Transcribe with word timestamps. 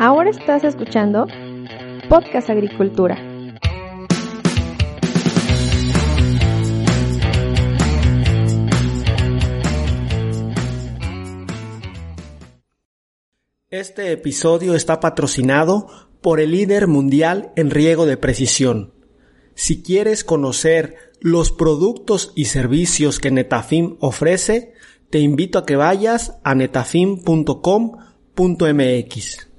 Ahora 0.00 0.30
estás 0.30 0.64
escuchando 0.64 1.28
Podcast 2.08 2.50
Agricultura. 2.50 3.16
Este 13.70 14.10
episodio 14.10 14.74
está 14.74 14.98
patrocinado 14.98 15.86
por 16.20 16.40
el 16.40 16.50
líder 16.50 16.88
mundial 16.88 17.52
en 17.54 17.70
riego 17.70 18.04
de 18.04 18.16
precisión. 18.16 18.94
Si 19.54 19.80
quieres 19.82 20.24
conocer 20.24 20.96
los 21.20 21.52
productos 21.52 22.32
y 22.34 22.46
servicios 22.46 23.20
que 23.20 23.30
Netafim 23.30 23.96
ofrece, 24.00 24.74
te 25.10 25.20
invito 25.20 25.60
a 25.60 25.66
que 25.66 25.76
vayas 25.76 26.40
a 26.42 26.56
netafim.com.mx. 26.56 29.53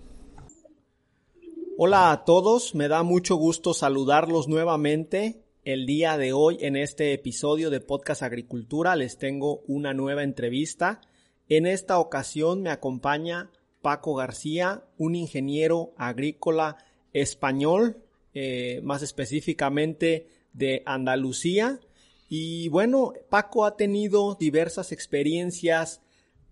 Hola 1.78 2.14
a 2.14 2.24
todos, 2.24 2.74
me 2.74 2.88
da 2.88 3.04
mucho 3.04 3.36
gusto 3.36 3.74
saludarlos 3.74 4.48
nuevamente. 4.48 5.44
El 5.66 5.86
día 5.86 6.18
de 6.18 6.32
hoy 6.32 6.58
en 6.62 6.78
este 6.78 7.12
episodio 7.12 7.70
de 7.70 7.82
Podcast 7.82 8.24
Agricultura 8.24 8.96
les 8.96 9.18
tengo 9.18 9.60
una 9.68 9.94
nueva 9.94 10.24
entrevista. 10.24 11.02
En 11.50 11.66
esta 11.66 12.00
ocasión 12.00 12.62
me 12.62 12.70
acompaña 12.70 13.52
Paco 13.82 14.16
García, 14.16 14.86
un 14.98 15.16
ingeniero 15.16 15.94
agrícola 15.98 16.78
español, 17.12 17.98
eh, 18.34 18.80
más 18.82 19.02
específicamente 19.02 20.30
de 20.54 20.82
Andalucía. 20.86 21.82
Y 22.30 22.70
bueno, 22.70 23.12
Paco 23.28 23.66
ha 23.66 23.76
tenido 23.76 24.36
diversas 24.36 24.94
experiencias 24.94 26.02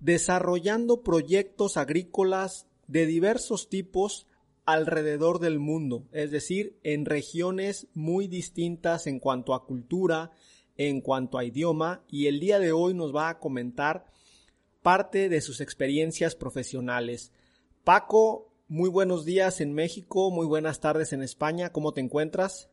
desarrollando 0.01 1.01
proyectos 1.01 1.77
agrícolas 1.77 2.67
de 2.87 3.05
diversos 3.05 3.69
tipos 3.69 4.27
alrededor 4.65 5.39
del 5.39 5.59
mundo, 5.59 6.05
es 6.11 6.31
decir, 6.31 6.77
en 6.83 7.05
regiones 7.05 7.87
muy 7.93 8.27
distintas 8.27 9.07
en 9.07 9.19
cuanto 9.19 9.53
a 9.53 9.65
cultura, 9.65 10.31
en 10.77 11.01
cuanto 11.01 11.37
a 11.37 11.43
idioma, 11.43 12.01
y 12.07 12.27
el 12.27 12.39
día 12.39 12.59
de 12.59 12.71
hoy 12.71 12.93
nos 12.93 13.13
va 13.15 13.29
a 13.29 13.39
comentar 13.39 14.05
parte 14.81 15.29
de 15.29 15.41
sus 15.41 15.61
experiencias 15.61 16.35
profesionales. 16.35 17.31
Paco, 17.83 18.51
muy 18.67 18.89
buenos 18.89 19.25
días 19.25 19.61
en 19.61 19.73
México, 19.73 20.31
muy 20.31 20.45
buenas 20.45 20.79
tardes 20.79 21.13
en 21.13 21.21
España, 21.21 21.71
¿cómo 21.71 21.91
te 21.93 22.01
encuentras? 22.01 22.69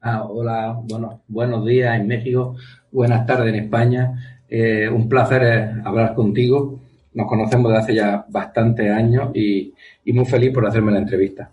Ah, 0.00 0.24
hola, 0.24 0.80
bueno, 0.84 1.22
buenos 1.28 1.66
días 1.66 1.98
en 1.98 2.06
México, 2.06 2.56
buenas 2.90 3.26
tardes 3.26 3.52
en 3.52 3.64
España. 3.64 4.40
Eh, 4.48 4.88
un 4.88 5.08
placer 5.08 5.42
eh, 5.42 5.82
hablar 5.84 6.14
contigo 6.14 6.80
nos 7.18 7.26
conocemos 7.26 7.72
de 7.72 7.78
hace 7.78 7.94
ya 7.96 8.24
bastantes 8.28 8.88
años 8.92 9.34
y, 9.34 9.74
muy 10.06 10.24
feliz 10.24 10.54
por 10.54 10.64
hacerme 10.64 10.92
la 10.92 11.00
entrevista. 11.00 11.50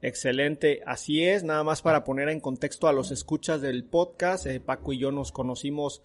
Excelente, 0.00 0.82
así 0.86 1.24
es, 1.24 1.42
nada 1.42 1.64
más 1.64 1.82
para 1.82 2.04
poner 2.04 2.28
en 2.28 2.38
contexto 2.38 2.86
a 2.86 2.92
los 2.92 3.10
escuchas 3.10 3.60
del 3.60 3.82
podcast, 3.82 4.46
eh, 4.46 4.60
Paco 4.60 4.92
y 4.92 4.98
yo 4.98 5.10
nos 5.10 5.32
conocimos 5.32 6.00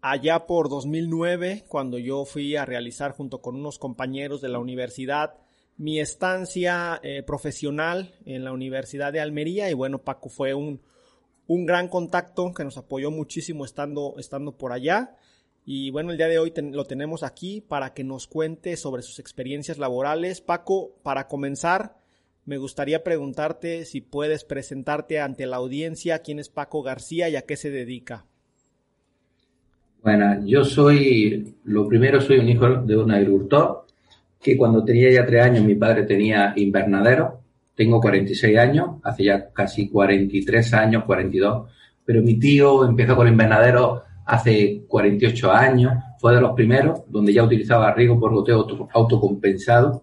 allá 0.00 0.46
por 0.46 0.68
2009, 0.68 1.64
cuando 1.66 1.98
yo 1.98 2.24
fui 2.24 2.54
a 2.54 2.64
realizar 2.64 3.10
junto 3.10 3.40
con 3.40 3.56
unos 3.56 3.80
compañeros 3.80 4.40
de 4.40 4.50
la 4.50 4.60
universidad 4.60 5.34
mi 5.76 5.98
estancia 5.98 7.00
eh, 7.02 7.24
profesional 7.24 8.14
en 8.24 8.44
la 8.44 8.52
Universidad 8.52 9.12
de 9.12 9.20
Almería 9.20 9.68
y 9.68 9.74
bueno, 9.74 9.98
Paco 9.98 10.28
fue 10.28 10.54
un, 10.54 10.80
un 11.48 11.66
gran 11.66 11.88
contacto 11.88 12.52
que 12.54 12.62
nos 12.62 12.76
apoyó 12.78 13.10
muchísimo 13.10 13.64
estando, 13.64 14.14
estando 14.18 14.56
por 14.56 14.72
allá. 14.72 15.16
Y 15.70 15.90
bueno, 15.90 16.12
el 16.12 16.16
día 16.16 16.28
de 16.28 16.38
hoy 16.38 16.50
lo 16.72 16.86
tenemos 16.86 17.22
aquí 17.22 17.60
para 17.60 17.92
que 17.92 18.02
nos 18.02 18.26
cuente 18.26 18.74
sobre 18.78 19.02
sus 19.02 19.18
experiencias 19.18 19.76
laborales. 19.76 20.40
Paco, 20.40 20.94
para 21.02 21.28
comenzar, 21.28 21.98
me 22.46 22.56
gustaría 22.56 23.04
preguntarte 23.04 23.84
si 23.84 24.00
puedes 24.00 24.44
presentarte 24.44 25.20
ante 25.20 25.44
la 25.44 25.56
audiencia 25.56 26.20
quién 26.20 26.38
es 26.38 26.48
Paco 26.48 26.82
García 26.82 27.28
y 27.28 27.36
a 27.36 27.42
qué 27.42 27.56
se 27.56 27.70
dedica. 27.70 28.24
Bueno, 30.02 30.42
yo 30.46 30.64
soy, 30.64 31.54
lo 31.64 31.86
primero 31.86 32.18
soy 32.22 32.38
un 32.38 32.48
hijo 32.48 32.66
de 32.66 32.96
un 32.96 33.10
agricultor 33.10 33.84
que 34.40 34.56
cuando 34.56 34.82
tenía 34.82 35.12
ya 35.12 35.26
tres 35.26 35.44
años 35.44 35.66
mi 35.66 35.74
padre 35.74 36.04
tenía 36.04 36.54
invernadero. 36.56 37.42
Tengo 37.74 38.00
46 38.00 38.56
años, 38.56 38.88
hace 39.02 39.24
ya 39.24 39.50
casi 39.52 39.86
43 39.90 40.72
años, 40.72 41.04
42, 41.04 41.68
pero 42.06 42.22
mi 42.22 42.38
tío 42.38 42.86
empezó 42.86 43.14
con 43.14 43.26
el 43.26 43.34
invernadero 43.34 44.07
hace 44.28 44.82
48 44.86 45.50
años, 45.50 45.92
fue 46.18 46.34
de 46.34 46.40
los 46.40 46.52
primeros, 46.52 47.00
donde 47.08 47.32
ya 47.32 47.42
utilizaba 47.42 47.94
riego 47.94 48.20
por 48.20 48.32
goteo 48.32 48.66
autocompensado 48.92 50.02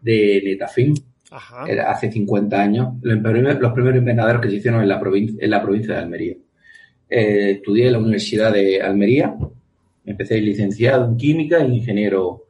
de 0.00 0.40
Netafim. 0.42 0.94
hace 1.30 2.10
50 2.10 2.58
años, 2.58 2.94
los 3.02 3.72
primeros, 3.72 3.96
invernaderos 3.96 4.40
que 4.40 4.48
se 4.48 4.56
hicieron 4.56 4.80
en 4.80 4.88
la, 4.88 4.98
provincia, 4.98 5.36
en 5.44 5.50
la 5.50 5.62
provincia 5.62 5.94
de 5.94 6.00
Almería. 6.00 6.36
Eh, 7.10 7.50
estudié 7.56 7.88
en 7.88 7.92
la 7.92 7.98
Universidad 7.98 8.52
de 8.52 8.80
Almería, 8.80 9.36
empecé 10.06 10.40
licenciado 10.40 11.04
en 11.04 11.16
química 11.18 11.58
e 11.58 11.68
ingeniero 11.68 12.44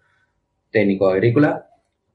técnico 0.71 1.09
agrícola 1.09 1.67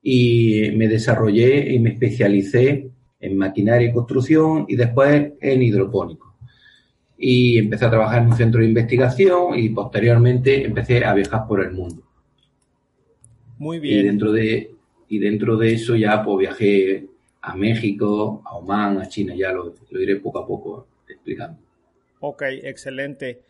y 0.01 0.71
me 0.73 0.87
desarrollé 0.87 1.73
y 1.73 1.79
me 1.79 1.89
especialicé 1.89 2.89
en 3.19 3.37
maquinaria 3.37 3.89
y 3.89 3.93
construcción 3.93 4.65
y 4.69 4.77
después 4.77 5.33
en 5.41 5.61
hidropónico 5.61 6.30
y 7.23 7.59
empecé 7.59 7.85
a 7.85 7.91
trabajar 7.91 8.23
en 8.23 8.29
un 8.29 8.35
centro 8.35 8.61
de 8.61 8.67
investigación 8.67 9.57
y 9.57 9.69
posteriormente 9.69 10.65
empecé 10.65 11.05
a 11.05 11.13
viajar 11.13 11.45
por 11.47 11.63
el 11.63 11.71
mundo. 11.71 12.01
Muy 13.59 13.79
bien. 13.79 13.99
Y 13.99 14.03
dentro 14.03 14.31
de, 14.31 14.71
y 15.07 15.19
dentro 15.19 15.55
de 15.55 15.73
eso 15.73 15.95
ya 15.95 16.23
pues 16.23 16.39
viajé 16.39 17.05
a 17.41 17.55
México, 17.55 18.41
a 18.43 18.55
Oman, 18.55 18.99
a 18.99 19.07
China, 19.07 19.35
ya 19.35 19.51
lo, 19.51 19.75
lo 19.91 20.01
iré 20.01 20.15
poco 20.15 20.39
a 20.39 20.47
poco 20.47 20.87
explicando. 21.07 21.59
Ok, 22.21 22.41
excelente. 22.63 23.41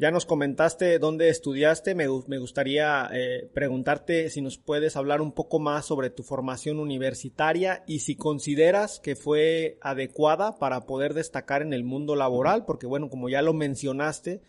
Ya 0.00 0.10
nos 0.10 0.24
comentaste 0.24 0.98
dónde 0.98 1.28
estudiaste. 1.28 1.94
Me, 1.94 2.06
gustaría 2.06 3.06
eh, 3.12 3.50
preguntarte 3.52 4.30
si 4.30 4.40
nos 4.40 4.56
puedes 4.56 4.96
hablar 4.96 5.20
un 5.20 5.32
poco 5.32 5.58
más 5.58 5.84
sobre 5.84 6.08
tu 6.08 6.22
formación 6.22 6.78
universitaria 6.80 7.84
y 7.86 7.98
si 7.98 8.16
consideras 8.16 8.98
que 8.98 9.14
fue 9.14 9.76
adecuada 9.82 10.56
para 10.58 10.86
poder 10.86 11.12
destacar 11.12 11.60
en 11.60 11.74
el 11.74 11.84
mundo 11.84 12.16
laboral, 12.16 12.64
porque 12.64 12.86
bueno, 12.86 13.10
como 13.10 13.28
ya 13.28 13.42
lo 13.42 13.52
mencionaste, 13.52 14.40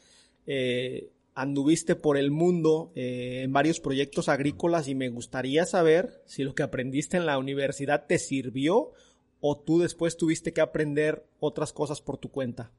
eh, 0.48 1.10
anduviste 1.36 1.96
por 1.98 2.16
el 2.16 2.32
mundo 2.32 2.94
eh, 2.96 3.42
en 3.44 3.52
varios 3.52 3.82
proyectos 3.82 4.30
agrícolas 4.30 4.88
y 4.88 4.96
me 4.96 5.10
gustaría 5.10 5.66
saber 5.66 6.22
si 6.26 6.46
lo 6.46 6.56
que 6.56 6.64
aprendiste 6.64 7.18
en 7.18 7.26
la 7.26 7.38
universidad 7.38 8.06
te 8.08 8.20
sirvió 8.20 8.94
o 9.42 9.58
tú 9.58 9.80
después 9.80 10.16
tuviste 10.16 10.54
que 10.54 10.62
aprender 10.62 11.26
otras 11.42 11.74
cosas 11.74 12.00
por 12.00 12.18
tu 12.18 12.32
cuenta. 12.32 12.72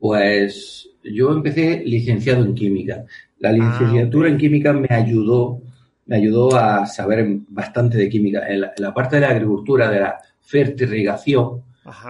Pues 0.00 0.88
yo 1.04 1.30
empecé 1.30 1.82
licenciado 1.84 2.44
en 2.44 2.54
química. 2.54 3.04
La 3.38 3.50
ah, 3.50 3.52
licenciatura 3.52 4.30
en 4.30 4.38
química 4.38 4.72
me 4.72 4.88
ayudó, 4.90 5.60
me 6.06 6.16
ayudó 6.16 6.56
a 6.56 6.86
saber 6.86 7.26
bastante 7.48 7.98
de 7.98 8.08
química. 8.08 8.48
En 8.48 8.62
la, 8.76 8.94
parte 8.94 9.16
de 9.16 9.22
la 9.22 9.28
agricultura, 9.28 9.90
de 9.90 10.00
la 10.00 10.18
fertirrigación, 10.40 11.62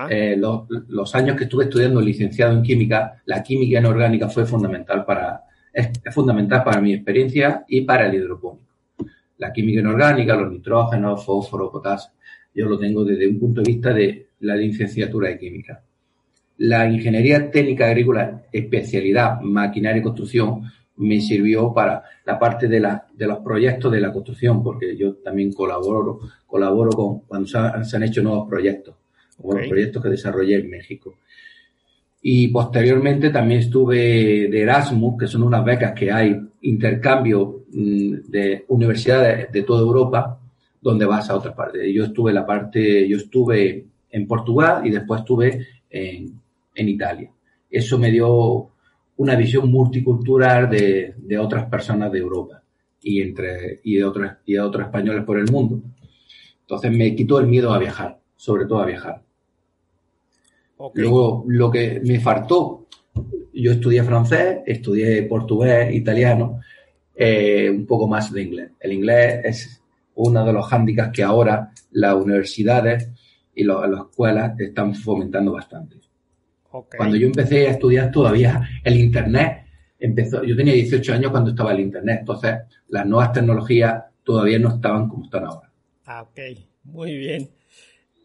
eh, 0.08 0.36
los, 0.36 1.14
años 1.16 1.36
que 1.36 1.44
estuve 1.44 1.64
estudiando 1.64 2.00
licenciado 2.00 2.52
en 2.52 2.62
química, 2.62 3.20
la 3.24 3.42
química 3.42 3.80
inorgánica 3.80 4.28
fue 4.28 4.46
fundamental 4.46 5.04
para, 5.04 5.42
es, 5.72 5.90
fundamental 6.12 6.62
para 6.62 6.80
mi 6.80 6.94
experiencia 6.94 7.64
y 7.68 7.80
para 7.80 8.06
el 8.06 8.14
hidropónico. 8.14 8.66
La 9.38 9.52
química 9.52 9.80
inorgánica, 9.80 10.36
los 10.36 10.52
nitrógenos, 10.52 11.24
fósforo, 11.24 11.72
potasio, 11.72 12.12
yo 12.54 12.68
lo 12.68 12.78
tengo 12.78 13.04
desde 13.04 13.26
un 13.26 13.38
punto 13.40 13.62
de 13.62 13.72
vista 13.72 13.92
de 13.92 14.28
la 14.40 14.54
licenciatura 14.54 15.28
de 15.28 15.38
química 15.38 15.82
la 16.60 16.86
ingeniería 16.86 17.50
técnica 17.50 17.86
agrícola, 17.86 18.42
especialidad 18.52 19.40
maquinaria 19.40 20.00
y 20.00 20.02
construcción, 20.02 20.70
me 20.96 21.18
sirvió 21.18 21.72
para 21.72 22.04
la 22.26 22.38
parte 22.38 22.68
de, 22.68 22.78
la, 22.78 23.06
de 23.14 23.26
los 23.26 23.38
proyectos 23.38 23.90
de 23.90 24.00
la 24.00 24.12
construcción, 24.12 24.62
porque 24.62 24.94
yo 24.94 25.14
también 25.14 25.54
colaboro, 25.54 26.20
colaboro 26.46 26.90
con 26.90 27.20
cuando 27.20 27.48
se 27.48 27.96
han, 27.96 28.02
hecho 28.02 28.22
nuevos 28.22 28.46
proyectos, 28.46 28.94
como 29.38 29.54
los 29.54 29.68
proyectos 29.68 30.02
que 30.02 30.10
desarrollé 30.10 30.56
en 30.56 30.68
México. 30.68 31.16
Y 32.20 32.48
posteriormente 32.48 33.30
también 33.30 33.60
estuve 33.60 34.48
de 34.50 34.60
Erasmus, 34.60 35.18
que 35.18 35.26
son 35.28 35.44
unas 35.44 35.64
becas 35.64 35.92
que 35.92 36.12
hay, 36.12 36.38
intercambio 36.60 37.64
mm, 37.72 38.14
de 38.28 38.66
universidades 38.68 39.50
de 39.50 39.62
toda 39.62 39.80
Europa, 39.80 40.38
donde 40.78 41.06
vas 41.06 41.30
a 41.30 41.36
otras 41.36 41.54
partes. 41.54 41.90
Yo 41.90 42.04
estuve 42.04 42.34
la 42.34 42.44
parte, 42.44 43.08
yo 43.08 43.16
estuve 43.16 43.86
en 44.10 44.26
Portugal 44.26 44.86
y 44.86 44.90
después 44.90 45.20
estuve 45.20 45.66
en, 45.88 46.39
en 46.74 46.88
Italia. 46.88 47.30
Eso 47.70 47.98
me 47.98 48.10
dio 48.10 48.70
una 49.16 49.36
visión 49.36 49.70
multicultural 49.70 50.68
de, 50.70 51.14
de 51.16 51.38
otras 51.38 51.66
personas 51.66 52.10
de 52.10 52.18
Europa 52.18 52.62
y, 53.02 53.20
entre, 53.22 53.80
y, 53.84 53.96
de 53.96 54.04
otros, 54.04 54.30
y 54.46 54.54
de 54.54 54.60
otros 54.60 54.86
españoles 54.86 55.24
por 55.24 55.38
el 55.38 55.50
mundo. 55.50 55.82
Entonces 56.62 56.90
me 56.92 57.14
quitó 57.14 57.40
el 57.40 57.46
miedo 57.46 57.72
a 57.72 57.78
viajar, 57.78 58.20
sobre 58.36 58.66
todo 58.66 58.80
a 58.80 58.86
viajar. 58.86 59.22
Luego, 60.94 61.44
lo 61.46 61.70
que 61.70 62.00
me 62.04 62.20
faltó, 62.20 62.86
yo 63.52 63.72
estudié 63.72 64.02
francés, 64.02 64.60
estudié 64.66 65.22
portugués, 65.24 65.94
italiano, 65.94 66.60
eh, 67.14 67.68
un 67.68 67.84
poco 67.86 68.08
más 68.08 68.32
de 68.32 68.42
inglés. 68.42 68.70
El 68.80 68.92
inglés 68.92 69.40
es 69.44 69.82
uno 70.14 70.44
de 70.44 70.52
los 70.52 70.66
hándicaps 70.66 71.12
que 71.12 71.22
ahora 71.22 71.70
las 71.92 72.14
universidades 72.14 73.10
y 73.54 73.64
las 73.64 73.90
escuelas 74.08 74.58
están 74.58 74.94
fomentando 74.94 75.52
bastante. 75.52 75.96
Cuando 76.70 77.16
yo 77.16 77.26
empecé 77.26 77.66
a 77.66 77.72
estudiar 77.72 78.10
todavía 78.10 78.68
el 78.84 78.96
Internet, 78.96 79.66
empezó, 79.98 80.44
yo 80.44 80.56
tenía 80.56 80.74
18 80.74 81.14
años 81.14 81.30
cuando 81.30 81.50
estaba 81.50 81.72
el 81.72 81.80
Internet, 81.80 82.18
entonces 82.20 82.54
las 82.88 83.06
nuevas 83.06 83.32
tecnologías 83.32 84.04
todavía 84.22 84.58
no 84.58 84.74
estaban 84.74 85.08
como 85.08 85.24
están 85.24 85.44
ahora. 85.44 85.70
Ah, 86.06 86.22
ok, 86.22 86.38
muy 86.84 87.16
bien. 87.16 87.50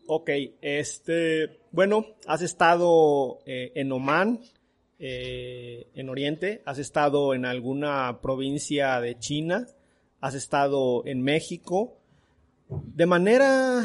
Ok, 0.07 0.29
este, 0.61 1.59
bueno, 1.71 2.05
has 2.27 2.43
estado 2.43 3.39
eh, 3.45 3.71
en 3.73 3.91
Oman, 3.91 4.39
eh, 4.99 5.87
en 5.95 6.09
Oriente, 6.09 6.61
has 6.65 6.77
estado 6.77 7.33
en 7.33 7.45
alguna 7.45 8.19
provincia 8.21 9.01
de 9.01 9.17
China, 9.17 9.67
has 10.21 10.35
estado 10.35 11.05
en 11.05 11.23
México. 11.23 11.97
De 12.69 13.05
manera, 13.07 13.83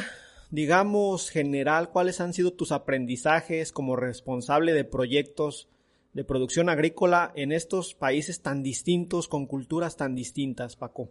digamos, 0.51 1.31
general, 1.31 1.91
¿cuáles 1.91 2.21
han 2.21 2.33
sido 2.33 2.53
tus 2.53 2.73
aprendizajes 2.73 3.73
como 3.73 3.97
responsable 3.97 4.73
de 4.73 4.85
proyectos 4.85 5.69
de 6.13 6.25
producción 6.25 6.69
agrícola 6.69 7.33
en 7.37 7.53
estos 7.53 7.95
países 7.95 8.43
tan 8.43 8.63
distintos, 8.63 9.29
con 9.29 9.47
culturas 9.47 9.97
tan 9.97 10.15
distintas, 10.15 10.77
Paco? 10.77 11.11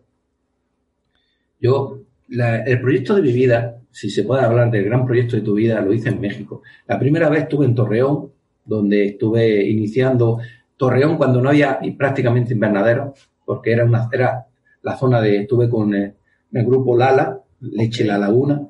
Yo 1.59 1.99
el 2.29 2.81
proyecto 2.81 3.15
de 3.15 3.21
mi 3.21 3.31
vida, 3.31 3.81
si 3.91 4.09
se 4.09 4.23
puede 4.23 4.43
hablar 4.43 4.69
del 4.69 4.85
gran 4.85 5.05
proyecto 5.05 5.35
de 5.35 5.41
tu 5.41 5.55
vida, 5.55 5.81
lo 5.81 5.93
hice 5.93 6.09
en 6.09 6.21
México. 6.21 6.61
La 6.87 6.99
primera 6.99 7.29
vez 7.29 7.43
estuve 7.43 7.65
en 7.65 7.75
Torreón, 7.75 8.31
donde 8.65 9.05
estuve 9.05 9.67
iniciando 9.67 10.39
Torreón 10.77 11.17
cuando 11.17 11.41
no 11.41 11.49
había 11.49 11.79
prácticamente 11.97 12.53
invernadero, 12.53 13.13
porque 13.45 13.71
era 13.71 13.83
una 13.83 14.07
era 14.11 14.45
la 14.81 14.95
zona 14.95 15.21
de 15.21 15.41
estuve 15.41 15.69
con 15.69 15.93
el, 15.93 16.13
grupo 16.51 16.95
Lala, 16.95 17.41
Leche 17.61 18.05
La 18.05 18.17
Laguna, 18.17 18.67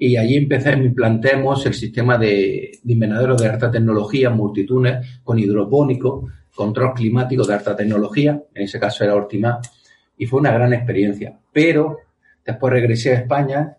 y 0.00 0.16
allí 0.16 0.34
empecé, 0.36 0.72
implantemos 0.72 1.64
el 1.66 1.74
sistema 1.74 2.18
de, 2.18 2.72
de 2.82 2.92
invernadero 2.92 3.36
de 3.36 3.48
alta 3.48 3.70
tecnología, 3.70 4.30
multitunes, 4.30 5.20
con 5.22 5.38
hidropónico, 5.38 6.26
control 6.52 6.94
climático 6.94 7.44
de 7.44 7.54
alta 7.54 7.76
tecnología, 7.76 8.42
en 8.52 8.62
ese 8.64 8.80
caso 8.80 9.04
era 9.04 9.14
Ortimá, 9.14 9.60
y 10.18 10.26
fue 10.26 10.40
una 10.40 10.52
gran 10.52 10.72
experiencia. 10.72 11.38
Pero 11.52 11.98
Después 12.44 12.72
regresé 12.72 13.12
a 13.12 13.20
España 13.20 13.76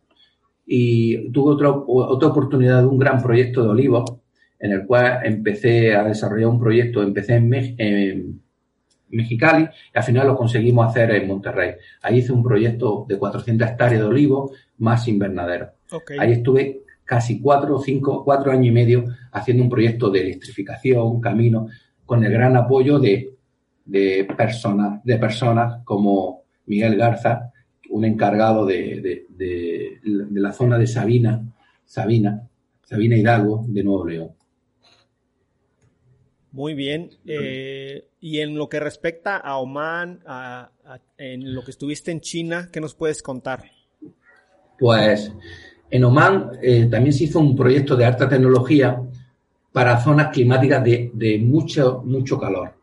y 0.66 1.30
tuve 1.32 1.54
otra, 1.54 1.72
otra 1.72 2.30
oportunidad 2.30 2.82
de 2.82 2.88
un 2.88 2.98
gran 2.98 3.22
proyecto 3.22 3.64
de 3.64 3.70
olivos 3.70 4.04
en 4.60 4.72
el 4.72 4.86
cual 4.86 5.20
empecé 5.24 5.96
a 5.96 6.04
desarrollar 6.04 6.50
un 6.50 6.60
proyecto, 6.60 7.02
empecé 7.02 7.36
en, 7.36 8.42
Mexicali 9.14 9.64
y 9.64 9.98
al 9.98 10.04
final 10.04 10.26
lo 10.26 10.38
conseguimos 10.38 10.88
hacer 10.88 11.12
en 11.12 11.28
Monterrey. 11.28 11.74
Ahí 12.02 12.20
hice 12.20 12.32
un 12.32 12.42
proyecto 12.42 13.06
de 13.10 13.18
400 13.18 13.68
hectáreas 13.68 14.00
de 14.00 14.08
olivos 14.08 14.52
más 14.78 15.06
invernadero. 15.10 15.72
Ahí 16.18 16.34
estuve 16.34 16.84
casi 17.04 17.42
cuatro, 17.42 17.80
cinco, 17.80 18.24
cuatro 18.24 18.52
años 18.52 18.68
y 18.68 18.72
medio 18.72 19.06
haciendo 19.32 19.64
un 19.64 19.70
proyecto 19.70 20.10
de 20.10 20.22
electrificación, 20.22 21.20
camino, 21.20 21.68
con 22.06 22.24
el 22.24 22.32
gran 22.32 22.56
apoyo 22.56 23.00
de, 23.00 23.36
de 23.86 24.28
personas, 24.38 25.04
de 25.04 25.18
personas 25.18 25.84
como 25.84 26.44
Miguel 26.66 26.96
Garza, 26.96 27.52
un 27.90 28.06
encargado 28.06 28.66
de, 28.66 29.26
la 30.04 30.54
zona 30.54 30.78
de 30.78 30.88
Sabina, 30.88 31.44
Sabina, 31.86 32.48
Sabina 32.84 33.18
Hidalgo, 33.18 33.66
de 33.68 33.84
Nuevo 33.84 34.08
León. 34.08 34.32
Muy 36.52 36.74
bien. 36.74 37.10
Eh, 37.26 38.08
y 38.20 38.40
en 38.40 38.56
lo 38.56 38.68
que 38.70 38.80
respecta 38.80 39.38
a 39.38 39.58
Oman, 39.58 40.22
en 41.18 41.54
lo 41.54 41.64
que 41.64 41.72
estuviste 41.72 42.12
en 42.12 42.22
China, 42.22 42.70
¿qué 42.72 42.82
nos 42.82 42.96
puedes 42.96 43.22
contar? 43.22 43.64
Pues 44.80 45.32
en 45.92 46.04
Oman 46.06 46.52
eh, 46.62 46.88
también 46.90 47.14
se 47.14 47.26
hizo 47.26 47.40
un 47.40 47.56
proyecto 47.56 47.96
de 47.96 48.06
alta 48.06 48.28
tecnología 48.28 49.00
para 49.72 50.02
zonas 50.02 50.30
climáticas 50.30 50.84
de, 50.84 51.40
mucho, 51.44 52.02
mucho 52.06 52.40
calor. 52.40 52.74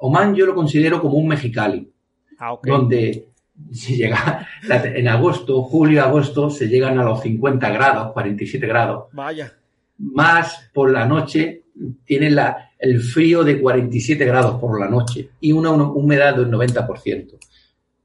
Oman 0.00 0.34
yo 0.34 0.46
lo 0.46 0.54
considero 0.54 1.00
como 1.00 1.18
un 1.18 1.28
Mexicali, 1.28 1.90
ah, 2.38 2.56
donde 2.62 3.28
si 3.72 3.96
llega 3.96 4.46
en 4.68 5.08
agosto, 5.08 5.62
julio, 5.62 6.02
agosto, 6.02 6.50
se 6.50 6.68
llegan 6.68 6.98
a 6.98 7.04
los 7.04 7.20
50 7.20 7.68
grados, 7.70 8.12
47 8.12 8.66
grados. 8.66 9.06
Vaya. 9.12 9.52
Más 9.98 10.70
por 10.72 10.92
la 10.92 11.04
noche, 11.04 11.64
tienen 12.04 12.36
la, 12.36 12.70
el 12.78 13.00
frío 13.00 13.42
de 13.42 13.60
47 13.60 14.24
grados 14.24 14.60
por 14.60 14.78
la 14.78 14.88
noche 14.88 15.30
y 15.40 15.52
una, 15.52 15.70
humedad 15.70 16.36
del 16.36 16.48
90%. 16.48 17.38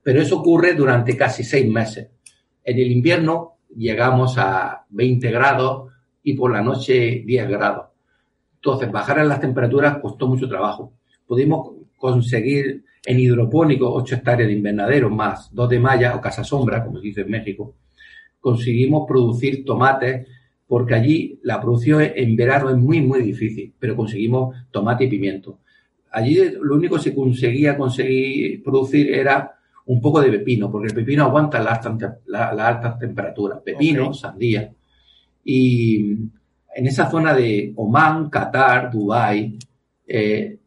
Pero 0.02 0.22
eso 0.22 0.40
ocurre 0.40 0.74
durante 0.74 1.16
casi 1.16 1.44
seis 1.44 1.72
meses. 1.72 2.08
En 2.64 2.80
el 2.80 2.92
invierno 2.92 3.58
llegamos 3.76 4.38
a 4.38 4.86
20 4.90 5.32
grados 5.32 5.92
y 6.24 6.34
por 6.34 6.52
la 6.52 6.62
noche 6.62 7.24
10 7.26 7.50
grados. 7.50 7.88
Entonces, 8.56 8.92
bajar 8.92 9.20
en 9.20 9.28
las 9.28 9.42
temperaturas 9.42 9.98
costó 10.02 10.28
mucho 10.28 10.48
trabajo. 10.48 10.94
Pudimos 11.28 11.72
conseguir 11.98 12.84
en 13.06 13.20
hidropónico, 13.20 13.94
8 13.94 14.16
hectáreas 14.16 14.48
de 14.48 14.54
invernadero 14.54 15.10
más 15.10 15.54
2 15.54 15.70
de 15.70 15.80
malla 15.80 16.16
o 16.16 16.22
casa 16.22 16.44
sombra, 16.44 16.84
como 16.84 17.00
se 17.00 17.08
dice 17.08 17.22
en 17.22 17.32
México, 17.32 17.76
conseguimos 18.40 19.06
producir 19.08 19.64
tomates 19.64 20.28
porque 20.68 20.96
allí 20.96 21.40
la 21.44 21.62
producción 21.62 22.02
en 22.16 22.36
verano 22.36 22.70
es 22.70 22.78
muy, 22.78 23.02
muy 23.02 23.22
difícil, 23.22 23.74
pero 23.78 23.96
conseguimos 23.96 24.56
tomate 24.72 25.06
y 25.06 25.10
pimiento. 25.10 25.60
Allí 26.12 26.38
lo 26.62 26.76
único 26.76 26.96
que 26.96 27.04
se 27.04 27.16
conseguía 27.16 27.78
conseguir 27.78 28.64
producir 28.64 29.14
era 29.14 29.56
un 29.86 30.02
poco 30.02 30.22
de 30.22 30.32
pepino, 30.32 30.72
porque 30.72 30.88
el 30.88 30.96
pepino 30.96 31.26
aguanta 31.26 31.60
las 31.60 31.86
altas, 31.86 32.20
la, 32.26 32.50
altas 32.50 32.98
temperaturas. 32.98 33.60
Pepino, 33.64 34.14
sandía. 34.14 34.72
Y 35.44 36.12
en 36.76 36.88
esa 36.88 37.10
zona 37.10 37.34
de 37.34 37.74
Oman, 37.76 38.30
Qatar, 38.30 38.92
Dubái, 38.92 39.58
eh, 40.08 40.58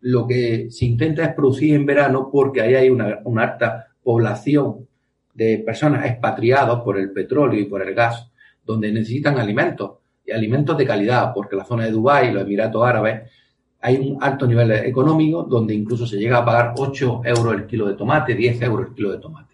lo 0.00 0.26
que 0.26 0.70
se 0.70 0.86
intenta 0.86 1.24
es 1.24 1.34
producir 1.34 1.74
en 1.74 1.86
verano 1.86 2.28
porque 2.32 2.62
ahí 2.62 2.74
hay 2.74 2.90
una, 2.90 3.20
alta 3.36 3.86
población 4.02 4.86
de 5.34 5.58
personas 5.58 6.06
expatriadas 6.06 6.80
por 6.80 6.98
el 6.98 7.12
petróleo 7.12 7.60
y 7.60 7.66
por 7.66 7.86
el 7.86 7.94
gas, 7.94 8.30
donde 8.64 8.90
necesitan 8.92 9.38
alimentos 9.38 9.98
y 10.24 10.32
alimentos 10.32 10.76
de 10.76 10.86
calidad, 10.86 11.32
porque 11.34 11.56
la 11.56 11.64
zona 11.64 11.84
de 11.84 11.92
Dubái, 11.92 12.32
los 12.32 12.42
Emiratos 12.42 12.86
Árabes, 12.86 13.30
hay 13.80 13.96
un 13.96 14.22
alto 14.22 14.46
nivel 14.46 14.70
económico 14.72 15.42
donde 15.44 15.74
incluso 15.74 16.06
se 16.06 16.18
llega 16.18 16.38
a 16.38 16.44
pagar 16.44 16.74
8 16.76 17.22
euros 17.24 17.54
el 17.54 17.66
kilo 17.66 17.88
de 17.88 17.94
tomate, 17.94 18.34
10 18.34 18.62
euros 18.62 18.88
el 18.88 18.94
kilo 18.94 19.12
de 19.12 19.18
tomate. 19.18 19.50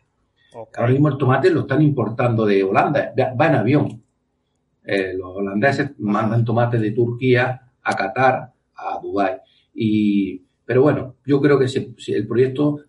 Ahora 0.77 0.91
mismo 0.91 1.09
el 1.09 1.19
tomate 1.19 1.51
lo 1.51 1.61
están 1.61 1.83
importando 1.83 2.47
de 2.47 2.65
Holanda, 2.65 3.13
va 3.39 3.47
en 3.47 3.55
avión. 3.55 4.03
Eh, 4.85 5.15
los 5.15 5.37
holandeses 5.37 5.93
mandan 5.99 6.45
tomate 6.45 6.79
de 6.79 6.93
Turquía 6.93 7.61
a 7.83 7.95
Qatar, 7.95 8.53
a 8.75 9.01
Dubái. 9.03 9.37
Y, 9.75 10.43
pero 10.65 10.83
bueno, 10.83 11.17
yo 11.25 11.41
creo 11.41 11.59
que 11.59 11.69
si, 11.69 11.95
el 12.09 12.27
proyecto 12.27 12.81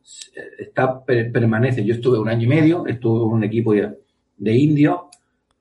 está 0.57 1.03
permanece. 1.03 1.83
Yo 1.83 1.93
estuve 1.93 2.17
un 2.17 2.29
año 2.29 2.45
y 2.45 2.47
medio, 2.47 2.87
estuve 2.87 3.23
en 3.23 3.31
un 3.31 3.43
equipo 3.43 3.73
de, 3.73 4.57
indios 4.57 5.01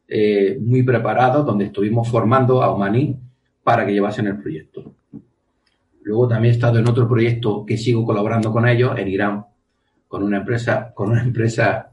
eh, 0.06 0.58
muy 0.60 0.82
preparados, 0.82 1.44
donde 1.44 1.66
estuvimos 1.66 2.08
formando 2.08 2.62
a 2.62 2.70
Omaní 2.70 3.16
para 3.64 3.84
que 3.84 3.92
llevasen 3.92 4.28
el 4.28 4.40
proyecto. 4.40 4.94
Luego 6.06 6.28
también 6.28 6.52
he 6.52 6.54
estado 6.54 6.78
en 6.78 6.88
otro 6.88 7.08
proyecto 7.08 7.66
que 7.66 7.76
sigo 7.76 8.04
colaborando 8.04 8.52
con 8.52 8.68
ellos 8.68 8.96
en 8.96 9.08
Irán, 9.08 9.44
con 10.06 10.22
una 10.22 10.36
empresa, 10.36 10.92
con 10.94 11.10
una 11.10 11.20
empresa 11.20 11.90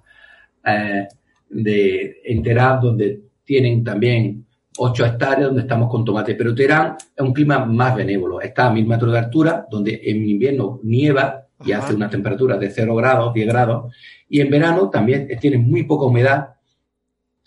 eh, 0.63 1.07
de 1.49 2.21
Enterab, 2.23 2.79
donde 2.79 3.23
tienen 3.43 3.83
también 3.83 4.45
8 4.77 5.05
hectáreas 5.07 5.47
donde 5.47 5.63
estamos 5.63 5.89
con 5.89 6.05
tomate. 6.05 6.35
Pero 6.35 6.53
Teherán 6.53 6.95
es 7.15 7.23
un 7.25 7.33
clima 7.33 7.65
más 7.65 7.95
benévolo. 7.95 8.39
Está 8.39 8.67
a 8.67 8.71
mil 8.71 8.85
metros 8.85 9.11
de 9.11 9.17
altura, 9.17 9.65
donde 9.67 9.99
en 10.03 10.29
invierno 10.29 10.79
nieva 10.83 11.47
y 11.65 11.71
hace 11.71 11.95
una 11.95 12.07
temperatura 12.07 12.55
de 12.59 12.69
0 12.69 12.95
grados, 12.95 13.33
10 13.33 13.47
grados. 13.47 13.95
Y 14.29 14.41
en 14.41 14.51
verano 14.51 14.91
también 14.91 15.27
tiene 15.41 15.57
muy 15.57 15.85
poca 15.85 16.05
humedad, 16.05 16.49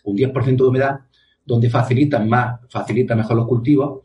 un 0.03 0.17
10% 0.17 0.57
de 0.57 0.65
humedad, 0.65 0.99
donde 1.45 1.71
facilita 1.71 2.19
más, 2.19 2.59
facilita 2.69 3.15
mejor 3.15 3.37
los 3.37 3.47
cultivos. 3.47 4.01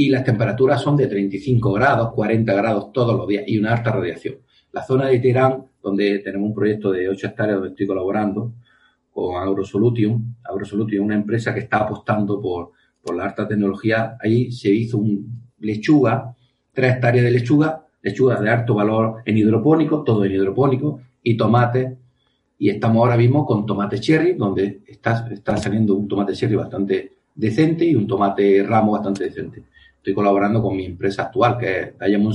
Y 0.00 0.10
las 0.10 0.22
temperaturas 0.22 0.80
son 0.80 0.96
de 0.96 1.08
35 1.08 1.72
grados, 1.72 2.12
40 2.12 2.54
grados 2.54 2.92
todos 2.92 3.16
los 3.16 3.26
días 3.26 3.42
y 3.48 3.58
una 3.58 3.72
alta 3.72 3.90
radiación. 3.90 4.36
La 4.70 4.84
zona 4.84 5.06
de 5.06 5.18
Teherán, 5.18 5.64
donde 5.82 6.20
tenemos 6.20 6.50
un 6.50 6.54
proyecto 6.54 6.92
de 6.92 7.08
8 7.08 7.26
hectáreas 7.26 7.56
donde 7.56 7.70
estoy 7.70 7.88
colaborando, 7.88 8.52
con 9.10 9.34
AgroSolution. 9.34 10.36
AgroSolution 10.44 11.00
es 11.00 11.04
una 11.04 11.16
empresa 11.16 11.52
que 11.52 11.58
está 11.58 11.78
apostando 11.78 12.40
por, 12.40 12.70
por 13.02 13.16
la 13.16 13.24
alta 13.24 13.48
tecnología. 13.48 14.16
Ahí 14.20 14.52
se 14.52 14.70
hizo 14.70 14.98
un 14.98 15.50
lechuga, 15.58 16.32
tres 16.72 16.94
hectáreas 16.94 17.24
de 17.24 17.32
lechuga, 17.32 17.84
lechuga 18.00 18.40
de 18.40 18.50
alto 18.50 18.76
valor 18.76 19.22
en 19.24 19.36
hidropónico, 19.36 20.04
todo 20.04 20.24
en 20.24 20.30
hidropónico, 20.30 21.00
y 21.24 21.36
tomate. 21.36 21.98
Y 22.56 22.70
estamos 22.70 22.98
ahora 22.98 23.16
mismo 23.16 23.44
con 23.44 23.66
tomate 23.66 23.98
cherry, 23.98 24.34
donde 24.34 24.80
está, 24.86 25.26
está 25.28 25.56
saliendo 25.56 25.96
un 25.96 26.06
tomate 26.06 26.34
cherry 26.34 26.54
bastante 26.54 27.14
decente 27.34 27.84
y 27.84 27.96
un 27.96 28.06
tomate 28.06 28.62
ramo 28.62 28.92
bastante 28.92 29.24
decente. 29.24 29.64
Estoy 30.08 30.24
colaborando 30.24 30.62
con 30.62 30.74
mi 30.74 30.86
empresa 30.86 31.24
actual, 31.24 31.58
que 31.58 31.80
es 31.80 31.98
Diamond 31.98 32.34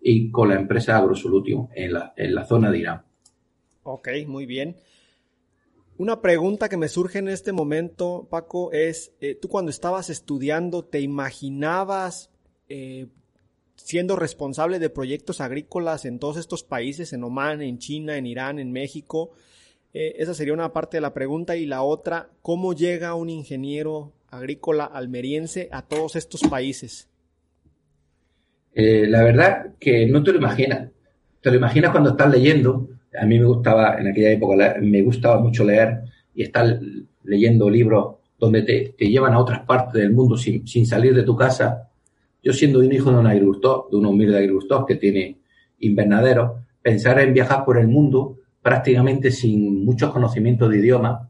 y 0.00 0.30
con 0.30 0.48
la 0.48 0.54
empresa 0.54 0.96
AgroSolution 0.96 1.68
en 1.74 1.92
la, 1.92 2.14
en 2.16 2.34
la 2.34 2.46
zona 2.46 2.70
de 2.70 2.78
Irán. 2.78 3.02
Ok, 3.82 4.08
muy 4.26 4.46
bien. 4.46 4.76
Una 5.98 6.22
pregunta 6.22 6.70
que 6.70 6.78
me 6.78 6.88
surge 6.88 7.18
en 7.18 7.28
este 7.28 7.52
momento, 7.52 8.26
Paco, 8.30 8.72
es, 8.72 9.12
eh, 9.20 9.34
tú 9.34 9.48
cuando 9.48 9.70
estabas 9.70 10.08
estudiando, 10.08 10.86
¿te 10.86 11.00
imaginabas 11.00 12.30
eh, 12.70 13.08
siendo 13.74 14.16
responsable 14.16 14.78
de 14.78 14.88
proyectos 14.88 15.42
agrícolas 15.42 16.06
en 16.06 16.18
todos 16.18 16.38
estos 16.38 16.64
países, 16.64 17.12
en 17.12 17.24
Oman, 17.24 17.60
en 17.60 17.76
China, 17.76 18.16
en 18.16 18.24
Irán, 18.24 18.58
en 18.58 18.72
México? 18.72 19.32
Eh, 19.92 20.14
esa 20.16 20.32
sería 20.32 20.54
una 20.54 20.72
parte 20.72 20.96
de 20.96 21.02
la 21.02 21.12
pregunta. 21.12 21.56
Y 21.56 21.66
la 21.66 21.82
otra, 21.82 22.30
¿cómo 22.40 22.72
llega 22.72 23.14
un 23.14 23.28
ingeniero 23.28 24.14
agrícola 24.32 24.86
almeriense 24.86 25.68
a 25.70 25.82
todos 25.82 26.16
estos 26.16 26.40
países? 26.42 27.08
Eh, 28.74 29.06
la 29.06 29.22
verdad 29.22 29.74
que 29.78 30.06
no 30.06 30.22
te 30.22 30.32
lo 30.32 30.38
imaginas. 30.38 30.90
Te 31.40 31.50
lo 31.50 31.56
imaginas 31.56 31.90
cuando 31.90 32.10
estás 32.10 32.30
leyendo. 32.30 32.88
A 33.20 33.26
mí 33.26 33.38
me 33.38 33.44
gustaba, 33.44 33.98
en 34.00 34.08
aquella 34.08 34.30
época, 34.30 34.76
me 34.80 35.02
gustaba 35.02 35.38
mucho 35.38 35.64
leer 35.64 36.00
y 36.34 36.42
estar 36.42 36.80
leyendo 37.24 37.68
libros 37.68 38.16
donde 38.38 38.62
te, 38.62 39.06
llevan 39.06 39.34
a 39.34 39.38
otras 39.38 39.60
partes 39.60 40.00
del 40.00 40.12
mundo 40.12 40.36
sin, 40.36 40.86
salir 40.86 41.14
de 41.14 41.22
tu 41.22 41.36
casa. 41.36 41.90
Yo 42.42 42.52
siendo 42.52 42.80
un 42.80 42.90
hijo 42.90 43.12
de 43.12 43.18
un 43.18 43.26
agricultor, 43.26 43.88
de 43.90 43.98
un 43.98 44.06
humilde 44.06 44.38
agricultor 44.38 44.86
que 44.86 44.96
tiene 44.96 45.38
invernadero, 45.80 46.64
pensar 46.80 47.20
en 47.20 47.34
viajar 47.34 47.64
por 47.64 47.78
el 47.78 47.86
mundo 47.86 48.38
prácticamente 48.62 49.30
sin 49.30 49.84
muchos 49.84 50.10
conocimientos 50.10 50.70
de 50.70 50.78
idioma 50.78 51.28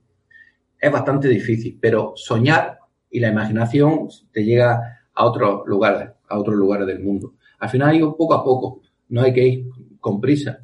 es 0.79 0.91
bastante 0.91 1.29
difícil, 1.29 1.79
pero 1.81 2.13
soñar 2.17 2.79
y 3.13 3.21
la 3.21 3.29
imaginación 3.29 4.09
te 4.33 4.45
llega 4.45 5.03
a 5.15 5.25
otros 5.25 5.63
lugares, 5.67 6.11
a 6.29 6.39
otros 6.39 6.57
lugares 6.57 6.87
del 6.87 7.01
mundo. 7.01 7.35
Al 7.59 7.69
final 7.69 7.91
hay 7.91 8.01
poco 8.01 8.35
a 8.35 8.43
poco, 8.43 8.81
no 9.11 9.21
hay 9.21 9.33
que 9.33 9.47
ir 9.47 9.67
con 10.01 10.21
prisa. 10.21 10.61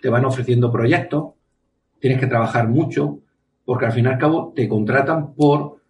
Te 0.00 0.08
van 0.08 0.24
ofreciendo 0.24 0.72
proyectos, 0.72 1.34
tienes 2.00 2.18
que 2.18 2.26
trabajar 2.26 2.68
mucho, 2.68 3.20
porque 3.64 3.86
al 3.86 3.92
fin 3.92 4.06
y 4.06 4.08
al 4.08 4.18
cabo 4.18 4.52
te 4.56 4.66
contratan 4.68 5.34
por 5.34 5.82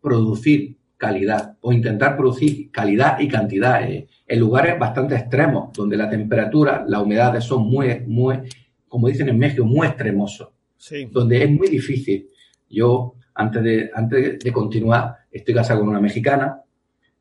producir 0.00 0.76
calidad 0.96 1.56
o 1.60 1.72
intentar 1.72 2.16
producir 2.16 2.70
calidad 2.70 3.18
y 3.20 3.28
cantidad 3.28 3.82
eh, 3.82 4.08
en 4.26 4.40
lugares 4.40 4.78
bastante 4.78 5.14
extremos, 5.14 5.72
donde 5.72 5.96
la 5.96 6.10
temperatura, 6.10 6.84
la 6.86 7.00
humedad 7.00 7.38
son 7.40 7.66
muy, 7.66 8.00
muy, 8.06 8.40
como 8.88 9.08
dicen 9.08 9.28
en 9.28 9.38
México, 9.38 9.64
muy 9.64 9.86
extremosos, 9.86 10.48
sí. 10.76 11.08
donde 11.10 11.44
es 11.44 11.50
muy 11.50 11.68
difícil. 11.68 12.28
Yo, 12.68 13.14
antes 13.34 13.62
de, 13.62 13.90
antes 13.94 14.38
de 14.38 14.52
continuar, 14.52 15.23
estoy 15.34 15.54
casado 15.54 15.80
con 15.80 15.88
una 15.88 16.00
mexicana 16.00 16.62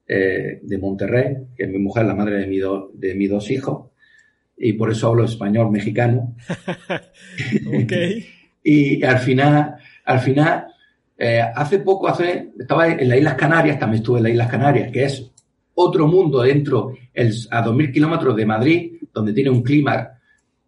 eh, 0.08 0.60
de 0.62 0.77
Monterrey, 0.77 1.36
que 1.55 1.63
es 1.63 1.70
mi 1.70 1.79
mujer, 1.79 2.05
la 2.05 2.15
madre 2.15 2.39
de, 2.39 2.48
mi 2.48 2.60
de 2.60 3.15
mis 3.15 3.29
dos 3.29 3.50
hijos, 3.50 3.89
y 4.55 4.74
por 4.74 4.91
eso 4.91 5.08
hablo 5.08 5.25
español 5.25 5.72
mexicano. 5.72 6.36
y 8.63 9.03
al 9.03 9.20
final, 9.20 9.75
al 10.05 10.20
final, 10.20 10.67
eh, 11.17 11.41
hace 11.41 11.79
poco, 11.79 12.08
hace, 12.08 12.51
estaba 12.58 12.88
en 12.88 13.10
las 13.10 13.17
Islas 13.17 13.36
Canarias, 13.36 13.79
también 13.79 14.01
estuve 14.01 14.20
en 14.20 14.24
las 14.24 14.34
Islas 14.34 14.51
Canarias, 14.51 14.91
que 14.91 15.03
es 15.05 15.32
otro 15.74 16.08
mundo 16.08 16.41
dentro, 16.41 16.96
el, 17.13 17.34
a 17.50 17.65
2.000 17.65 17.91
kilómetros 17.91 18.36
de 18.36 18.46
Madrid, 18.46 18.91
donde 19.12 19.34
tiene 19.34 19.50
un 19.50 19.63
clima 19.63 20.20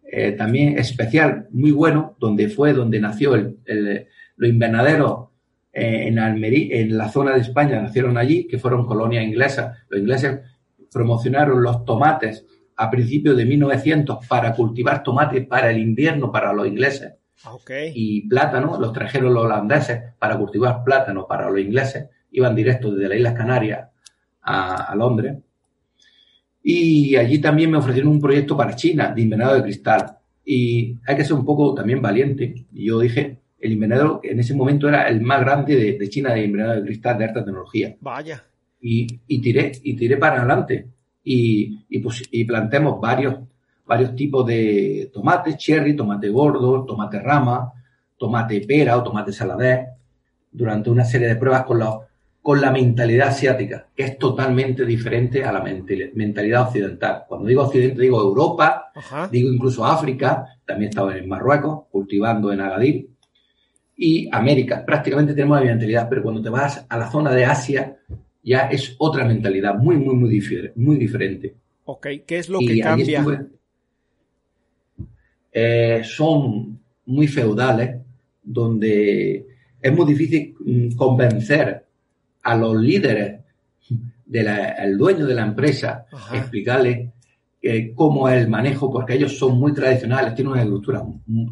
eh, 0.02 0.32
también 0.32 0.78
especial, 0.78 1.46
muy 1.50 1.70
bueno, 1.70 2.16
donde 2.18 2.48
fue 2.48 2.72
donde 2.72 2.98
nació 2.98 3.36
el, 3.36 3.58
el, 3.66 4.06
los 4.36 4.50
invernaderos 4.50 5.28
eh, 5.78 6.08
en 6.08 6.18
Almería, 6.18 6.78
en 6.80 6.96
la 6.96 7.10
zona 7.10 7.34
de 7.34 7.40
España, 7.40 7.82
nacieron 7.82 8.16
allí, 8.16 8.46
que 8.48 8.58
fueron 8.58 8.86
colonias 8.86 9.22
inglesas. 9.22 9.76
Los 9.90 10.00
ingleses 10.00 10.40
promocionaron 10.90 11.62
los 11.62 11.84
tomates 11.84 12.46
a 12.76 12.90
principios 12.90 13.36
de 13.36 13.44
1900 13.44 14.26
para 14.26 14.54
cultivar 14.54 15.02
tomates 15.02 15.46
para 15.46 15.70
el 15.70 15.78
invierno 15.78 16.32
para 16.32 16.54
los 16.54 16.66
ingleses. 16.66 17.12
Okay. 17.44 17.92
Y 17.94 18.26
plátano 18.26 18.80
los 18.80 18.90
trajeron 18.94 19.34
los 19.34 19.44
holandeses 19.44 20.14
para 20.18 20.38
cultivar 20.38 20.82
plátano 20.82 21.26
para 21.26 21.50
los 21.50 21.60
ingleses. 21.60 22.08
Iban 22.30 22.56
directos 22.56 22.94
desde 22.94 23.10
las 23.10 23.18
Islas 23.18 23.34
Canarias 23.34 23.88
a, 24.40 24.76
a 24.76 24.94
Londres. 24.94 25.36
Y 26.62 27.16
allí 27.16 27.38
también 27.38 27.70
me 27.70 27.76
ofrecieron 27.76 28.12
un 28.12 28.20
proyecto 28.22 28.56
para 28.56 28.74
China 28.74 29.12
de 29.14 29.20
invernadero 29.20 29.58
de 29.58 29.64
cristal. 29.64 30.16
Y 30.42 30.96
hay 31.06 31.16
que 31.16 31.24
ser 31.24 31.34
un 31.34 31.44
poco 31.44 31.74
también 31.74 32.00
valiente. 32.00 32.64
Y 32.72 32.86
yo 32.86 32.98
dije, 32.98 33.40
el 33.58 33.72
invernadero 33.72 34.20
en 34.22 34.40
ese 34.40 34.54
momento 34.54 34.88
era 34.88 35.08
el 35.08 35.20
más 35.20 35.40
grande 35.40 35.96
de, 35.98 36.08
China 36.08 36.34
de 36.34 36.44
invernadero 36.44 36.80
de 36.80 36.86
cristal 36.86 37.18
de 37.18 37.24
alta 37.24 37.44
tecnología. 37.44 37.96
Vaya. 38.00 38.44
Y, 38.80 39.20
y 39.26 39.40
tiré, 39.40 39.72
y 39.82 39.96
tiré 39.96 40.16
para 40.16 40.38
adelante. 40.38 40.88
Y, 41.24 41.84
y, 41.88 41.98
pues, 41.98 42.22
y 42.30 42.44
plantemos 42.44 43.00
varios, 43.00 43.36
varios 43.84 44.14
tipos 44.14 44.46
de 44.46 45.10
tomate, 45.12 45.56
cherry, 45.56 45.96
tomate 45.96 46.28
gordo, 46.28 46.84
tomate 46.84 47.18
rama, 47.18 47.72
tomate 48.16 48.60
pera 48.60 48.96
o 48.96 49.02
tomate 49.02 49.32
saladez, 49.32 49.86
durante 50.52 50.90
una 50.90 51.04
serie 51.04 51.28
de 51.28 51.36
pruebas 51.36 51.64
con, 51.64 51.78
los, 51.78 51.96
con 52.40 52.60
la 52.60 52.70
mentalidad 52.70 53.28
asiática, 53.28 53.88
que 53.94 54.04
es 54.04 54.18
totalmente 54.18 54.84
diferente 54.86 55.44
a 55.44 55.52
la 55.52 55.62
mentalidad 55.62 56.62
occidental. 56.62 57.24
Cuando 57.28 57.48
digo 57.48 57.64
occidente, 57.64 58.00
digo 58.00 58.20
Europa, 58.20 58.92
digo 59.30 59.52
incluso 59.52 59.84
África, 59.84 60.46
también 60.64 60.90
estaba 60.90 61.16
en 61.16 61.28
Marruecos, 61.28 61.86
cultivando 61.90 62.52
en 62.52 62.60
Agadir, 62.60 63.08
y 63.96 64.28
América. 64.30 64.84
Prácticamente 64.84 65.34
tenemos 65.34 65.58
la 65.58 65.66
mentalidad, 65.66 66.08
pero 66.08 66.22
cuando 66.22 66.42
te 66.42 66.50
vas 66.50 66.84
a 66.88 66.98
la 66.98 67.10
zona 67.10 67.32
de 67.32 67.44
Asia, 67.44 67.96
ya 68.42 68.68
es 68.68 68.94
otra 68.98 69.24
mentalidad 69.24 69.74
muy, 69.74 69.96
muy, 69.96 70.14
muy, 70.14 70.72
muy 70.76 70.96
diferente. 70.96 71.54
Ok, 71.86 72.06
¿qué 72.26 72.38
es 72.38 72.48
lo 72.48 72.58
que 72.58 72.78
cambia? 72.80 73.24
Eh, 75.52 76.02
son 76.04 76.78
muy 77.06 77.28
feudales, 77.28 77.96
donde 78.42 79.46
es 79.80 79.92
muy 79.92 80.06
difícil 80.06 80.54
mm, 80.60 80.96
convencer 80.96 81.84
a 82.42 82.56
los 82.56 82.76
líderes 82.76 83.40
del 84.26 84.98
dueño 84.98 85.26
de 85.26 85.34
la 85.34 85.46
empresa, 85.46 86.06
explicarle 86.34 87.12
eh, 87.62 87.92
cómo 87.94 88.28
es 88.28 88.42
el 88.42 88.48
manejo, 88.48 88.90
porque 88.92 89.14
ellos 89.14 89.38
son 89.38 89.58
muy 89.58 89.72
tradicionales, 89.72 90.34
tienen 90.34 90.52
una 90.52 90.60
agricultura 90.60 91.02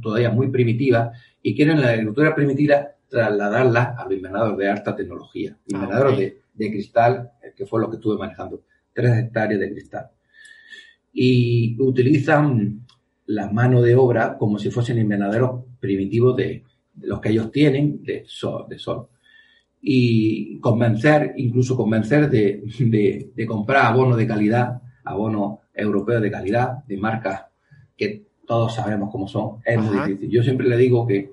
todavía 0.03 0.31
muy 0.31 0.49
primitiva 0.49 1.13
y 1.47 1.55
quieren 1.55 1.83
la 1.83 1.91
agricultura 1.91 2.35
primitiva 2.35 2.89
trasladarla 3.07 3.95
a 3.99 4.05
los 4.05 4.15
invernaderos 4.15 4.57
de 4.57 4.71
alta 4.71 4.97
tecnología, 4.97 5.55
ah, 5.55 5.63
invernaderos 5.67 6.19
de, 6.19 6.71
cristal, 6.71 7.33
eh, 7.43 7.53
que 7.55 7.67
fue 7.67 7.83
lo 7.83 7.91
que 7.91 7.97
estuve 7.97 8.17
manejando, 8.17 8.63
tres 8.95 9.19
hectáreas 9.19 9.61
de 9.61 9.71
cristal. 9.71 10.11
Y 11.13 11.77
utilizan 11.81 12.87
la 13.27 13.51
mano 13.51 13.83
de 13.83 13.95
obra 13.95 14.39
como 14.39 14.59
si 14.59 14.71
fuesen 14.71 14.99
invernaderos 14.99 15.65
primitivos 15.79 16.35
de, 16.35 16.65
los 17.03 17.21
que 17.21 17.29
ellos 17.29 17.53
tienen 17.53 18.03
de 18.03 18.25
sol, 18.27 18.65
de 18.67 18.79
sol. 18.79 19.09
Y 19.83 20.59
convencer, 20.61 21.35
incluso 21.37 21.77
convencer 21.77 22.31
de, 22.31 23.31
de 23.35 23.47
comprar 23.47 23.85
abono 23.85 24.17
de 24.17 24.27
calidad, 24.27 24.81
abono 25.05 25.61
europeo 25.75 26.23
de 26.23 26.31
calidad, 26.31 26.85
de 26.87 26.97
marcas 26.97 27.43
que 27.95 28.25
todos 28.47 28.75
sabemos 28.75 29.11
cómo 29.11 29.29
son, 29.29 29.59
es 29.65 29.81
muy 29.81 29.99
difícil. 29.99 30.31
Yo 30.31 30.43
siempre 30.43 30.69
le 30.69 30.77
digo 30.77 31.07
que 31.07 31.33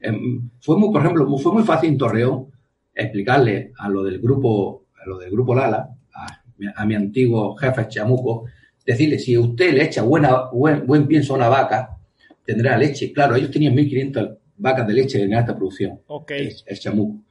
em, 0.00 0.50
fue 0.60 0.76
muy, 0.76 0.92
por 0.92 1.02
ejemplo, 1.02 1.26
fue 1.38 1.52
muy 1.52 1.62
fácil 1.62 1.90
en 1.90 1.98
Torreón 1.98 2.46
explicarle 2.94 3.72
a 3.78 3.88
lo 3.88 4.02
del 4.04 4.20
grupo, 4.20 4.84
a 5.02 5.08
lo 5.08 5.18
del 5.18 5.30
grupo 5.30 5.54
Lala, 5.54 5.90
a, 6.14 6.86
mi 6.86 6.94
antiguo 6.94 7.56
jefe 7.56 7.88
Chamuco, 7.88 8.44
decirle, 8.86 9.18
si 9.18 9.36
usted 9.36 9.74
le 9.74 9.84
echa 9.84 10.02
buena, 10.02 10.50
buen, 10.52 10.86
buen 10.86 11.06
pienso 11.06 11.34
a 11.34 11.36
una 11.36 11.48
vaca, 11.48 11.96
tendrá 12.44 12.76
leche. 12.76 13.12
Claro, 13.12 13.34
ellos 13.34 13.50
tenían 13.50 13.74
1.500 13.74 14.38
vacas 14.56 14.86
de 14.86 14.92
leche 14.94 15.22
en 15.22 15.34
alta 15.34 15.56
producción. 15.56 16.00
Ok. 16.06 16.30
El, 16.30 16.78
Chamuco. 16.78 17.24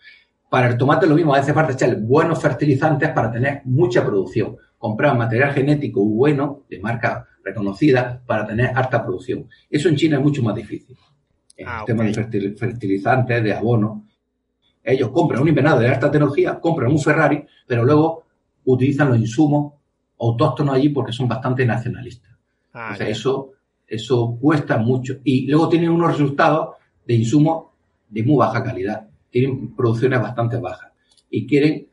Para 0.49 0.69
el 0.69 0.77
tomate 0.77 1.07
lo 1.07 1.15
mismo, 1.15 1.33
hace 1.33 1.53
falta 1.53 1.73
echarle 1.73 1.95
buenos 1.95 2.41
fertilizantes 2.41 3.09
para 3.09 3.31
tener 3.31 3.61
mucha 3.65 4.05
producción. 4.05 4.57
Comprar 4.83 5.17
material 5.17 5.53
genético 5.53 6.03
bueno, 6.03 6.63
de 6.69 6.77
marca 6.77 7.25
reconocida 7.41 8.21
para 8.25 8.45
tener 8.45 8.69
alta 8.75 9.01
producción. 9.01 9.47
Eso 9.69 9.87
en 9.87 9.95
China 9.95 10.17
es 10.17 10.21
mucho 10.21 10.43
más 10.43 10.53
difícil. 10.55 10.97
En 11.55 11.69
ah, 11.69 11.83
temas 11.85 12.13
de 12.29 12.51
fertilizantes, 12.51 13.41
de 13.41 13.53
abono. 13.53 14.09
Ellos 14.83 15.09
compran 15.11 15.41
un 15.41 15.47
invernadero 15.47 15.87
de 15.87 15.95
alta 15.95 16.11
tecnología, 16.11 16.59
compran 16.59 16.91
un 16.91 16.99
Ferrari, 16.99 17.45
pero 17.65 17.85
luego 17.85 18.25
utilizan 18.65 19.07
los 19.07 19.19
insumos 19.19 19.75
autóctonos 20.19 20.75
allí 20.75 20.89
porque 20.89 21.13
son 21.13 21.29
bastante 21.29 21.65
nacionalistas. 21.65 22.35
Ah, 22.73 22.93
eso, 22.99 23.53
eso 23.87 24.37
cuesta 24.37 24.75
mucho. 24.79 25.15
Y 25.23 25.47
luego 25.47 25.69
tienen 25.69 25.91
unos 25.91 26.11
resultados 26.11 26.75
de 27.07 27.13
insumos 27.13 27.67
de 28.09 28.21
muy 28.21 28.35
baja 28.35 28.61
calidad. 28.61 29.07
Tienen 29.29 29.73
producciones 29.73 30.21
bastante 30.21 30.57
bajas. 30.57 30.91
Y 31.29 31.47
quieren, 31.47 31.87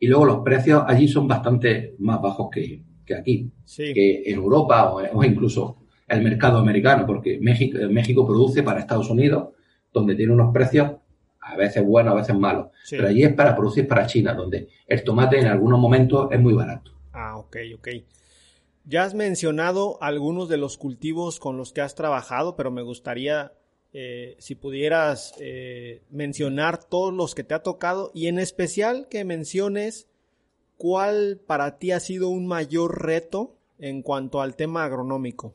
y 0.00 0.06
luego 0.06 0.24
los 0.24 0.38
precios 0.38 0.82
allí 0.86 1.06
son 1.06 1.28
bastante 1.28 1.94
más 1.98 2.20
bajos 2.20 2.48
que, 2.50 2.82
que 3.04 3.14
aquí, 3.14 3.50
que 3.76 4.22
en 4.24 4.34
Europa 4.34 4.92
o, 4.92 5.22
incluso 5.22 5.76
el 6.08 6.22
mercado 6.22 6.58
americano, 6.58 7.06
porque 7.06 7.38
México, 7.40 7.78
México 7.90 8.26
produce 8.26 8.62
para 8.62 8.80
Estados 8.80 9.10
Unidos, 9.10 9.50
donde 9.92 10.16
tiene 10.16 10.32
unos 10.32 10.52
precios 10.52 10.92
a 11.40 11.56
veces 11.56 11.84
buenos, 11.84 12.14
a 12.14 12.16
veces 12.16 12.36
malos. 12.36 12.68
Pero 12.88 13.08
allí 13.08 13.22
es 13.22 13.34
para 13.34 13.54
producir 13.54 13.86
para 13.86 14.06
China, 14.06 14.34
donde 14.34 14.68
el 14.86 15.04
tomate 15.04 15.38
en 15.38 15.46
algunos 15.46 15.78
momentos 15.78 16.28
es 16.32 16.40
muy 16.40 16.54
barato. 16.54 16.92
Ah, 17.12 17.36
ok, 17.36 17.56
ok. 17.76 17.88
Ya 18.84 19.04
has 19.04 19.14
mencionado 19.14 20.02
algunos 20.02 20.48
de 20.48 20.56
los 20.56 20.78
cultivos 20.78 21.38
con 21.38 21.56
los 21.58 21.72
que 21.72 21.82
has 21.82 21.94
trabajado, 21.94 22.56
pero 22.56 22.70
me 22.70 22.82
gustaría 22.82 23.52
eh, 23.92 24.36
si 24.38 24.54
pudieras 24.54 25.34
eh, 25.40 26.02
mencionar 26.10 26.84
todos 26.84 27.12
los 27.12 27.34
que 27.34 27.42
te 27.42 27.54
ha 27.54 27.62
tocado 27.62 28.12
y 28.14 28.28
en 28.28 28.38
especial 28.38 29.08
que 29.10 29.24
menciones 29.24 30.06
cuál 30.76 31.40
para 31.44 31.78
ti 31.78 31.90
ha 31.90 31.98
sido 32.00 32.28
un 32.28 32.46
mayor 32.46 33.04
reto 33.04 33.56
en 33.80 34.02
cuanto 34.02 34.40
al 34.40 34.54
tema 34.54 34.84
agronómico. 34.84 35.54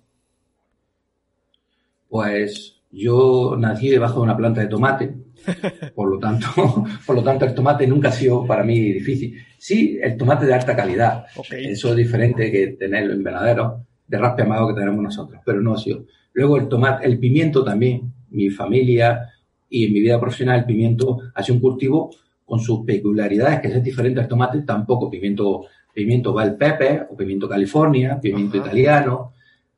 Pues 2.09 2.81
yo 2.91 3.55
nací 3.57 3.89
debajo 3.89 4.15
de 4.19 4.23
una 4.23 4.37
planta 4.37 4.61
de 4.61 4.67
tomate, 4.67 5.15
por 5.95 6.09
lo 6.09 6.19
tanto, 6.19 6.47
por 7.05 7.15
lo 7.15 7.23
tanto 7.23 7.45
el 7.45 7.55
tomate 7.55 7.87
nunca 7.87 8.09
ha 8.09 8.11
sido 8.11 8.45
para 8.45 8.63
mí 8.63 8.79
difícil. 8.79 9.37
Sí, 9.57 9.97
el 10.01 10.17
tomate 10.17 10.45
de 10.45 10.53
alta 10.53 10.75
calidad. 10.75 11.25
Eso 11.51 11.89
es 11.89 11.95
diferente 11.95 12.51
que 12.51 12.67
tenerlo 12.79 13.13
en 13.13 13.19
invernadero 13.19 13.85
de 14.07 14.17
raspe 14.17 14.43
amado 14.43 14.67
que 14.67 14.79
tenemos 14.79 15.01
nosotros, 15.01 15.41
pero 15.45 15.61
no 15.61 15.73
ha 15.73 15.77
sido. 15.77 16.05
Luego 16.33 16.57
el 16.57 16.67
tomate, 16.67 17.05
el 17.05 17.17
pimiento 17.17 17.63
también, 17.63 18.13
mi 18.35 18.49
familia 18.49 19.29
y 19.69 19.85
en 19.85 19.93
mi 19.93 20.01
vida 20.01 20.19
profesional 20.19 20.59
el 20.59 20.65
pimiento 20.65 21.19
ha 21.33 21.43
sido 21.43 21.55
un 21.55 21.61
cultivo 21.61 22.11
con 22.45 22.59
sus 22.59 22.85
peculiaridades 22.85 23.59
que 23.59 23.67
es 23.69 23.83
diferente 23.83 24.19
al 24.19 24.27
tomate, 24.27 24.61
tampoco 24.61 25.09
pimiento, 25.09 25.65
pimiento 25.93 26.33
Val 26.33 26.55
Pepe 26.55 27.01
o 27.09 27.17
pimiento 27.17 27.49
California, 27.49 28.19
pimiento 28.21 28.57
italiano, 28.57 29.33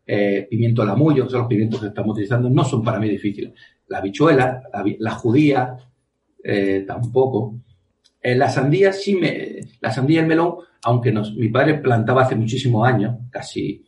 eh, 0.05 0.47
pimiento 0.49 0.85
lamullo, 0.85 1.29
son 1.29 1.39
los 1.39 1.47
pimientos 1.47 1.79
que 1.79 1.87
estamos 1.87 2.13
utilizando, 2.13 2.49
no 2.49 2.63
son 2.63 2.83
para 2.83 2.99
mí 2.99 3.09
difíciles. 3.09 3.53
La 3.87 4.01
bichuela, 4.01 4.63
la, 4.99 5.11
judía, 5.11 5.77
eh, 6.43 6.83
tampoco. 6.85 7.55
Eh, 8.21 8.35
la 8.35 8.49
sandía 8.49 8.91
sí 8.91 9.15
me, 9.15 9.59
la 9.79 9.91
sandía 9.91 10.19
y 10.19 10.23
el 10.23 10.27
melón, 10.27 10.55
aunque 10.83 11.11
nos, 11.11 11.33
mi 11.35 11.47
padre 11.47 11.75
plantaba 11.75 12.23
hace 12.23 12.35
muchísimos 12.35 12.85
años, 12.85 13.15
casi 13.29 13.85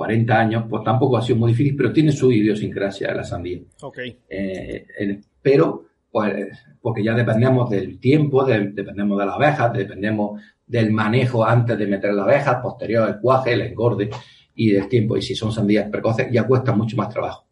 40 0.00 0.34
años, 0.34 0.64
pues 0.66 0.82
tampoco 0.82 1.18
ha 1.18 1.22
sido 1.22 1.36
muy 1.36 1.52
difícil, 1.52 1.76
pero 1.76 1.92
tiene 1.92 2.10
su 2.10 2.32
idiosincrasia 2.32 3.14
la 3.14 3.22
sandía. 3.22 3.60
Ok. 3.82 3.98
Eh, 4.30 5.20
pero, 5.42 5.88
pues, 6.10 6.58
porque 6.80 7.04
ya 7.04 7.12
dependemos 7.12 7.68
del 7.68 8.00
tiempo, 8.00 8.42
dependemos 8.46 9.18
de 9.18 9.26
las 9.26 9.34
abejas, 9.34 9.74
dependemos 9.74 10.40
del 10.66 10.90
manejo 10.90 11.44
antes 11.44 11.76
de 11.76 11.86
meter 11.86 12.14
las 12.14 12.24
abejas, 12.24 12.62
posterior 12.62 13.10
el 13.10 13.20
cuaje, 13.20 13.52
el 13.52 13.60
engorde 13.60 14.08
y 14.54 14.70
del 14.70 14.88
tiempo. 14.88 15.18
Y 15.18 15.20
si 15.20 15.34
son 15.34 15.52
sandías 15.52 15.90
precoces, 15.90 16.32
ya 16.32 16.46
cuesta 16.46 16.72
mucho 16.72 16.96
más 16.96 17.10
trabajo. 17.10 17.44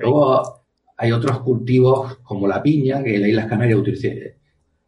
Luego 0.00 0.64
hay 0.96 1.12
otros 1.12 1.38
cultivos 1.38 2.16
como 2.24 2.48
la 2.48 2.60
piña, 2.64 3.00
que 3.00 3.14
en 3.14 3.20
las 3.20 3.30
Islas 3.30 3.46
Canarias 3.46 3.78
utilicé. 3.78 4.38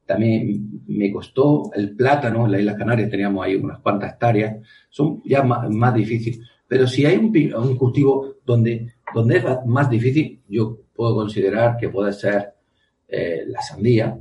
También 0.04 0.82
me 0.88 1.12
costó 1.12 1.70
el 1.76 1.94
plátano, 1.94 2.46
en 2.46 2.50
las 2.50 2.60
Islas 2.60 2.76
Canarias 2.76 3.08
teníamos 3.08 3.46
ahí 3.46 3.54
unas 3.54 3.78
cuantas 3.78 4.14
hectáreas. 4.14 4.56
Son 4.90 5.22
ya 5.24 5.44
más, 5.44 5.70
más 5.70 5.94
difíciles. 5.94 6.40
Pero 6.68 6.86
si 6.86 7.06
hay 7.06 7.16
un, 7.16 7.76
cultivo 7.76 8.34
donde, 8.44 8.92
donde 9.14 9.38
es 9.38 9.44
más 9.64 9.88
difícil, 9.88 10.42
yo 10.48 10.78
puedo 10.94 11.14
considerar 11.14 11.78
que 11.78 11.88
puede 11.88 12.12
ser 12.12 12.54
eh, 13.08 13.44
la 13.46 13.62
sandía. 13.62 14.18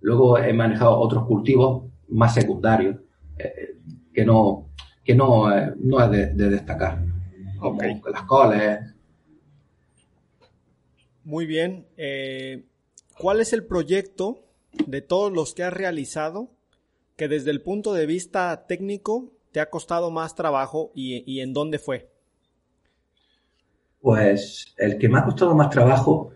Luego 0.00 0.36
he 0.36 0.52
manejado 0.52 0.98
otros 0.98 1.24
cultivos 1.26 1.84
más 2.08 2.34
secundarios 2.34 2.96
eh, 3.38 3.76
que 4.12 4.24
no, 4.24 4.70
que 5.04 5.14
no, 5.14 5.56
eh, 5.56 5.72
no 5.78 6.02
es 6.02 6.36
de, 6.36 6.50
destacar, 6.50 7.04
como 7.60 7.80
las 8.10 8.22
coles. 8.22 8.80
Muy 11.22 11.46
bien. 11.46 11.86
¿Cuál 13.18 13.40
es 13.40 13.52
el 13.52 13.64
proyecto 13.64 14.44
de 14.86 15.02
todos 15.02 15.32
los 15.32 15.54
que 15.54 15.62
has 15.62 15.72
realizado 15.72 16.50
que 17.16 17.28
desde 17.28 17.50
el 17.50 17.62
punto 17.62 17.94
de 17.94 18.06
vista 18.06 18.66
técnico 18.66 19.35
te 19.56 19.60
ha 19.62 19.70
costado 19.70 20.10
más 20.10 20.34
trabajo 20.34 20.92
y, 20.94 21.40
en 21.40 21.54
dónde 21.54 21.78
fue? 21.78 22.10
Pues 24.02 24.74
el 24.76 24.98
que 24.98 25.08
me 25.08 25.18
ha 25.18 25.24
costado 25.24 25.54
más 25.54 25.70
trabajo 25.70 26.32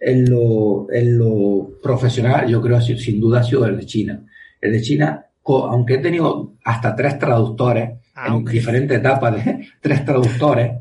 en 0.00 0.30
lo, 0.30 0.90
en 0.90 1.18
lo 1.18 1.68
profesional, 1.82 2.48
yo 2.48 2.62
creo 2.62 2.80
sin 2.80 3.20
duda 3.20 3.40
ha 3.40 3.42
sido 3.42 3.66
el 3.66 3.76
de 3.76 3.84
China. 3.84 4.24
El 4.58 4.72
de 4.72 4.80
China, 4.80 5.26
aunque 5.44 5.96
he 5.96 5.98
tenido 5.98 6.54
hasta 6.64 6.96
tres 6.96 7.18
traductores 7.18 7.90
ah, 8.14 8.28
en 8.28 8.42
diferentes 8.42 8.96
etapas 8.96 9.44
de 9.44 9.68
tres 9.82 10.06
traductores, 10.06 10.72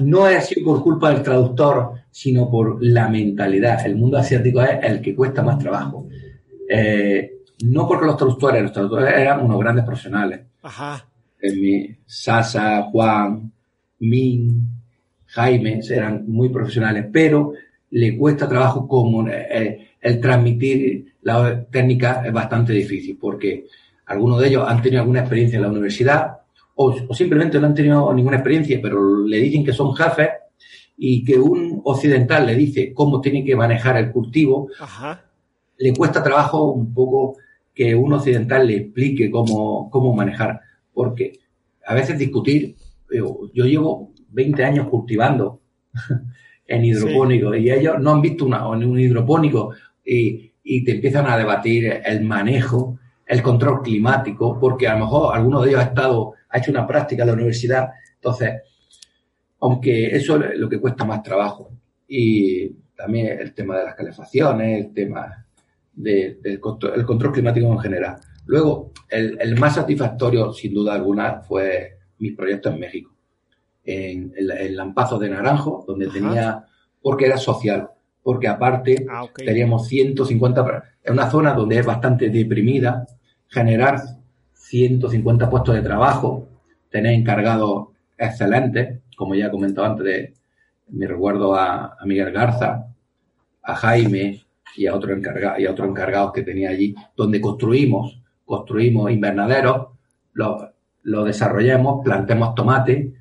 no 0.00 0.24
ha 0.24 0.40
sido 0.40 0.64
por 0.64 0.82
culpa 0.82 1.10
del 1.10 1.22
traductor, 1.22 2.00
sino 2.10 2.50
por 2.50 2.82
la 2.82 3.10
mentalidad. 3.10 3.84
El 3.84 3.96
mundo 3.96 4.16
asiático 4.16 4.62
es 4.62 4.78
el 4.82 5.02
que 5.02 5.14
cuesta 5.14 5.42
más 5.42 5.58
trabajo. 5.58 6.08
Eh, 6.66 7.42
no 7.62 7.86
porque 7.86 8.06
los 8.06 8.16
traductores, 8.16 8.62
los 8.62 8.72
traductores 8.72 9.12
eran 9.12 9.44
unos 9.44 9.60
grandes 9.60 9.84
profesionales. 9.84 10.40
Ajá 10.62 11.06
mi 11.54 11.96
Sasa, 12.06 12.82
Juan, 12.84 13.52
Min, 14.00 14.68
Jaime, 15.26 15.80
eran 15.90 16.24
muy 16.26 16.48
profesionales, 16.48 17.06
pero 17.12 17.52
le 17.90 18.16
cuesta 18.16 18.48
trabajo 18.48 18.86
como 18.88 19.28
eh, 19.28 19.88
el 20.00 20.20
transmitir 20.20 21.14
la 21.22 21.64
técnica 21.64 22.22
es 22.24 22.32
bastante 22.32 22.72
difícil, 22.72 23.18
porque 23.20 23.66
algunos 24.06 24.40
de 24.40 24.48
ellos 24.48 24.64
han 24.66 24.80
tenido 24.80 25.02
alguna 25.02 25.20
experiencia 25.20 25.56
en 25.56 25.62
la 25.62 25.70
universidad 25.70 26.38
o, 26.76 27.14
simplemente 27.14 27.58
no 27.58 27.66
han 27.66 27.74
tenido 27.74 28.12
ninguna 28.12 28.36
experiencia, 28.36 28.78
pero 28.82 29.24
le 29.26 29.38
dicen 29.38 29.64
que 29.64 29.72
son 29.72 29.94
jefes 29.94 30.28
y 30.98 31.24
que 31.24 31.38
un 31.38 31.80
occidental 31.84 32.46
le 32.46 32.54
dice 32.54 32.92
cómo 32.92 33.20
tiene 33.20 33.44
que 33.44 33.56
manejar 33.56 33.96
el 33.96 34.12
cultivo, 34.12 34.68
le 35.78 35.94
cuesta 35.94 36.22
trabajo 36.22 36.70
un 36.70 36.92
poco 36.92 37.36
que 37.74 37.94
un 37.94 38.12
occidental 38.12 38.66
le 38.66 38.76
explique 38.76 39.30
cómo, 39.30 39.90
cómo 39.90 40.14
manejar 40.14 40.60
porque 40.96 41.40
a 41.84 41.92
veces 41.92 42.18
discutir, 42.18 42.74
yo, 43.10 43.50
llevo 43.52 44.14
20 44.30 44.64
años 44.64 44.88
cultivando 44.88 45.60
en 46.66 46.84
hidropónico 46.86 47.54
y 47.54 47.70
ellos 47.70 47.96
no 48.00 48.12
han 48.12 48.22
visto 48.22 48.46
una, 48.46 48.66
un 48.66 48.98
hidropónico 48.98 49.74
y, 50.02 50.52
te 50.84 50.92
empiezan 50.92 51.26
a 51.26 51.36
debatir 51.36 52.00
el 52.02 52.24
manejo, 52.24 52.98
el 53.26 53.42
control 53.42 53.82
climático, 53.82 54.58
porque 54.58 54.88
a 54.88 54.94
lo 54.94 55.04
mejor 55.04 55.36
alguno 55.36 55.60
de 55.60 55.68
ellos 55.68 55.80
ha 55.80 55.88
estado, 55.88 56.32
ha 56.48 56.58
hecho 56.58 56.70
una 56.70 56.86
práctica 56.86 57.22
en 57.22 57.28
la 57.28 57.34
universidad, 57.34 57.90
entonces, 58.14 58.62
aunque 59.60 60.06
eso 60.16 60.42
es 60.42 60.58
lo 60.58 60.68
que 60.68 60.80
cuesta 60.80 61.04
más 61.04 61.22
trabajo. 61.22 61.70
Y 62.08 62.70
también 62.96 63.38
el 63.38 63.52
tema 63.54 63.78
de 63.78 63.84
las 63.84 63.94
calefacciones, 63.94 64.86
el 64.86 64.92
tema 64.92 65.46
del 65.92 66.40
de, 66.42 66.58
control 66.58 67.32
climático 67.32 67.70
en 67.70 67.78
general. 67.78 68.16
Luego, 68.46 68.92
el, 69.08 69.56
más 69.58 69.74
satisfactorio, 69.74 70.52
sin 70.52 70.72
duda 70.72 70.94
alguna, 70.94 71.40
fue 71.40 71.98
mi 72.18 72.30
proyecto 72.30 72.70
en 72.70 72.78
México, 72.80 73.14
en 73.84 74.32
el, 74.36 74.76
Lampazo 74.76 75.18
de 75.18 75.28
Naranjo, 75.28 75.84
donde 75.86 76.08
tenía, 76.08 76.64
porque 77.02 77.26
era 77.26 77.36
social, 77.36 77.90
porque 78.22 78.48
aparte 78.48 79.04
ah, 79.10 79.26
teníamos 79.34 79.88
150, 79.88 80.84
en 81.02 81.12
una 81.12 81.30
zona 81.30 81.54
donde 81.54 81.78
es 81.78 81.86
bastante 81.86 82.30
deprimida, 82.30 83.06
generar 83.48 84.00
150 84.52 85.50
puestos 85.50 85.74
de 85.74 85.82
trabajo, 85.82 86.48
tener 86.88 87.14
encargados 87.14 87.88
excelentes, 88.16 89.00
como 89.16 89.34
ya 89.34 89.46
he 89.46 89.50
comentado 89.50 89.88
antes, 89.88 90.04
de, 90.04 90.34
me 90.90 91.06
recuerdo 91.08 91.54
a, 91.54 91.96
a 91.98 92.06
Miguel 92.06 92.32
Garza, 92.32 92.86
a 93.60 93.74
Jaime 93.74 94.40
y 94.76 94.86
a 94.86 94.94
otros 94.94 95.16
encargados 95.16 95.58
y 95.58 95.66
a 95.66 95.72
otros 95.72 95.88
encargados 95.88 96.32
que 96.32 96.42
tenía 96.42 96.70
allí, 96.70 96.94
donde 97.16 97.40
construimos 97.40 98.22
construimos 98.46 99.10
invernaderos, 99.10 99.88
lo, 100.32 100.70
lo 101.02 101.24
desarrollamos, 101.24 102.02
plantemos 102.02 102.54
tomate, 102.54 103.12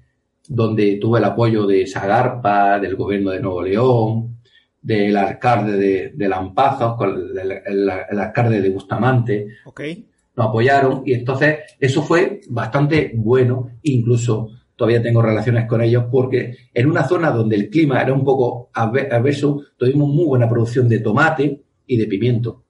donde 0.47 0.97
tuve 1.01 1.19
el 1.19 1.25
apoyo 1.25 1.65
de 1.65 1.87
Sagarpa, 1.87 2.79
del 2.79 2.95
gobierno 2.95 3.31
de 3.31 3.41
Nuevo 3.41 3.63
León, 3.63 4.37
del 4.81 5.17
alcalde 5.17 5.77
de, 5.77 6.11
de 6.15 6.29
Lampazos, 6.29 6.95
el, 7.01 7.89
alcalde 7.89 8.61
de 8.61 8.69
Bustamante. 8.69 9.47
Okay. 9.65 10.07
Nos 10.35 10.47
apoyaron 10.47 11.01
y 11.05 11.13
entonces 11.13 11.59
eso 11.79 12.03
fue 12.03 12.41
bastante 12.49 13.11
bueno, 13.15 13.71
incluso 13.81 14.49
todavía 14.75 15.01
tengo 15.01 15.21
relaciones 15.21 15.65
con 15.65 15.81
ellos 15.81 16.05
porque 16.11 16.55
en 16.73 16.87
una 16.89 17.07
zona 17.07 17.31
donde 17.31 17.55
el 17.55 17.69
clima 17.69 18.01
era 18.01 18.13
un 18.13 18.23
poco 18.23 18.69
adverso, 18.73 19.63
tuvimos 19.77 20.09
muy 20.09 20.25
buena 20.25 20.49
producción 20.49 20.89
de 20.89 20.99
tomate 20.99 21.63
y 21.87 21.97
de 21.97 22.05
pimiento 22.05 22.64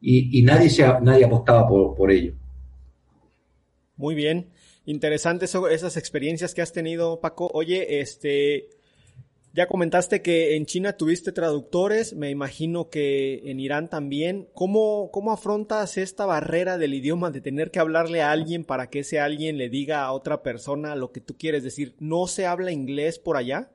y, 0.00 0.42
nadie, 0.42 0.70
se, 0.70 0.82
nadie 1.02 1.24
apostaba 1.24 1.68
por, 1.68 1.94
por 1.94 2.10
ello. 2.10 2.34
Muy 3.96 4.14
bien. 4.14 4.48
Interesante 4.84 5.44
esas 5.44 5.96
experiencias 5.96 6.54
que 6.54 6.62
has 6.62 6.72
tenido, 6.72 7.20
Paco. 7.20 7.50
Oye, 7.52 8.00
este, 8.00 8.70
ya 9.52 9.66
comentaste 9.66 10.22
que 10.22 10.56
en 10.56 10.66
China 10.66 10.94
tuviste 10.94 11.32
traductores, 11.32 12.14
me 12.14 12.30
imagino 12.30 12.88
que 12.88 13.50
en 13.50 13.60
Irán 13.60 13.90
también. 13.90 14.48
¿Cómo, 14.54 15.10
¿Cómo 15.12 15.32
afrontas 15.32 15.98
esta 15.98 16.26
barrera 16.26 16.78
del 16.78 16.94
idioma 16.94 17.30
de 17.30 17.40
tener 17.40 17.70
que 17.70 17.80
hablarle 17.80 18.22
a 18.22 18.30
alguien 18.30 18.64
para 18.64 18.88
que 18.88 19.00
ese 19.00 19.20
alguien 19.20 19.58
le 19.58 19.68
diga 19.68 20.04
a 20.04 20.12
otra 20.12 20.42
persona 20.42 20.94
lo 20.94 21.12
que 21.12 21.20
tú 21.20 21.36
quieres 21.36 21.64
decir? 21.64 21.94
¿No 21.98 22.26
se 22.26 22.46
habla 22.46 22.70
inglés 22.70 23.18
por 23.18 23.36
allá? 23.36 23.72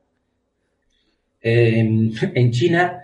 en 1.45 2.51
China 2.51 3.03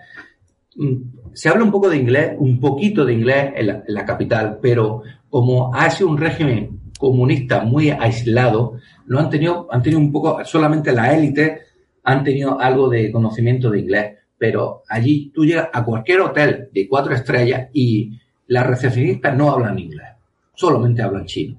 se 1.32 1.48
habla 1.48 1.64
un 1.64 1.70
poco 1.70 1.88
de 1.88 1.96
inglés, 1.96 2.32
un 2.38 2.60
poquito 2.60 3.04
de 3.04 3.14
inglés 3.14 3.52
en 3.56 3.82
la, 3.86 4.04
capital, 4.04 4.58
pero 4.60 5.02
como 5.28 5.74
ha 5.74 5.90
sido 5.90 6.10
un 6.10 6.18
régimen 6.18 6.80
comunista 6.98 7.62
muy 7.62 7.90
aislado, 7.90 8.74
no 9.06 9.18
han 9.18 9.30
tenido, 9.30 9.68
han 9.70 9.82
tenido 9.82 10.00
un 10.00 10.12
poco, 10.12 10.44
solamente 10.44 10.92
la 10.92 11.14
élite 11.14 11.60
han 12.04 12.24
tenido 12.24 12.58
algo 12.60 12.88
de 12.88 13.10
conocimiento 13.10 13.70
de 13.70 13.80
inglés, 13.80 14.16
pero 14.38 14.82
allí 14.88 15.30
tú 15.34 15.44
llegas 15.44 15.68
a 15.72 15.84
cualquier 15.84 16.20
hotel 16.20 16.68
de 16.72 16.88
cuatro 16.88 17.14
estrellas 17.14 17.68
y 17.72 18.18
las 18.48 18.66
recepcionistas 18.66 19.36
no 19.36 19.50
hablan 19.50 19.78
inglés, 19.78 20.08
solamente 20.54 21.02
hablan 21.02 21.26
chino. 21.26 21.56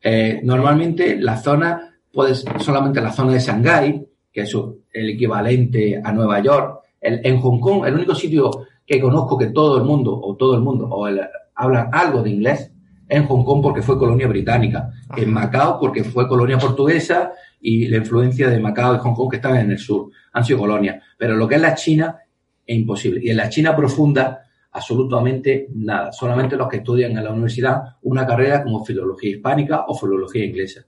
Eh, 0.00 0.40
normalmente 0.42 1.16
la 1.20 1.36
zona, 1.36 1.94
puedes, 2.12 2.44
solamente 2.60 3.00
la 3.00 3.12
zona 3.12 3.32
de 3.32 3.40
Shanghái, 3.40 4.06
que 4.32 4.42
es 4.42 4.56
el 4.92 5.10
equivalente 5.10 6.00
a 6.02 6.12
Nueva 6.12 6.40
York, 6.40 6.82
en 7.00 7.40
Hong 7.40 7.60
Kong, 7.60 7.86
el 7.86 7.94
único 7.94 8.14
sitio 8.14 8.50
que 8.86 9.00
conozco 9.00 9.36
que 9.36 9.48
todo 9.48 9.76
el 9.76 9.84
mundo, 9.84 10.18
o 10.20 10.34
todo 10.36 10.54
el 10.54 10.62
mundo, 10.62 10.88
o 10.90 11.06
hablan 11.54 11.90
algo 11.92 12.22
de 12.22 12.30
inglés, 12.30 12.72
en 13.08 13.26
Hong 13.26 13.44
Kong 13.44 13.62
porque 13.62 13.82
fue 13.82 13.98
colonia 13.98 14.26
británica, 14.26 14.90
en 15.16 15.32
Macao 15.32 15.78
porque 15.78 16.04
fue 16.04 16.28
colonia 16.28 16.58
portuguesa 16.58 17.32
y 17.60 17.86
la 17.88 17.98
influencia 17.98 18.48
de 18.50 18.60
Macao 18.60 18.94
y 18.94 18.98
Hong 18.98 19.14
Kong 19.14 19.30
que 19.30 19.36
están 19.36 19.56
en 19.56 19.70
el 19.70 19.78
sur, 19.78 20.10
han 20.32 20.44
sido 20.44 20.58
colonias. 20.58 21.02
Pero 21.16 21.36
lo 21.36 21.48
que 21.48 21.56
es 21.56 21.60
la 21.60 21.74
China 21.74 22.18
es 22.66 22.76
imposible. 22.76 23.20
Y 23.22 23.30
en 23.30 23.36
la 23.36 23.48
China 23.48 23.74
profunda 23.74 24.42
absolutamente 24.72 25.68
nada. 25.74 26.12
Solamente 26.12 26.56
los 26.56 26.68
que 26.68 26.78
estudian 26.78 27.16
en 27.16 27.24
la 27.24 27.30
universidad 27.30 27.96
una 28.02 28.26
carrera 28.26 28.62
como 28.62 28.84
filología 28.84 29.30
hispánica 29.30 29.84
o 29.88 29.94
filología 29.94 30.44
inglesa. 30.44 30.82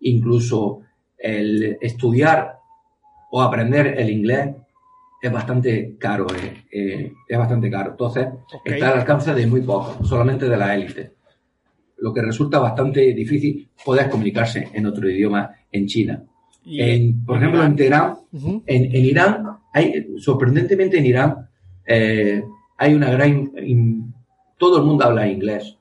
Incluso 0.00 0.80
el 1.16 1.76
estudiar 1.80 2.58
o 3.30 3.42
aprender 3.42 3.94
el 3.98 4.10
inglés 4.10 4.48
es 5.20 5.32
bastante 5.32 5.96
caro, 5.98 6.26
eh, 6.34 6.64
eh, 6.72 7.12
es 7.28 7.38
bastante 7.38 7.70
caro. 7.70 7.90
Entonces, 7.90 8.28
está 8.64 8.92
al 8.92 8.98
alcance 9.00 9.34
de 9.34 9.46
muy 9.46 9.60
pocos, 9.60 10.08
solamente 10.08 10.48
de 10.48 10.56
la 10.56 10.74
élite. 10.74 11.12
Lo 11.98 12.14
que 12.14 12.22
resulta 12.22 12.58
bastante 12.58 13.12
difícil 13.12 13.68
poder 13.84 14.08
comunicarse 14.08 14.68
en 14.72 14.86
otro 14.86 15.08
idioma 15.08 15.50
en 15.70 15.86
China. 15.86 16.24
En, 16.64 17.24
por 17.24 17.36
ejemplo, 17.36 17.62
en 17.64 17.76
Teherán, 17.76 18.14
en, 18.66 19.04
Irán, 19.04 19.46
hay, 19.72 20.06
sorprendentemente 20.18 20.98
en 20.98 21.06
Irán, 21.06 21.48
eh, 21.86 22.42
hay 22.78 22.94
una 22.94 23.10
gran... 23.10 23.50
todo 24.56 24.78
el 24.78 24.84
mundo 24.84 25.04
habla 25.04 25.28
inglés. 25.28 25.76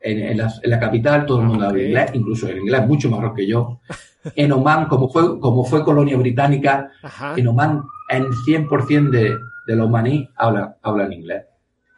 En, 0.00 0.36
la, 0.36 0.80
capital 0.80 1.24
todo 1.24 1.40
el 1.40 1.46
mundo 1.46 1.66
habla 1.66 1.82
inglés, 1.82 2.10
incluso 2.14 2.48
el 2.48 2.58
inglés 2.58 2.86
mucho 2.86 3.08
mejor 3.08 3.34
que 3.34 3.46
yo. 3.46 3.80
En 4.36 4.52
Oman, 4.52 4.86
como 4.86 5.08
fue, 5.08 5.40
como 5.40 5.64
fue 5.64 5.84
colonia 5.84 6.16
británica, 6.16 6.90
en 7.36 7.48
Oman 7.48 7.82
el 8.08 8.26
100% 8.26 9.10
de, 9.10 9.36
de 9.66 9.76
los 9.76 9.90
maní 9.90 10.28
hablan, 10.36 10.74
hablan 10.82 11.12
inglés. 11.12 11.44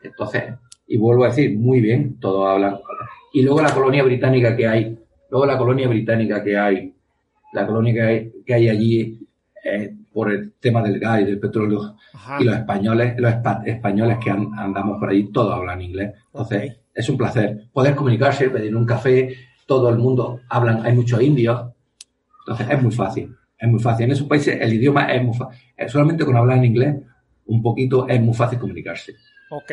Entonces, 0.03 0.45
y 0.87 0.97
vuelvo 0.97 1.25
a 1.25 1.29
decir, 1.29 1.59
muy 1.59 1.81
bien, 1.81 2.19
todos 2.21 2.49
hablan. 2.49 2.79
Y 3.33 3.43
luego 3.43 3.63
la 3.63 3.75
colonia 3.75 4.03
británica 4.03 4.57
que 4.57 4.67
hay, 4.67 4.99
luego 5.31 5.47
la 5.47 5.59
colonia 5.59 5.89
británica 5.89 6.43
que 6.43 6.57
hay, 6.57 6.95
la 7.53 7.67
colonia 7.67 7.95
que 7.95 8.03
hay, 8.03 8.33
que 8.47 8.55
hay 8.55 8.69
allí, 8.69 9.29
eh, 9.65 9.95
por 10.15 10.31
el 10.31 10.53
tema 10.61 10.81
del 10.81 11.01
gas 11.01 11.23
y 11.23 11.25
del 11.25 11.41
petróleo 11.41 11.97
y 12.39 12.45
los 12.45 12.55
españoles, 12.55 13.15
los 13.19 13.35
españoles 13.67 14.19
que 14.23 14.31
andamos 14.31 15.01
por 15.01 15.11
ahí, 15.11 15.33
todos 15.33 15.53
hablan 15.53 15.83
inglés. 15.83 16.13
Entonces, 16.27 16.79
es 16.95 17.09
un 17.09 17.19
placer 17.19 17.65
poder 17.73 17.97
comunicarse, 17.97 18.49
pedir 18.49 18.77
un 18.77 18.87
café, 18.87 19.35
todo 19.67 19.91
el 19.91 19.99
mundo 19.99 20.41
hablan, 20.49 20.87
hay 20.87 20.95
muchos 20.95 21.21
indios. 21.21 21.74
Entonces, 22.47 22.69
es 22.71 22.83
muy 22.83 22.93
fácil, 22.93 23.37
es 23.59 23.69
muy 23.69 23.81
fácil. 23.81 24.05
En 24.05 24.13
esos 24.13 24.27
países 24.27 24.59
el 24.61 24.75
idioma 24.75 25.13
es 25.13 25.23
muy 25.23 25.37
fácil. 25.37 25.59
Eh, 25.77 25.89
solamente 25.89 26.25
con 26.25 26.37
hablar 26.37 26.59
en 26.59 26.65
inglés, 26.65 26.97
un 27.47 27.63
poquito, 27.63 28.09
es 28.09 28.21
muy 28.21 28.35
fácil 28.35 28.59
comunicarse. 28.59 29.15
Ok. 29.51 29.73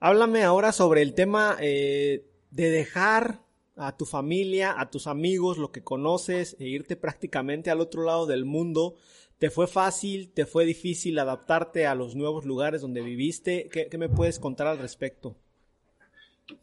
Háblame 0.00 0.44
ahora 0.44 0.72
sobre 0.72 1.02
el 1.02 1.14
tema 1.14 1.56
eh, 1.60 2.24
de 2.50 2.70
dejar 2.70 3.40
a 3.76 3.96
tu 3.96 4.06
familia, 4.06 4.74
a 4.78 4.90
tus 4.90 5.06
amigos, 5.06 5.58
lo 5.58 5.70
que 5.70 5.82
conoces 5.82 6.56
e 6.58 6.66
irte 6.66 6.96
prácticamente 6.96 7.70
al 7.70 7.80
otro 7.80 8.04
lado 8.04 8.26
del 8.26 8.44
mundo 8.44 8.96
¿Te 9.38 9.50
fue 9.50 9.68
fácil, 9.68 10.32
te 10.34 10.46
fue 10.46 10.64
difícil 10.64 11.16
adaptarte 11.18 11.86
a 11.86 11.94
los 11.94 12.16
nuevos 12.16 12.44
lugares 12.44 12.80
donde 12.80 13.02
viviste? 13.02 13.68
¿Qué, 13.70 13.96
me 13.96 14.08
puedes 14.08 14.40
contar 14.40 14.66
al 14.66 14.78
respecto? 14.78 15.36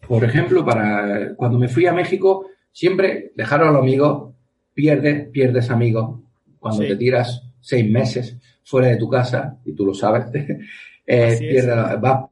Por 0.05 0.25
ejemplo, 0.25 0.65
para 0.65 1.35
cuando 1.35 1.57
me 1.57 1.69
fui 1.69 1.85
a 1.85 1.93
México, 1.93 2.47
siempre 2.73 3.31
dejar 3.35 3.61
a 3.61 3.71
los 3.71 3.81
amigos, 3.81 4.33
pierdes, 4.75 5.29
pierdes 5.29 5.71
amigos. 5.71 6.19
Cuando 6.59 6.83
te 6.83 6.95
tiras 6.95 7.41
seis 7.59 7.89
meses 7.89 8.37
fuera 8.63 8.89
de 8.89 8.97
tu 8.97 9.09
casa, 9.09 9.57
y 9.65 9.73
tú 9.73 9.87
lo 9.87 9.95
sabes, 9.95 10.25
eh, 11.07 11.97
vas, 11.99 12.25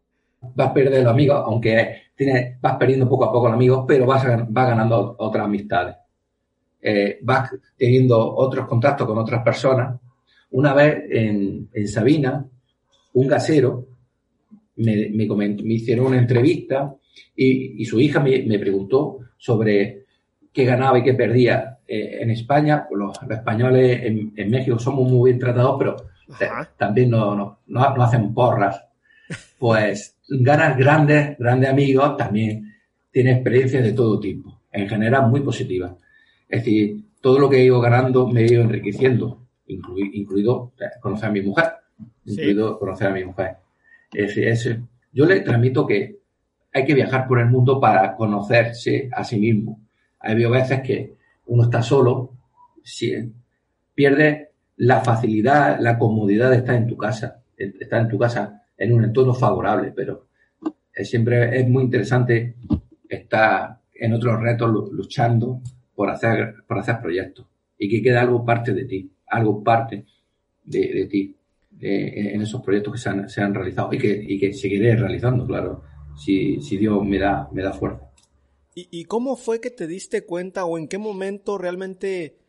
vas 0.56 0.70
a 0.70 0.74
perder 0.74 1.04
los 1.04 1.14
amigos, 1.14 1.42
aunque 1.46 2.04
tienes, 2.16 2.62
vas 2.62 2.78
perdiendo 2.78 3.10
poco 3.10 3.26
a 3.26 3.32
poco 3.32 3.48
los 3.48 3.56
amigos, 3.56 3.86
pero 3.88 4.06
vas, 4.06 4.24
vas 4.48 4.68
ganando 4.68 5.16
otras 5.18 5.46
amistades. 5.46 5.96
Eh, 6.82 7.18
vas 7.24 7.50
teniendo 7.76 8.36
otros 8.36 8.68
contactos 8.68 9.08
con 9.08 9.18
otras 9.18 9.42
personas 9.42 10.00
una 10.54 10.74
vez 10.74 11.04
en, 11.10 11.88
Sabina, 11.88 12.48
un 13.14 13.28
gasero 13.28 13.88
me, 14.76 15.10
me, 15.10 15.74
hicieron 15.74 16.08
una 16.08 16.20
entrevista 16.20 16.96
y, 17.36 17.84
su 17.86 18.00
hija 18.00 18.20
me, 18.20 18.60
preguntó 18.60 19.20
sobre 19.36 20.03
qué 20.54 20.66
ganaba 20.66 21.00
y 21.00 21.04
qué 21.04 21.14
perdía. 21.14 21.80
Eh, 21.88 22.20
en 22.22 22.32
España, 22.32 22.88
los, 22.92 23.18
españoles 23.30 24.02
en, 24.04 24.50
México 24.50 24.80
somos 24.80 25.10
muy 25.10 25.32
bien 25.32 25.40
tratados, 25.40 25.76
pero 25.78 25.96
también 26.78 27.10
no, 27.10 27.60
no, 27.68 27.82
hacen 27.82 28.34
porras. 28.34 28.84
Pues 29.58 30.18
ganas 30.28 30.78
grandes, 30.78 31.38
grandes 31.40 31.70
amigos, 31.70 32.18
también 32.18 32.74
tiene 33.10 33.32
experiencias 33.32 33.82
de 33.82 33.94
todo 33.94 34.20
tipo, 34.20 34.60
en 34.70 34.90
general 34.90 35.30
muy 35.30 35.40
positivas. 35.40 35.94
Es 36.50 36.66
decir, 36.66 37.06
todo 37.22 37.40
lo 37.40 37.50
que 37.50 37.58
he 37.58 37.64
ido 37.64 37.80
ganando 37.80 38.28
me 38.28 38.42
he 38.42 38.46
ido 38.52 38.62
enriqueciendo 38.62 39.44
incluido 39.68 40.74
conocer 41.02 41.30
a 41.30 41.32
mi 41.32 41.42
mujer, 41.42 41.66
incluido 42.26 42.80
conocer 42.80 43.08
a 43.08 43.12
mi 43.14 43.26
mujer. 43.26 43.58
Es, 44.12 44.70
yo 45.12 45.26
le 45.26 45.42
transmito 45.42 45.86
que 45.86 46.20
hay 46.74 46.86
que 46.86 46.94
viajar 46.94 47.28
por 47.28 47.40
el 47.40 47.48
mundo 47.48 47.80
para 47.80 48.16
conocerse 48.16 49.10
a 49.12 49.24
sí 49.24 49.40
mismo. 49.40 49.80
Hay 50.24 50.36
veces 50.36 50.82
que 50.82 51.16
uno 51.48 51.64
está 51.64 51.82
solo, 51.82 52.32
pierde 53.94 54.50
la 54.78 55.02
facilidad, 55.02 55.80
la 55.80 55.98
comodidad 55.98 56.50
de 56.50 56.58
estar 56.58 56.76
en 56.76 56.88
tu 56.88 56.98
casa, 56.98 57.44
estar 57.56 58.02
en 58.02 58.08
tu 58.08 58.18
casa 58.18 58.64
en 58.78 58.94
un 58.94 59.04
entorno 59.04 59.34
favorable, 59.34 59.94
pero 59.96 60.28
siempre 60.96 61.60
es 61.60 61.70
muy 61.70 61.84
interesante 61.84 62.56
estar 63.08 63.78
en 63.94 64.14
otros 64.14 64.42
retos 64.42 64.92
luchando 64.92 65.62
por 65.96 66.10
hacer, 66.10 66.56
por 66.68 66.80
hacer 66.80 67.00
proyectos 67.02 67.46
y 67.78 67.90
que 67.90 68.02
quede 68.02 68.18
algo 68.18 68.44
parte 68.44 68.74
de 68.74 68.86
ti 68.86 69.14
algo 69.34 69.64
parte 69.64 70.06
de, 70.64 71.08
ti 71.10 71.36
en 71.82 72.42
esos 72.42 72.62
proyectos 72.62 72.94
que 72.94 73.28
se 73.30 73.42
han, 73.42 73.54
realizado 73.54 73.92
y 73.94 73.98
que, 73.98 74.24
y 74.28 74.40
que, 74.40 74.54
seguiré 74.54 74.96
realizando, 74.96 75.46
claro, 75.46 75.84
si, 76.16 76.62
si 76.62 76.78
Dios 76.78 77.04
me 77.04 77.18
da, 77.18 77.50
me 77.52 77.64
da 77.64 77.74
fuerza. 77.74 78.13
¿Y, 78.76 78.88
¿Y, 78.92 79.06
cómo 79.06 79.36
fue 79.36 79.62
que 79.62 79.70
te 79.70 79.86
diste 79.88 80.26
cuenta 80.26 80.66
o 80.66 80.78
en 80.78 80.88
qué 80.88 80.98
momento 80.98 81.58
realmente 81.58 82.40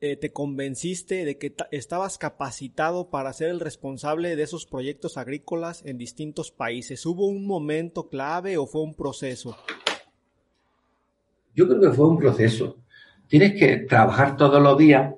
eh, 0.00 0.16
te 0.16 0.32
convenciste 0.32 1.24
de 1.24 1.38
que 1.38 1.54
estabas 1.70 2.18
capacitado 2.18 3.10
para 3.10 3.32
ser 3.32 3.50
el 3.50 3.60
responsable 3.60 4.34
de 4.34 4.42
esos 4.42 4.66
proyectos 4.66 5.16
agrícolas 5.16 5.84
en 5.84 5.98
distintos 5.98 6.50
países? 6.50 7.06
¿Hubo 7.06 7.26
un 7.26 7.46
momento 7.46 8.08
clave 8.08 8.56
o 8.58 8.66
fue 8.66 8.82
un 8.82 8.94
proceso? 8.94 9.56
Yo 11.54 11.68
creo 11.68 11.80
que 11.80 11.90
fue 11.90 12.08
un 12.08 12.18
proceso. 12.18 12.78
Tienes 13.28 13.58
que 13.58 13.76
trabajar 13.78 14.36
todos 14.36 14.60
los 14.60 14.76
días 14.76 15.14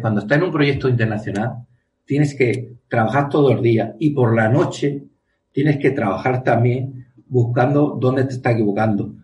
cuando 0.00 0.20
estás 0.20 0.38
en 0.38 0.44
un 0.44 0.52
proyecto 0.52 0.88
internacional, 0.88 1.66
tienes 2.04 2.34
que 2.34 2.74
trabajar 2.88 3.28
todo 3.28 3.52
el 3.52 3.62
día 3.62 3.94
y 3.98 4.10
por 4.10 4.34
la 4.34 4.48
noche 4.48 5.04
tienes 5.52 5.78
que 5.78 5.90
trabajar 5.90 6.42
también 6.42 7.01
buscando 7.32 7.96
dónde 7.98 8.24
te 8.24 8.34
estás 8.34 8.52
equivocando, 8.52 9.14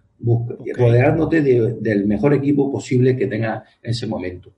rodeándote 0.79 1.42
del 1.42 2.07
mejor 2.07 2.33
equipo 2.33 2.73
posible 2.73 3.14
que 3.14 3.27
tengas 3.27 3.64
en 3.83 3.90
ese 3.90 4.07
momento. 4.07 4.51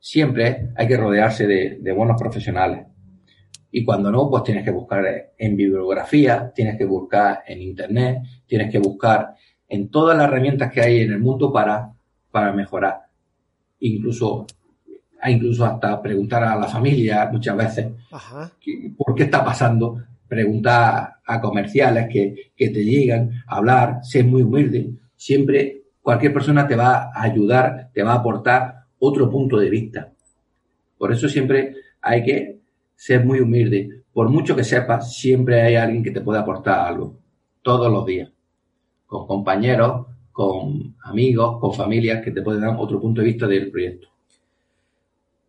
Siempre 0.00 0.70
hay 0.74 0.88
que 0.88 0.96
rodearse 0.96 1.46
de, 1.46 1.92
buenos 1.92 2.18
profesionales. 2.18 2.86
Y 3.70 3.84
cuando 3.84 4.10
no, 4.10 4.30
pues 4.30 4.42
tienes 4.44 4.64
que 4.64 4.70
buscar 4.70 5.04
en 5.36 5.54
bibliografía, 5.54 6.50
tienes 6.54 6.78
que 6.78 6.86
buscar 6.86 7.42
en 7.46 7.60
internet, 7.60 8.22
tienes 8.46 8.72
que 8.72 8.78
buscar 8.78 9.34
en 9.68 9.90
todas 9.90 10.16
las 10.16 10.26
herramientas 10.26 10.72
que 10.72 10.80
hay 10.80 11.02
en 11.02 11.12
el 11.12 11.18
mundo 11.18 11.52
para, 11.52 11.92
para 12.30 12.54
mejorar. 12.54 13.02
Incluso 13.80 14.46
incluso 15.26 15.64
hasta 15.66 16.00
preguntar 16.00 16.44
a 16.44 16.56
la 16.56 16.68
familia 16.68 17.28
muchas 17.30 17.56
veces 17.56 17.88
por 18.96 19.14
qué 19.14 19.24
está 19.24 19.44
pasando, 19.44 20.00
preguntar 20.28 21.16
a 21.24 21.40
comerciales 21.40 22.06
que, 22.12 22.52
te 22.56 22.84
llegan 22.84 23.30
hablar, 23.46 24.00
ser 24.02 24.24
muy 24.24 24.42
humilde. 24.42 24.90
Siempre 25.16 25.82
cualquier 26.00 26.32
persona 26.32 26.66
te 26.66 26.76
va 26.76 27.10
a 27.14 27.22
ayudar, 27.22 27.90
te 27.92 28.02
va 28.02 28.12
a 28.12 28.16
aportar 28.16 28.84
otro 28.98 29.30
punto 29.30 29.58
de 29.58 29.70
vista. 29.70 30.12
Por 30.96 31.12
eso 31.12 31.28
siempre 31.28 31.74
hay 32.00 32.22
que 32.22 32.58
ser 32.94 33.24
muy 33.24 33.40
humilde. 33.40 34.02
Por 34.12 34.28
mucho 34.28 34.54
que 34.54 34.64
sepas, 34.64 35.16
siempre 35.16 35.62
hay 35.62 35.76
alguien 35.76 36.02
que 36.02 36.10
te 36.10 36.20
puede 36.20 36.40
aportar 36.40 36.80
algo, 36.80 37.18
todos 37.62 37.90
los 37.90 38.04
días, 38.04 38.30
con 39.06 39.26
compañeros, 39.26 40.06
con 40.32 40.96
amigos, 41.04 41.58
con 41.60 41.72
familias 41.72 42.24
que 42.24 42.32
te 42.32 42.42
pueden 42.42 42.62
dar 42.62 42.76
otro 42.78 43.00
punto 43.00 43.20
de 43.20 43.26
vista 43.26 43.46
del 43.46 43.70
proyecto. 43.70 44.08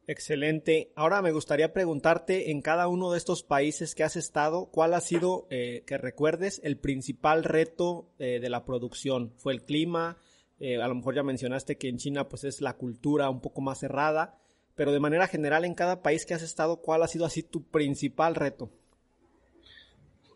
Excelente. 0.09 0.91
Ahora 0.95 1.21
me 1.21 1.31
gustaría 1.31 1.71
preguntarte 1.71 2.49
en 2.49 2.63
cada 2.63 2.87
uno 2.87 3.11
de 3.11 3.19
estos 3.19 3.43
países 3.43 3.93
que 3.93 4.03
has 4.03 4.15
estado, 4.15 4.65
¿cuál 4.71 4.95
ha 4.95 5.01
sido, 5.01 5.45
eh, 5.51 5.83
que 5.85 5.99
recuerdes, 5.99 6.59
el 6.63 6.77
principal 6.77 7.43
reto 7.43 8.09
eh, 8.17 8.39
de 8.41 8.49
la 8.49 8.65
producción? 8.65 9.33
¿Fue 9.37 9.53
el 9.53 9.61
clima? 9.61 10.17
Eh, 10.59 10.81
a 10.81 10.87
lo 10.87 10.95
mejor 10.95 11.13
ya 11.13 11.21
mencionaste 11.21 11.77
que 11.77 11.89
en 11.89 11.97
China 11.97 12.27
pues 12.27 12.43
es 12.43 12.59
la 12.59 12.73
cultura 12.73 13.29
un 13.29 13.39
poco 13.39 13.61
más 13.61 13.81
cerrada, 13.81 14.39
pero 14.73 14.91
de 14.91 14.99
manera 14.99 15.27
general 15.27 15.63
en 15.63 15.75
cada 15.75 16.01
país 16.01 16.25
que 16.25 16.33
has 16.33 16.41
estado, 16.41 16.77
¿cuál 16.77 17.03
ha 17.03 17.07
sido 17.07 17.25
así 17.25 17.43
tu 17.43 17.61
principal 17.65 18.33
reto? 18.33 18.71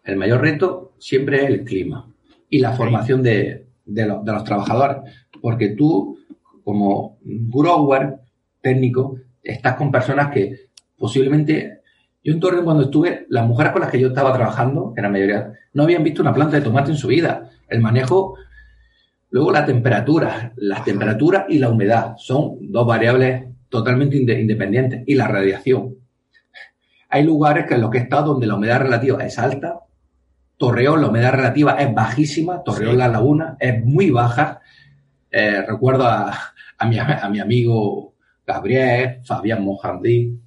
El 0.04 0.18
mayor 0.18 0.42
reto 0.42 0.94
siempre 1.00 1.46
es 1.46 1.50
el 1.50 1.64
clima 1.64 2.14
y 2.48 2.60
la 2.60 2.74
formación 2.74 3.24
de, 3.24 3.66
de 3.86 4.06
los 4.06 4.44
trabajadores, 4.44 5.12
porque 5.42 5.70
tú 5.70 6.20
como 6.64 7.18
grower 7.24 8.20
técnico 8.62 9.18
estás 9.44 9.76
con 9.76 9.92
personas 9.92 10.32
que 10.32 10.68
posiblemente, 10.98 11.82
yo 12.24 12.34
en 12.34 12.40
Torreón 12.40 12.64
cuando 12.64 12.84
estuve, 12.84 13.26
las 13.30 13.46
mujeres 13.46 13.74
con 13.74 13.82
las 13.82 13.92
que 13.92 14.00
yo 14.00 14.08
estaba 14.08 14.34
trabajando, 14.34 14.94
en 14.96 15.04
la 15.04 15.10
mayoría, 15.10 15.54
no 15.74 15.84
habían 15.84 16.04
visto 16.04 16.22
una 16.22 16.34
planta 16.34 16.56
de 16.56 16.64
tomate 16.64 16.92
en 16.92 16.98
su 16.98 17.08
vida. 17.08 17.50
El 17.68 17.82
manejo, 17.82 18.36
luego 19.30 19.52
la 19.52 19.66
temperatura, 19.66 20.54
las 20.56 20.86
temperaturas 20.86 21.46
y 21.50 21.60
la 21.60 21.70
humedad 21.70 22.14
son 22.18 22.58
dos 22.62 22.88
variables 22.88 23.46
totalmente 23.70 24.18
independientes 24.18 25.04
y 25.06 25.16
la 25.16 25.28
radiación. 25.28 25.96
Hay 27.10 27.24
lugares 27.24 27.66
que 27.68 27.76
en 27.76 27.82
los 27.82 27.90
que 27.90 27.98
he 27.98 28.02
estado 28.02 28.34
donde 28.34 28.48
la 28.48 28.56
humedad 28.56 28.82
relativa 28.82 29.24
es 29.26 29.38
alta, 29.38 29.80
Torreón 30.58 31.02
la 31.02 31.08
humedad 31.08 31.34
relativa 31.34 31.74
es 31.74 31.94
bajísima, 31.94 32.64
Torreón 32.64 32.98
la 32.98 33.08
laguna 33.08 33.58
es 33.60 33.84
muy 33.84 34.10
baja. 34.10 34.62
Eh, 35.30 35.62
recuerdo 35.68 36.06
a, 36.06 36.32
a, 36.78 36.86
mi, 36.88 36.98
a 36.98 37.30
mi 37.30 37.40
amigo 37.40 38.13
Gabriel, 38.46 39.20
Fabián 39.24 39.64
Mojandí, 39.64 40.38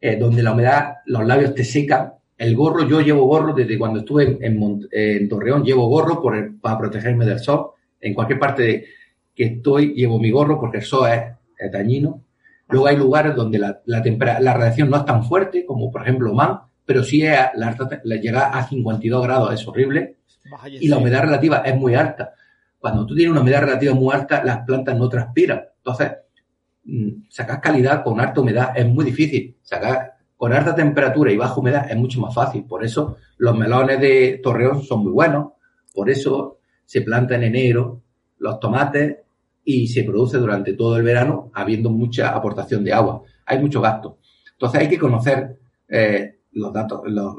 eh, 0.00 0.16
donde 0.16 0.42
la 0.42 0.52
humedad, 0.52 0.94
los 1.06 1.24
labios 1.26 1.54
te 1.54 1.64
secan. 1.64 2.12
El 2.36 2.56
gorro, 2.56 2.88
yo 2.88 3.00
llevo 3.00 3.26
gorro 3.26 3.52
desde 3.52 3.78
cuando 3.78 4.00
estuve 4.00 4.38
en, 4.40 5.28
Torreón, 5.28 5.62
llevo 5.62 5.88
gorro 5.88 6.22
por 6.22 6.58
para 6.58 6.78
protegerme 6.78 7.26
del 7.26 7.38
sol. 7.38 7.72
En 8.00 8.14
cualquier 8.14 8.38
parte 8.38 8.86
que 9.34 9.44
estoy, 9.44 9.94
llevo 9.94 10.18
mi 10.18 10.30
gorro 10.30 10.58
porque 10.58 10.78
el 10.78 10.84
sol 10.84 11.08
es, 11.10 11.70
dañino. 11.70 12.22
Luego 12.70 12.86
hay 12.86 12.96
lugares 12.96 13.34
donde 13.34 13.58
la, 13.58 13.82
la, 13.84 14.02
la 14.40 14.54
radiación 14.54 14.88
no 14.88 14.96
es 14.96 15.04
tan 15.04 15.24
fuerte, 15.24 15.66
como 15.66 15.90
por 15.90 16.02
ejemplo 16.02 16.30
Oman, 16.30 16.60
pero 16.86 17.04
sí 17.04 17.22
es, 17.22 17.38
la, 17.54 17.76
la, 18.04 18.16
llega 18.16 18.48
a 18.48 18.66
52 18.66 19.22
grados, 19.22 19.52
es 19.52 19.68
horrible. 19.68 20.16
y 20.66 20.88
la 20.88 20.96
humedad 20.96 21.22
relativa 21.22 21.58
es 21.58 21.76
muy 21.76 21.94
alta. 21.94 22.32
Cuando 22.78 23.04
tú 23.04 23.14
tienes 23.14 23.30
una 23.30 23.42
humedad 23.42 23.60
relativa 23.60 23.94
muy 23.94 24.14
alta, 24.14 24.42
las 24.42 24.64
plantas 24.64 24.96
no 24.96 25.08
transpiran. 25.08 25.62
Entonces, 25.76 26.10
sacar 27.28 27.60
calidad 27.60 28.02
con 28.02 28.20
alta 28.20 28.40
humedad 28.40 28.72
es 28.74 28.86
muy 28.86 29.04
difícil. 29.04 29.56
Sacar 29.62 30.14
con 30.36 30.52
alta 30.52 30.74
temperatura 30.74 31.30
y 31.30 31.36
baja 31.36 31.58
humedad 31.58 31.90
es 31.90 31.96
mucho 31.96 32.20
más 32.20 32.34
fácil. 32.34 32.64
Por 32.64 32.84
eso 32.84 33.16
los 33.38 33.56
melones 33.56 34.00
de 34.00 34.40
Torreón 34.42 34.82
son 34.82 35.04
muy 35.04 35.12
buenos. 35.12 35.52
Por 35.94 36.08
eso 36.10 36.58
se 36.84 37.02
planta 37.02 37.34
en 37.34 37.44
enero 37.44 38.02
los 38.38 38.58
tomates 38.58 39.18
y 39.64 39.86
se 39.86 40.04
produce 40.04 40.38
durante 40.38 40.72
todo 40.72 40.96
el 40.96 41.02
verano 41.02 41.50
habiendo 41.54 41.90
mucha 41.90 42.34
aportación 42.34 42.82
de 42.82 42.92
agua. 42.92 43.22
Hay 43.46 43.60
mucho 43.60 43.80
gasto. 43.80 44.18
Entonces 44.52 44.80
hay 44.80 44.88
que 44.88 44.98
conocer 44.98 45.58
eh, 45.88 46.40
los 46.52 46.72
datos, 46.72 47.02
los, 47.04 47.36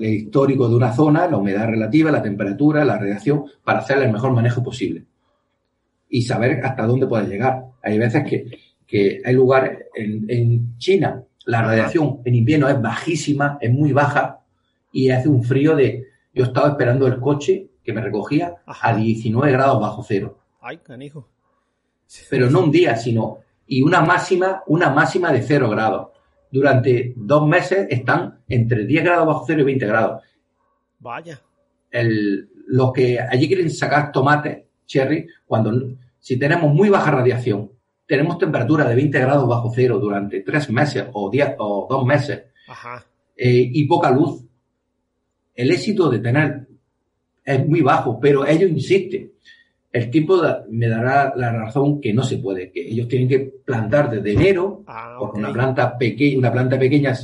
el 0.00 0.14
histórico 0.14 0.68
de 0.68 0.74
una 0.74 0.92
zona, 0.92 1.28
la 1.28 1.36
humedad 1.36 1.68
relativa, 1.68 2.10
la 2.10 2.22
temperatura, 2.22 2.84
la 2.84 2.98
radiación, 2.98 3.44
para 3.62 3.80
hacer 3.80 3.98
el 3.98 4.12
mejor 4.12 4.32
manejo 4.32 4.62
posible. 4.62 5.04
Y 6.08 6.22
saber 6.22 6.64
hasta 6.64 6.86
dónde 6.86 7.06
puede 7.06 7.28
llegar. 7.28 7.66
Hay 7.82 7.98
veces 7.98 8.24
que 8.28 8.46
que 8.88 9.20
hay 9.22 9.34
lugares 9.34 9.86
en, 9.94 10.78
China, 10.78 11.22
la 11.44 11.62
radiación 11.62 12.22
en 12.24 12.34
invierno 12.34 12.68
es 12.68 12.80
bajísima, 12.80 13.58
es 13.60 13.70
muy 13.70 13.92
baja 13.92 14.40
y 14.90 15.10
hace 15.10 15.28
un 15.28 15.44
frío 15.44 15.76
de... 15.76 16.08
Yo 16.32 16.44
estaba 16.44 16.68
esperando 16.70 17.06
el 17.06 17.20
coche 17.20 17.68
que 17.84 17.92
me 17.92 18.00
recogía 18.00 18.54
a 18.66 18.96
19 18.96 19.52
grados 19.52 19.80
bajo 19.80 20.02
cero. 20.02 20.38
Ay, 20.60 20.78
canijo. 20.78 21.28
Pero 22.30 22.50
no 22.50 22.64
un 22.64 22.70
día, 22.72 22.96
sino... 22.96 23.38
Y 23.66 23.82
una 23.82 24.00
máxima, 24.00 24.62
una 24.66 24.88
máxima 24.88 25.30
de 25.30 25.42
cero 25.42 25.68
grados. 25.68 26.08
Durante 26.50 27.12
dos 27.16 27.46
meses 27.46 27.86
están 27.90 28.40
entre 28.48 28.86
10 28.86 29.04
grados 29.04 29.26
bajo 29.26 29.44
cero 29.46 29.60
y 29.60 29.64
20 29.64 29.86
grados. 29.86 30.22
Vaya. 30.98 31.42
El, 31.90 32.48
los 32.68 32.92
que 32.94 33.20
allí 33.20 33.46
quieren 33.46 33.70
sacar 33.70 34.10
tomates, 34.10 34.64
cherry, 34.86 35.26
cuando 35.44 35.96
si 36.18 36.38
tenemos 36.38 36.72
muy 36.72 36.88
baja 36.88 37.10
radiación 37.10 37.70
tenemos 38.08 38.38
temperatura 38.38 38.88
de 38.88 38.94
20 38.94 39.20
grados 39.20 39.46
bajo 39.46 39.70
cero 39.72 39.98
durante 39.98 40.40
tres 40.40 40.70
meses 40.70 41.04
o, 41.12 41.30
diez, 41.30 41.50
o 41.58 41.86
dos 41.88 42.06
meses 42.06 42.42
eh, 43.36 43.70
y 43.72 43.84
poca 43.84 44.10
luz, 44.10 44.42
el 45.54 45.70
éxito 45.70 46.08
de 46.08 46.18
tener 46.18 46.66
es 47.44 47.66
muy 47.68 47.82
bajo, 47.82 48.18
pero 48.18 48.46
ellos 48.46 48.70
insisten. 48.70 49.32
El 49.92 50.10
tiempo 50.10 50.42
me 50.70 50.88
dará 50.88 51.34
la 51.36 51.52
razón 51.52 52.00
que 52.00 52.12
no 52.12 52.22
se 52.22 52.38
puede, 52.38 52.70
que 52.70 52.80
ellos 52.88 53.08
tienen 53.08 53.28
que 53.28 53.40
plantar 53.64 54.10
desde 54.10 54.32
enero, 54.32 54.84
ah, 54.86 55.16
porque 55.18 55.38
una 55.38 55.52
planta 55.52 55.96
pequeña, 55.96 56.38
una 56.38 56.52
planta 56.52 56.78
pequeña, 56.78 57.14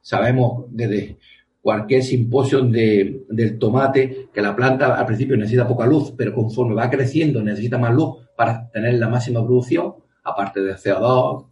sabemos 0.00 0.66
desde 0.70 1.16
cualquier 1.60 2.02
simposio 2.02 2.62
de, 2.62 3.24
del 3.28 3.58
tomate 3.58 4.28
que 4.32 4.40
la 4.40 4.54
planta 4.54 4.94
al 4.94 5.06
principio 5.06 5.36
necesita 5.36 5.66
poca 5.66 5.86
luz, 5.86 6.12
pero 6.16 6.32
conforme 6.32 6.74
va 6.74 6.90
creciendo 6.90 7.42
necesita 7.42 7.78
más 7.78 7.94
luz 7.94 8.16
para 8.36 8.70
tener 8.70 8.94
la 8.94 9.08
máxima 9.08 9.44
producción 9.44 9.94
aparte 10.28 10.60
de 10.60 10.74
CO2, 10.74 11.46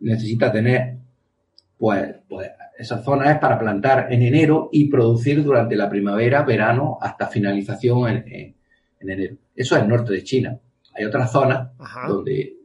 necesita 0.00 0.50
tener, 0.52 0.96
pues, 1.78 2.16
pues 2.28 2.50
esa 2.78 3.02
zona 3.02 3.32
es 3.32 3.38
para 3.38 3.58
plantar 3.58 4.10
en 4.10 4.22
enero 4.22 4.70
y 4.72 4.88
producir 4.88 5.44
durante 5.44 5.76
la 5.76 5.88
primavera, 5.88 6.42
verano, 6.42 6.98
hasta 7.00 7.28
finalización 7.28 8.08
en, 8.26 8.56
enero. 9.00 9.36
Eso 9.54 9.76
es 9.76 9.82
el 9.82 9.88
norte 9.88 10.14
de 10.14 10.24
China. 10.24 10.58
Hay 10.94 11.04
otras 11.04 11.30
zonas 11.30 11.70
donde, 12.08 12.56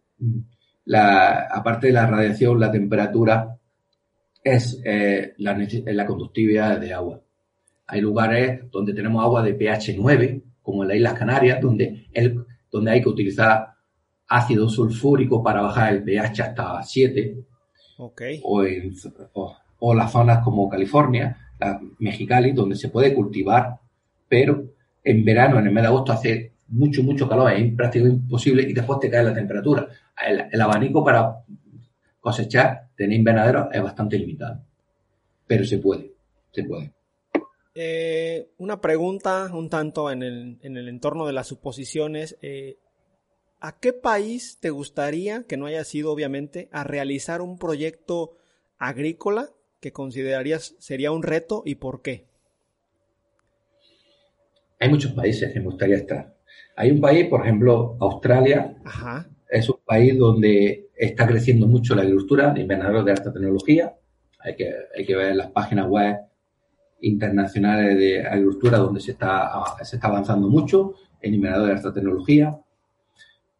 la, 0.85 1.47
aparte 1.51 1.87
de 1.87 1.93
la 1.93 2.07
radiación, 2.07 2.59
la 2.59 2.71
temperatura 2.71 3.57
es 4.41 4.81
eh, 4.85 5.33
la, 5.39 5.57
la 5.85 6.05
conductividad 6.05 6.79
de 6.79 6.93
agua. 6.93 7.19
Hay 7.87 8.01
lugares 8.01 8.61
donde 8.71 8.93
tenemos 8.93 9.23
agua 9.23 9.43
de 9.43 9.53
pH 9.53 9.95
9, 9.97 10.41
como 10.61 10.83
en 10.83 10.89
las 10.89 10.97
Islas 10.97 11.13
Canarias, 11.13 11.61
donde, 11.61 12.07
el, 12.13 12.45
donde 12.71 12.91
hay 12.91 13.01
que 13.01 13.09
utilizar 13.09 13.74
ácido 14.27 14.69
sulfúrico 14.69 15.43
para 15.43 15.61
bajar 15.61 15.93
el 15.93 16.03
pH 16.03 16.41
hasta 16.41 16.81
7. 16.81 17.37
Okay. 17.97 18.41
O, 18.43 18.63
en, 18.63 18.93
o, 19.79 19.93
las 19.93 20.11
zonas 20.11 20.43
como 20.43 20.69
California, 20.69 21.37
la 21.59 21.79
Mexicali, 21.99 22.51
donde 22.51 22.75
se 22.75 22.89
puede 22.89 23.13
cultivar, 23.13 23.79
pero 24.27 24.65
en 25.03 25.23
verano, 25.23 25.59
en 25.59 25.67
el 25.67 25.73
mes 25.73 25.83
de 25.83 25.87
agosto, 25.87 26.11
hace 26.11 26.51
mucho, 26.67 27.03
mucho 27.03 27.29
calor, 27.29 27.51
es 27.51 27.73
prácticamente 27.73 28.23
imposible 28.23 28.63
y 28.63 28.73
después 28.73 28.99
te 28.99 29.09
cae 29.09 29.23
la 29.23 29.33
temperatura. 29.33 29.87
El, 30.51 30.61
abanico 30.61 31.03
para 31.03 31.43
cosechar, 32.19 32.89
tener 32.95 33.17
invernaderos 33.17 33.67
es 33.71 33.81
bastante 33.81 34.17
limitado, 34.17 34.61
pero 35.45 35.63
se 35.63 35.77
puede, 35.77 36.11
se 36.51 36.63
puede. 36.63 36.91
Eh, 37.75 38.49
una 38.57 38.79
pregunta 38.79 39.49
un 39.53 39.69
tanto 39.69 40.09
en 40.09 40.23
el, 40.23 40.57
en 40.61 40.77
el 40.77 40.87
entorno 40.87 41.27
de 41.27 41.33
las 41.33 41.47
suposiciones. 41.47 42.37
Eh, 42.41 42.77
¿a 43.65 43.79
qué 43.79 43.93
país 43.93 44.59
te 44.61 44.69
gustaría, 44.69 45.43
que 45.47 45.57
no 45.57 45.65
haya 45.65 45.83
sido 45.83 46.11
obviamente, 46.11 46.69
a 46.71 46.83
realizar 46.83 47.41
un 47.41 47.57
proyecto 47.57 48.37
agrícola 48.77 49.49
que 49.79 49.91
considerarías 49.91 50.75
sería 50.77 51.11
un 51.11 51.23
reto 51.23 51.63
y 51.65 51.75
por 51.75 52.03
qué? 52.03 52.27
Hay 54.79 54.89
muchos 54.89 55.13
países 55.13 55.51
que 55.51 55.59
me 55.59 55.65
gustaría 55.65 55.95
estar. 55.95 56.35
Hay 56.75 56.91
un 56.91 57.01
país, 57.01 57.25
por 57.27 57.41
ejemplo, 57.41 57.97
Australia. 57.99 58.75
Es 59.49 59.67
un 59.67 59.79
país 59.83 60.15
donde 60.15 60.89
está 60.95 61.25
creciendo 61.25 61.65
mucho 61.65 61.95
la 61.95 62.03
agricultura 62.03 62.53
de 62.53 62.61
invernaderos 62.61 63.03
de 63.03 63.11
alta 63.13 63.33
tecnología. 63.33 63.95
Hay 64.41 64.55
que, 64.55 64.71
hay 64.95 65.05
que 65.07 65.15
ver 65.15 65.35
las 65.35 65.49
páginas 65.49 65.87
web 65.87 66.17
internacionales 67.01 67.97
de 67.97 68.27
agricultura 68.27 68.77
donde 68.77 68.99
se 68.99 69.13
está, 69.13 69.49
se 69.81 69.95
está 69.95 70.07
avanzando 70.07 70.49
mucho 70.49 70.93
en 71.19 71.33
invernaderos 71.33 71.69
de 71.69 71.75
alta 71.77 71.93
tecnología. 71.93 72.59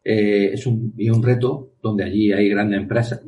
Eh, 0.08 0.52
es 0.52 0.64
un, 0.66 0.94
y 0.96 1.10
un 1.10 1.20
reto 1.20 1.72
donde 1.82 2.04
allí 2.04 2.32
hay 2.32 2.48
grandes 2.48 2.78
empresas 2.78 3.20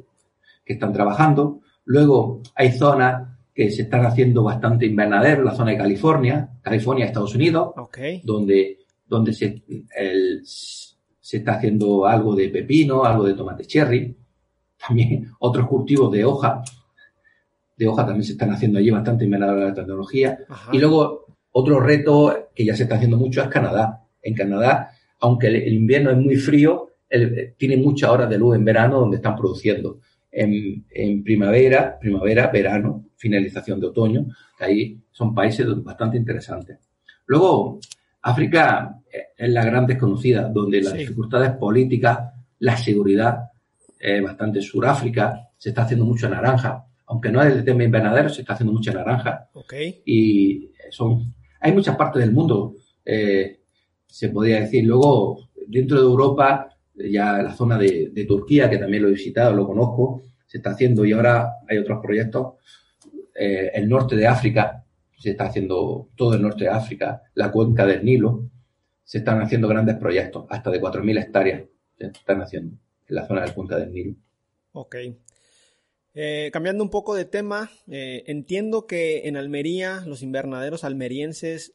que 0.64 0.74
están 0.74 0.92
trabajando. 0.92 1.62
Luego 1.84 2.40
hay 2.54 2.70
zonas 2.70 3.36
que 3.52 3.68
se 3.72 3.82
están 3.82 4.06
haciendo 4.06 4.44
bastante 4.44 4.86
invernaderos, 4.86 5.44
la 5.44 5.56
zona 5.56 5.72
de 5.72 5.78
California, 5.78 6.48
California, 6.62 7.06
Estados 7.06 7.34
Unidos, 7.34 7.72
donde, 8.22 8.78
donde 9.08 9.32
se, 9.32 9.60
se 11.20 11.36
está 11.38 11.54
haciendo 11.54 12.06
algo 12.06 12.36
de 12.36 12.48
pepino, 12.48 13.02
algo 13.02 13.24
de 13.24 13.34
tomate 13.34 13.64
cherry, 13.64 14.16
también 14.86 15.32
otros 15.40 15.66
cultivos 15.66 16.12
de 16.12 16.24
hoja, 16.24 16.62
de 17.76 17.88
hoja 17.88 18.06
también 18.06 18.22
se 18.22 18.32
están 18.32 18.52
haciendo 18.52 18.78
allí 18.78 18.90
bastante 18.90 19.24
invernaderos 19.24 19.62
de 19.62 19.68
la 19.70 19.74
tecnología. 19.74 20.38
Y 20.72 20.78
luego 20.78 21.26
otro 21.50 21.80
reto 21.80 22.50
que 22.54 22.64
ya 22.64 22.76
se 22.76 22.84
está 22.84 22.94
haciendo 22.94 23.16
mucho 23.16 23.42
es 23.42 23.48
Canadá. 23.48 24.04
En 24.22 24.34
Canadá 24.34 24.92
aunque 25.20 25.48
el, 25.48 25.72
invierno 25.72 26.10
es 26.10 26.16
muy 26.16 26.36
frío, 26.36 26.90
eh, 27.08 27.54
tiene 27.56 27.76
muchas 27.76 28.10
horas 28.10 28.28
de 28.28 28.38
luz 28.38 28.56
en 28.56 28.64
verano 28.64 29.00
donde 29.00 29.16
están 29.16 29.36
produciendo. 29.36 30.00
en, 30.30 31.24
primavera, 31.24 31.98
primavera, 31.98 32.48
verano, 32.48 33.06
finalización 33.16 33.80
de 33.80 33.86
otoño, 33.86 34.26
ahí 34.60 35.00
son 35.10 35.34
países 35.34 35.66
bastante 35.82 36.16
interesantes. 36.16 36.78
Luego, 37.26 37.80
África 38.22 39.00
es 39.36 39.50
la 39.50 39.64
gran 39.64 39.86
desconocida, 39.86 40.48
donde 40.48 40.82
las 40.82 40.94
dificultades 40.94 41.52
políticas, 41.52 42.18
la 42.60 42.76
seguridad, 42.76 43.50
es 43.98 44.22
bastante 44.22 44.60
Suráfrica, 44.60 45.48
se 45.56 45.70
está 45.70 45.82
haciendo 45.82 46.04
mucho 46.04 46.28
naranja, 46.28 46.84
aunque 47.06 47.30
no 47.30 47.42
es 47.42 47.52
el 47.52 47.64
tema 47.64 47.84
invernadero, 47.84 48.28
se 48.28 48.42
está 48.42 48.52
haciendo 48.52 48.72
mucha 48.72 48.92
naranja. 48.92 49.48
Okay. 49.52 50.02
Y 50.04 50.70
son, 50.90 51.34
hay 51.60 51.72
muchas 51.72 51.96
partes 51.96 52.20
del 52.20 52.32
mundo, 52.32 52.74
eh, 53.04 53.57
se 54.08 54.30
podría 54.30 54.60
decir. 54.60 54.84
Luego, 54.84 55.48
dentro 55.66 55.98
de 55.98 56.04
Europa, 56.04 56.76
ya 56.94 57.42
la 57.42 57.54
zona 57.54 57.78
de, 57.78 58.24
Turquía, 58.26 58.68
que 58.68 58.78
también 58.78 59.02
lo 59.02 59.08
he 59.08 59.12
visitado, 59.12 59.54
lo 59.54 59.66
conozco, 59.66 60.22
se 60.46 60.58
está 60.58 60.70
haciendo 60.70 61.04
y 61.04 61.12
ahora 61.12 61.52
hay 61.68 61.78
otros 61.78 62.00
proyectos. 62.02 62.54
Eh, 63.34 63.70
el 63.74 63.88
norte 63.88 64.16
de 64.16 64.26
África, 64.26 64.84
se 65.16 65.30
está 65.30 65.46
haciendo 65.46 66.08
todo 66.16 66.34
el 66.34 66.42
norte 66.42 66.64
de 66.64 66.70
África, 66.70 67.22
la 67.34 67.50
cuenca 67.50 67.84
del 67.86 68.04
Nilo, 68.04 68.50
se 69.04 69.18
están 69.18 69.40
haciendo 69.40 69.68
grandes 69.68 69.96
proyectos, 69.96 70.46
hasta 70.48 70.70
de 70.70 70.80
4.000 70.80 71.22
hectáreas 71.22 71.62
se 71.96 72.06
están 72.06 72.40
haciendo 72.40 72.76
en 73.08 73.14
la 73.14 73.26
zona 73.26 73.40
de 73.40 73.48
la 73.48 73.54
cuenca 73.54 73.76
del 73.76 73.92
Nilo. 73.92 74.14
Ok. 74.72 74.96
Eh, 76.14 76.50
cambiando 76.52 76.82
un 76.82 76.90
poco 76.90 77.14
de 77.14 77.24
tema, 77.24 77.70
eh, 77.88 78.24
entiendo 78.26 78.86
que 78.86 79.28
en 79.28 79.36
Almería 79.36 80.02
los 80.06 80.22
invernaderos 80.22 80.84
almerienses 80.84 81.72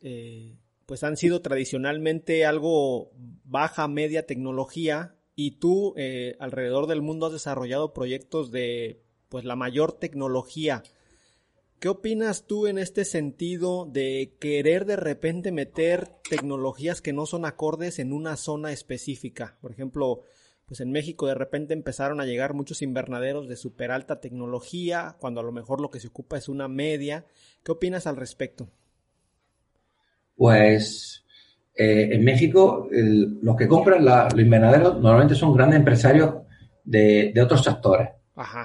pues 0.85 1.03
han 1.03 1.17
sido 1.17 1.41
tradicionalmente 1.41 2.45
algo 2.45 3.11
baja, 3.43 3.87
media 3.87 4.25
tecnología 4.25 5.15
y 5.35 5.51
tú 5.59 5.93
eh, 5.97 6.35
alrededor 6.39 6.87
del 6.87 7.01
mundo 7.01 7.27
has 7.27 7.33
desarrollado 7.33 7.93
proyectos 7.93 8.51
de 8.51 9.01
pues 9.29 9.45
la 9.45 9.55
mayor 9.55 9.93
tecnología. 9.93 10.83
¿Qué 11.79 11.89
opinas 11.89 12.47
tú 12.47 12.67
en 12.67 12.77
este 12.77 13.03
sentido 13.03 13.85
de 13.85 14.37
querer 14.39 14.85
de 14.85 14.95
repente 14.95 15.51
meter 15.51 16.07
tecnologías 16.29 17.01
que 17.01 17.11
no 17.11 17.25
son 17.25 17.45
acordes 17.45 17.99
en 17.99 18.13
una 18.13 18.37
zona 18.37 18.71
específica? 18.71 19.57
Por 19.59 19.71
ejemplo, 19.71 20.21
pues 20.65 20.79
en 20.79 20.91
México 20.91 21.27
de 21.27 21.35
repente 21.35 21.73
empezaron 21.73 22.21
a 22.21 22.25
llegar 22.25 22.53
muchos 22.53 22.81
invernaderos 22.81 23.49
de 23.49 23.57
super 23.57 23.91
alta 23.91 24.21
tecnología, 24.21 25.17
cuando 25.19 25.41
a 25.41 25.43
lo 25.43 25.51
mejor 25.51 25.81
lo 25.81 25.89
que 25.89 25.99
se 25.99 26.07
ocupa 26.07 26.37
es 26.37 26.47
una 26.47 26.69
media. 26.69 27.25
¿Qué 27.63 27.73
opinas 27.73 28.07
al 28.07 28.15
respecto? 28.15 28.69
Pues 30.35 31.23
eh, 31.75 32.09
en 32.11 32.23
México 32.23 32.87
los 32.91 33.55
que 33.55 33.67
compran 33.67 34.05
los 34.05 34.39
invernaderos 34.39 34.99
normalmente 34.99 35.35
son 35.35 35.55
grandes 35.55 35.79
empresarios 35.79 36.35
de, 36.83 37.33
otros 37.41 37.63
sectores, 37.63 38.09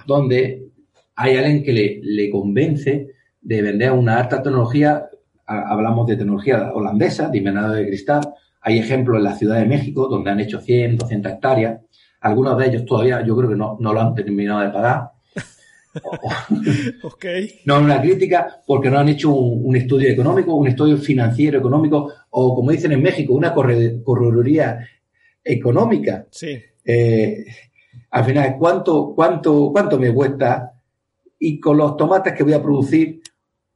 donde 0.07 0.68
hay 1.14 1.37
alguien 1.37 1.62
que 1.62 1.72
le, 1.72 2.31
convence 2.31 3.09
de 3.40 3.62
vender 3.62 3.92
una 3.92 4.18
alta 4.18 4.42
tecnología, 4.42 5.09
hablamos 5.46 6.07
de 6.07 6.16
tecnología 6.16 6.72
holandesa, 6.74 7.28
de 7.28 7.38
invernadero 7.38 7.74
de 7.74 7.87
cristal, 7.87 8.35
hay 8.61 8.78
ejemplos 8.78 9.18
en 9.18 9.24
la 9.24 9.37
Ciudad 9.37 9.59
de 9.59 9.66
México 9.66 10.09
donde 10.09 10.31
han 10.31 10.40
hecho 10.40 10.61
100, 10.61 10.98
200 10.98 11.33
hectáreas, 11.33 11.81
algunos 12.20 12.59
de 12.59 12.66
ellos 12.66 12.85
todavía 12.85 13.24
yo 13.24 13.37
creo 13.37 13.50
que 13.50 13.57
no, 13.57 13.76
no 13.81 13.92
lo 13.92 14.00
han 14.00 14.14
terminado 14.14 14.61
de 14.61 14.70
pagar, 14.70 15.11
okay. 17.02 17.61
No 17.64 17.78
una 17.78 18.00
crítica 18.00 18.62
porque 18.66 18.90
no 18.90 18.98
han 18.98 19.08
hecho 19.08 19.32
un, 19.32 19.76
estudio 19.76 20.08
económico, 20.08 20.54
un 20.54 20.68
estudio 20.68 20.96
financiero 20.96 21.58
económico 21.58 22.12
o, 22.30 22.54
como 22.54 22.70
dicen 22.70 22.92
en 22.92 23.02
México, 23.02 23.34
una 23.34 23.52
correduría 23.52 24.78
económica. 25.42 26.26
Sí. 26.30 26.58
Eh, 26.84 27.44
al 28.11 28.24
final, 28.24 28.56
¿cuánto, 28.58 29.12
cuánto, 29.14 29.70
¿cuánto 29.72 29.98
me 29.98 30.12
cuesta? 30.12 30.72
Y 31.38 31.61
con 31.61 31.76
los 31.76 31.96
tomates 31.96 32.32
que 32.34 32.42
voy 32.42 32.54
a 32.54 32.62
producir, 32.62 33.20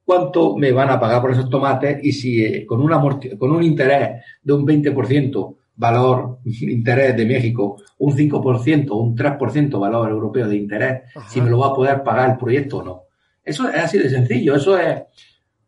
¿cuánto 0.04 0.56
me 0.56 0.72
van 0.72 0.90
a 0.90 1.00
pagar 1.00 1.20
por 1.20 1.32
esos 1.32 1.48
tomates? 1.48 1.98
Y 2.02 2.12
si 2.12 2.44
eh, 2.44 2.66
con, 2.66 2.80
una, 2.80 3.00
con 3.00 3.50
un 3.50 3.62
interés 3.62 4.22
de 4.42 4.52
un 4.52 4.66
20% 4.66 5.56
valor 5.76 6.38
interés 6.44 7.16
de 7.16 7.26
México, 7.26 7.82
un 7.98 8.16
5%, 8.16 8.90
un 8.90 9.16
3% 9.16 9.80
valor 9.80 10.10
europeo 10.10 10.48
de 10.48 10.56
interés, 10.56 11.02
si 11.28 11.40
me 11.40 11.50
lo 11.50 11.58
va 11.58 11.68
a 11.68 11.74
poder 11.74 12.02
pagar 12.02 12.30
el 12.30 12.36
proyecto 12.36 12.78
o 12.78 12.84
no. 12.84 13.02
Eso 13.44 13.68
es 13.68 13.76
así 13.76 13.98
de 13.98 14.08
sencillo, 14.08 14.54
eso 14.54 14.78
es 14.78 15.02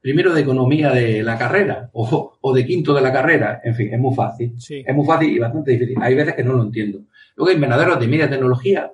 primero 0.04 0.34
de 0.34 0.42
economía 0.42 0.90
de 0.90 1.22
la 1.22 1.38
carrera 1.38 1.88
o, 1.94 2.54
de 2.54 2.66
quinto 2.66 2.92
de 2.92 3.00
la 3.00 3.10
carrera, 3.10 3.62
en 3.64 3.74
fin, 3.74 3.92
es 3.92 3.98
muy 3.98 4.14
fácil. 4.14 4.54
Es 4.58 4.94
muy 4.94 5.06
fácil 5.06 5.30
y 5.30 5.38
bastante 5.38 5.72
difícil. 5.72 5.96
Hay 6.00 6.14
veces 6.14 6.34
que 6.34 6.44
no 6.44 6.52
lo 6.52 6.62
entiendo. 6.62 7.00
Luego 7.36 7.48
hay 7.48 7.54
invernaderos 7.54 7.98
de 7.98 8.06
media 8.06 8.28
tecnología, 8.28 8.92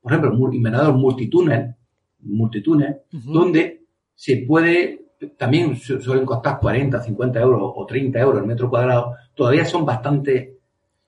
por 0.00 0.12
ejemplo, 0.12 0.52
invernador 0.52 0.94
multitúnel, 0.94 1.74
multitúnel, 2.20 2.98
donde 3.10 3.82
se 4.14 4.36
puede, 4.46 5.01
también 5.36 5.76
suelen 5.76 6.24
costar 6.24 6.58
40, 6.60 7.00
50 7.00 7.40
euros 7.40 7.60
o 7.62 7.86
30 7.86 8.18
euros 8.18 8.40
el 8.40 8.46
metro 8.46 8.68
cuadrado, 8.68 9.14
todavía 9.34 9.64
son 9.64 9.84
bastante 9.84 10.52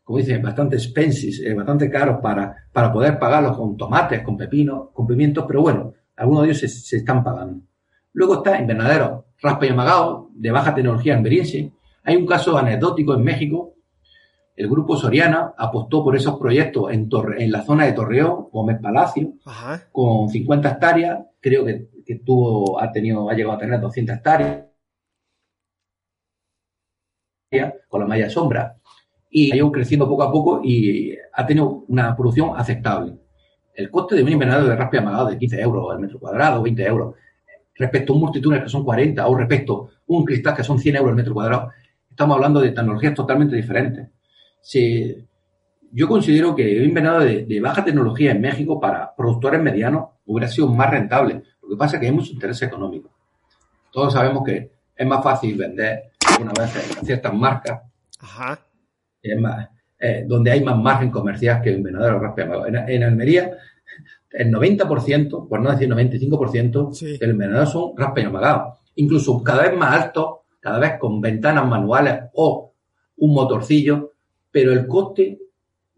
como 0.05 0.19
dicen, 0.19 0.43
bastante 0.43 0.77
expenses, 0.77 1.41
eh, 1.41 1.55
bastante 1.55 1.91
caros 1.91 2.19
para, 2.21 2.55
para 2.71 2.93
poder 2.93 3.19
pagarlos 3.19 3.57
con 3.57 3.75
tomates, 3.75 4.23
con 4.23 4.37
pepinos, 4.37 4.91
con 4.93 5.07
pimientos, 5.07 5.47
pero 5.49 5.63
bueno, 5.63 5.95
algunos 6.17 6.43
de 6.43 6.51
ellos 6.51 6.59
se, 6.61 6.97
están 6.97 7.25
pagando. 7.25 7.65
Luego 8.13 8.35
está 8.37 8.61
Invernadero 8.61 9.25
Raspa 9.41 9.67
y 9.67 9.71
Amagado, 9.71 10.29
de 10.35 10.51
baja 10.51 10.75
tecnología 10.75 11.15
en 11.15 11.23
Beriense. 11.23 11.73
Hay 12.05 12.17
un 12.17 12.27
caso 12.27 12.57
anecdótico 12.57 13.15
en 13.15 13.25
México. 13.25 13.75
El 14.57 14.69
grupo 14.69 14.97
Soriana 14.97 15.53
apostó 15.57 16.05
por 16.05 16.15
esos 16.15 16.39
proyectos 16.39 16.93
en, 16.93 17.09
en 17.39 17.53
la 17.53 17.63
zona 17.63 17.87
de 17.87 17.93
Torreón, 17.93 18.49
Gómez 18.53 18.81
Palacio, 18.81 19.33
con 19.91 20.29
50 20.29 20.71
hectáreas. 20.71 21.27
Creo 21.41 21.65
que, 21.65 21.89
que 22.07 22.17
tuvo, 22.17 22.81
ha, 22.81 22.93
tenido, 22.93 23.29
ha 23.29 23.35
llegado 23.35 23.57
a 23.57 23.59
tener 23.59 23.81
200 23.81 24.17
hectáreas 24.17 24.67
con 27.89 28.01
la 28.01 28.07
malla 28.07 28.29
sombra 28.29 28.77
y 29.31 29.53
ha 29.53 29.57
ido 29.57 29.71
creciendo 29.73 30.09
poco 30.09 30.23
a 30.23 30.31
poco 30.33 30.61
y 30.63 31.17
ha 31.33 31.47
tenido 31.47 31.85
una 31.89 32.17
producción 32.17 32.53
aceptable. 32.57 33.17
El 33.75 33.91
coste 33.91 34.15
de 34.15 34.23
un 34.23 34.29
invernadero 34.29 34.69
de 34.69 34.77
raspe 34.77 34.99
amagado 34.99 35.27
de 35.27 35.39
15 35.39 35.61
euros 35.61 35.93
al 35.93 35.99
metro 35.99 36.21
cuadrado, 36.21 36.63
20 36.63 36.87
euros, 36.87 37.15
respecto 37.75 38.13
a 38.13 38.17
un 38.17 38.23
multitúnel 38.23 38.63
que 38.63 38.69
son 38.69 38.85
40 38.85 39.27
o 39.27 39.37
respecto 39.37 39.89
a 39.93 40.03
un 40.07 40.25
cristal 40.25 40.55
que 40.55 40.63
son 40.63 40.79
100 40.79 40.97
euros 40.97 41.11
al 41.11 41.17
metro 41.17 41.35
cuadrado, 41.35 41.71
estamos 42.09 42.37
hablando 42.37 42.61
de 42.61 42.71
tecnologías 42.71 43.15
totalmente 43.15 43.57
diferentes. 43.57 44.09
Yo 45.93 46.09
considero 46.09 46.55
que 46.55 46.79
un 46.79 46.85
invernadero 46.85 47.47
de, 47.47 47.61
baja 47.61 47.85
tecnología 47.85 48.33
en 48.33 48.41
México 48.41 48.81
para 48.81 49.15
productores 49.15 49.63
medianos 49.63 50.09
hubiera 50.27 50.49
sido 50.49 50.69
más 50.69 50.91
rentable. 50.91 51.43
Lo 51.63 51.69
que 51.69 51.77
pasa 51.77 51.97
es 51.97 52.01
que 52.01 52.07
hay 52.07 52.13
mucho 52.13 52.33
interés 52.33 52.61
económico. 52.63 53.11
Todos 53.93 54.13
sabemos 54.13 54.43
que 54.45 54.71
es 54.97 55.07
más 55.07 55.23
fácil 55.23 55.57
vender 55.57 56.13
una 56.41 56.53
vez 56.53 56.73
ciertas 57.05 57.33
marcas 57.33 57.81
Ajá 58.21 58.59
es 59.25 59.41
más, 59.41 59.69
eh, 59.99 60.25
donde 60.27 60.51
hay 60.51 60.63
más 60.63 60.77
margen 60.77 61.11
comercial 61.11 61.63
que 61.63 61.73
en 61.73 61.83
Venadero 61.83 62.21
Raspeamagado. 62.21 62.67
En, 62.67 62.77
en 62.77 63.03
Almería, 63.03 63.53
el 64.31 64.53
90%, 64.53 65.49
por 65.49 65.61
no 65.61 65.71
decir 65.71 65.89
95%, 65.89 66.93
sí. 66.93 67.19
del 67.19 67.31
invernadero 67.31 67.67
son 67.67 67.97
raspeamagados. 67.97 68.79
Incluso 68.97 69.43
cada 69.43 69.63
vez 69.63 69.77
más 69.77 70.03
altos, 70.03 70.27
cada 70.61 70.79
vez 70.79 70.99
con 70.99 71.21
ventanas 71.21 71.67
manuales 71.67 72.25
o 72.35 72.75
un 73.17 73.35
motorcillo, 73.35 74.13
pero 74.55 74.71
el 74.71 74.87
coste 74.87 75.37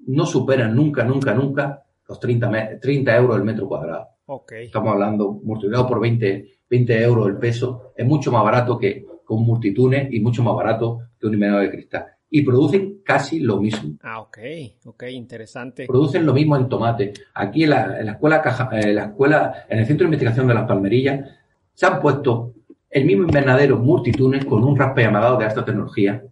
no 0.06 0.24
supera 0.24 0.66
nunca, 0.66 1.04
nunca, 1.04 1.34
nunca 1.34 1.84
los 2.08 2.18
30, 2.18 2.80
30 2.80 3.14
euros 3.14 3.36
el 3.36 3.44
metro 3.44 3.68
cuadrado. 3.68 4.08
Okay. 4.24 4.64
Estamos 4.64 4.94
hablando 4.94 5.32
multiplicado 5.44 5.86
por 5.86 6.00
20, 6.00 6.60
20 6.70 7.02
euros 7.02 7.28
el 7.28 7.36
peso. 7.36 7.92
Es 7.94 8.06
mucho 8.06 8.32
más 8.32 8.42
barato 8.42 8.78
que 8.78 9.04
con 9.26 9.42
multitunes 9.42 10.08
y 10.10 10.20
mucho 10.20 10.42
más 10.42 10.56
barato 10.56 11.00
que 11.20 11.26
un 11.26 11.34
invernadero 11.34 11.70
de 11.70 11.76
cristal 11.76 12.06
y 12.30 12.42
producen 12.42 13.02
casi 13.04 13.40
lo 13.40 13.60
mismo. 13.60 13.98
Ah, 14.02 14.20
ok, 14.20 14.38
ok, 14.86 15.02
interesante. 15.10 15.86
Producen 15.86 16.24
lo 16.24 16.32
mismo 16.32 16.56
en 16.56 16.70
tomate. 16.70 17.12
Aquí 17.34 17.64
en 17.64 17.70
la, 17.70 18.00
escuela, 18.10 18.42
en 18.72 18.94
la 18.94 19.04
escuela, 19.04 19.66
en 19.68 19.80
el 19.80 19.86
Centro 19.86 20.04
de 20.04 20.14
Investigación 20.14 20.46
de 20.46 20.54
las 20.54 20.66
Palmerillas, 20.66 21.28
se 21.74 21.84
han 21.84 22.00
puesto 22.00 22.54
el 22.88 23.04
mismo 23.04 23.24
invernadero 23.24 23.76
multitunes 23.76 24.46
con 24.46 24.64
un 24.64 24.78
raspa 24.78 25.04
amagado 25.04 25.36
de 25.36 25.44
alta 25.44 25.62
tecnología 25.62 26.24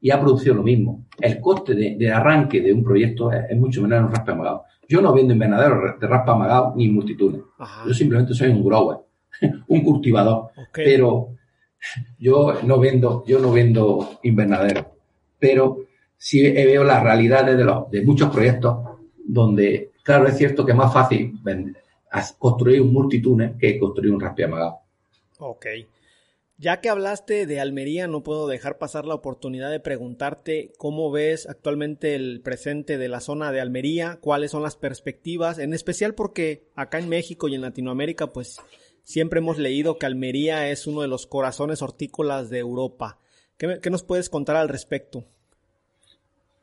y 0.00 0.10
ha 0.10 0.20
producido 0.20 0.54
lo 0.54 0.62
mismo. 0.62 1.06
El 1.18 1.40
coste 1.40 1.74
de, 1.74 2.10
arranque 2.10 2.60
de 2.60 2.72
un 2.72 2.82
proyecto 2.82 3.30
es, 3.32 3.56
mucho 3.56 3.82
menor 3.82 3.98
en 3.98 4.04
un 4.06 4.12
raspa 4.12 4.32
amagado. 4.32 4.64
Yo 4.88 5.00
no 5.00 5.12
vendo 5.12 5.32
invernadero 5.32 5.96
de 6.00 6.06
raspa 6.06 6.32
amagado 6.32 6.72
ni 6.76 6.88
multitunes. 6.88 7.42
Yo 7.86 7.94
simplemente 7.94 8.34
soy 8.34 8.48
un 8.48 8.64
grower, 8.64 8.98
un 9.68 9.82
cultivador. 9.82 10.50
Pero 10.72 11.36
yo 12.18 12.54
no 12.62 12.78
vendo, 12.78 13.24
yo 13.26 13.38
no 13.38 13.52
vendo 13.52 14.18
invernadero 14.22 15.00
pero 15.40 15.86
sí 16.16 16.42
veo 16.52 16.84
las 16.84 17.02
realidades 17.02 17.56
de, 17.56 17.64
los, 17.64 17.90
de 17.90 18.02
muchos 18.02 18.30
proyectos 18.30 18.76
donde, 19.24 19.90
claro, 20.04 20.28
es 20.28 20.36
cierto 20.36 20.64
que 20.64 20.72
es 20.72 20.78
más 20.78 20.92
fácil 20.92 21.40
construir 22.38 22.82
un 22.82 22.92
multitúnel 22.92 23.56
que 23.58 23.78
construir 23.78 24.12
un 24.12 24.22
amagado. 24.22 24.80
Ok. 25.38 25.66
Ya 26.60 26.82
que 26.82 26.90
hablaste 26.90 27.46
de 27.46 27.58
Almería, 27.58 28.06
no 28.06 28.22
puedo 28.22 28.46
dejar 28.46 28.76
pasar 28.76 29.06
la 29.06 29.14
oportunidad 29.14 29.70
de 29.70 29.80
preguntarte 29.80 30.72
cómo 30.76 31.10
ves 31.10 31.48
actualmente 31.48 32.14
el 32.14 32.42
presente 32.42 32.98
de 32.98 33.08
la 33.08 33.20
zona 33.20 33.50
de 33.50 33.62
Almería, 33.62 34.18
cuáles 34.20 34.50
son 34.50 34.62
las 34.62 34.76
perspectivas, 34.76 35.58
en 35.58 35.72
especial 35.72 36.14
porque 36.14 36.64
acá 36.74 36.98
en 36.98 37.08
México 37.08 37.48
y 37.48 37.54
en 37.54 37.62
Latinoamérica, 37.62 38.26
pues 38.26 38.58
siempre 39.04 39.38
hemos 39.38 39.56
leído 39.56 39.96
que 39.96 40.04
Almería 40.04 40.68
es 40.68 40.86
uno 40.86 41.00
de 41.00 41.08
los 41.08 41.26
corazones 41.26 41.80
hortícolas 41.80 42.50
de 42.50 42.58
Europa. 42.58 43.18
¿Qué, 43.56 43.88
nos 43.90 44.02
puedes 44.02 44.28
contar 44.28 44.56
al 44.56 44.68
respecto? 44.68 45.24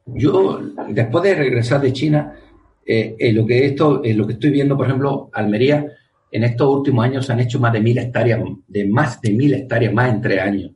Yo, 0.06 0.60
después 0.90 1.24
de 1.24 1.34
regresar 1.34 1.82
de 1.82 1.94
China, 1.94 2.40
eh, 2.86 3.16
eh, 3.18 3.34
lo, 3.34 3.48
que 3.48 3.66
esto, 3.66 4.04
eh, 4.04 4.14
lo 4.14 4.28
que 4.28 4.34
estoy 4.34 4.52
viendo, 4.52 4.78
por 4.78 4.86
ejemplo, 4.86 5.32
Almería 5.34 5.92
en 6.32 6.44
estos 6.44 6.68
últimos 6.68 7.06
años 7.06 7.26
se 7.26 7.34
han 7.34 7.40
hecho 7.40 7.60
más 7.60 7.74
de 7.74 7.82
mil 7.82 7.98
hectáreas, 7.98 8.42
de 8.68 8.88
más 8.88 9.22
de 9.22 9.32
mil 9.34 9.54
hectáreas 9.54 9.94
más 9.94 10.14
en 10.14 10.22
tres 10.22 10.42
años. 10.42 10.72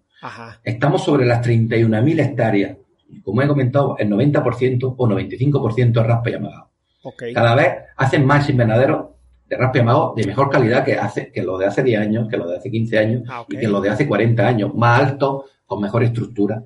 Estamos 0.63 1.03
sobre 1.03 1.25
las 1.25 1.45
31.000 1.45 2.19
hectáreas. 2.19 2.77
Como 3.23 3.41
he 3.41 3.47
comentado, 3.47 3.97
el 3.97 4.09
90% 4.09 4.95
o 4.97 5.07
95% 5.07 6.01
es 6.01 6.07
raspa 6.07 6.29
y 6.29 6.33
amagado. 6.33 6.69
Cada 7.33 7.55
vez 7.55 7.73
hacen 7.97 8.25
más 8.25 8.47
invernaderos 8.49 9.07
de 9.47 9.57
raspa 9.57 9.79
y 9.79 9.81
amagado 9.81 10.13
de 10.15 10.25
mejor 10.27 10.49
calidad 10.49 10.85
que, 10.85 10.93
hace, 10.93 11.31
que 11.31 11.41
los 11.41 11.59
de 11.59 11.65
hace 11.65 11.83
10 11.83 11.99
años, 11.99 12.27
que 12.29 12.37
los 12.37 12.49
de 12.49 12.57
hace 12.57 12.69
15 12.69 12.99
años 12.99 13.23
ah, 13.27 13.45
y 13.49 13.57
que 13.57 13.67
los 13.67 13.81
de 13.81 13.89
hace 13.89 14.07
40 14.07 14.47
años, 14.47 14.75
más 14.75 14.99
altos, 14.99 15.45
con 15.65 15.81
mejor 15.81 16.03
estructura. 16.03 16.63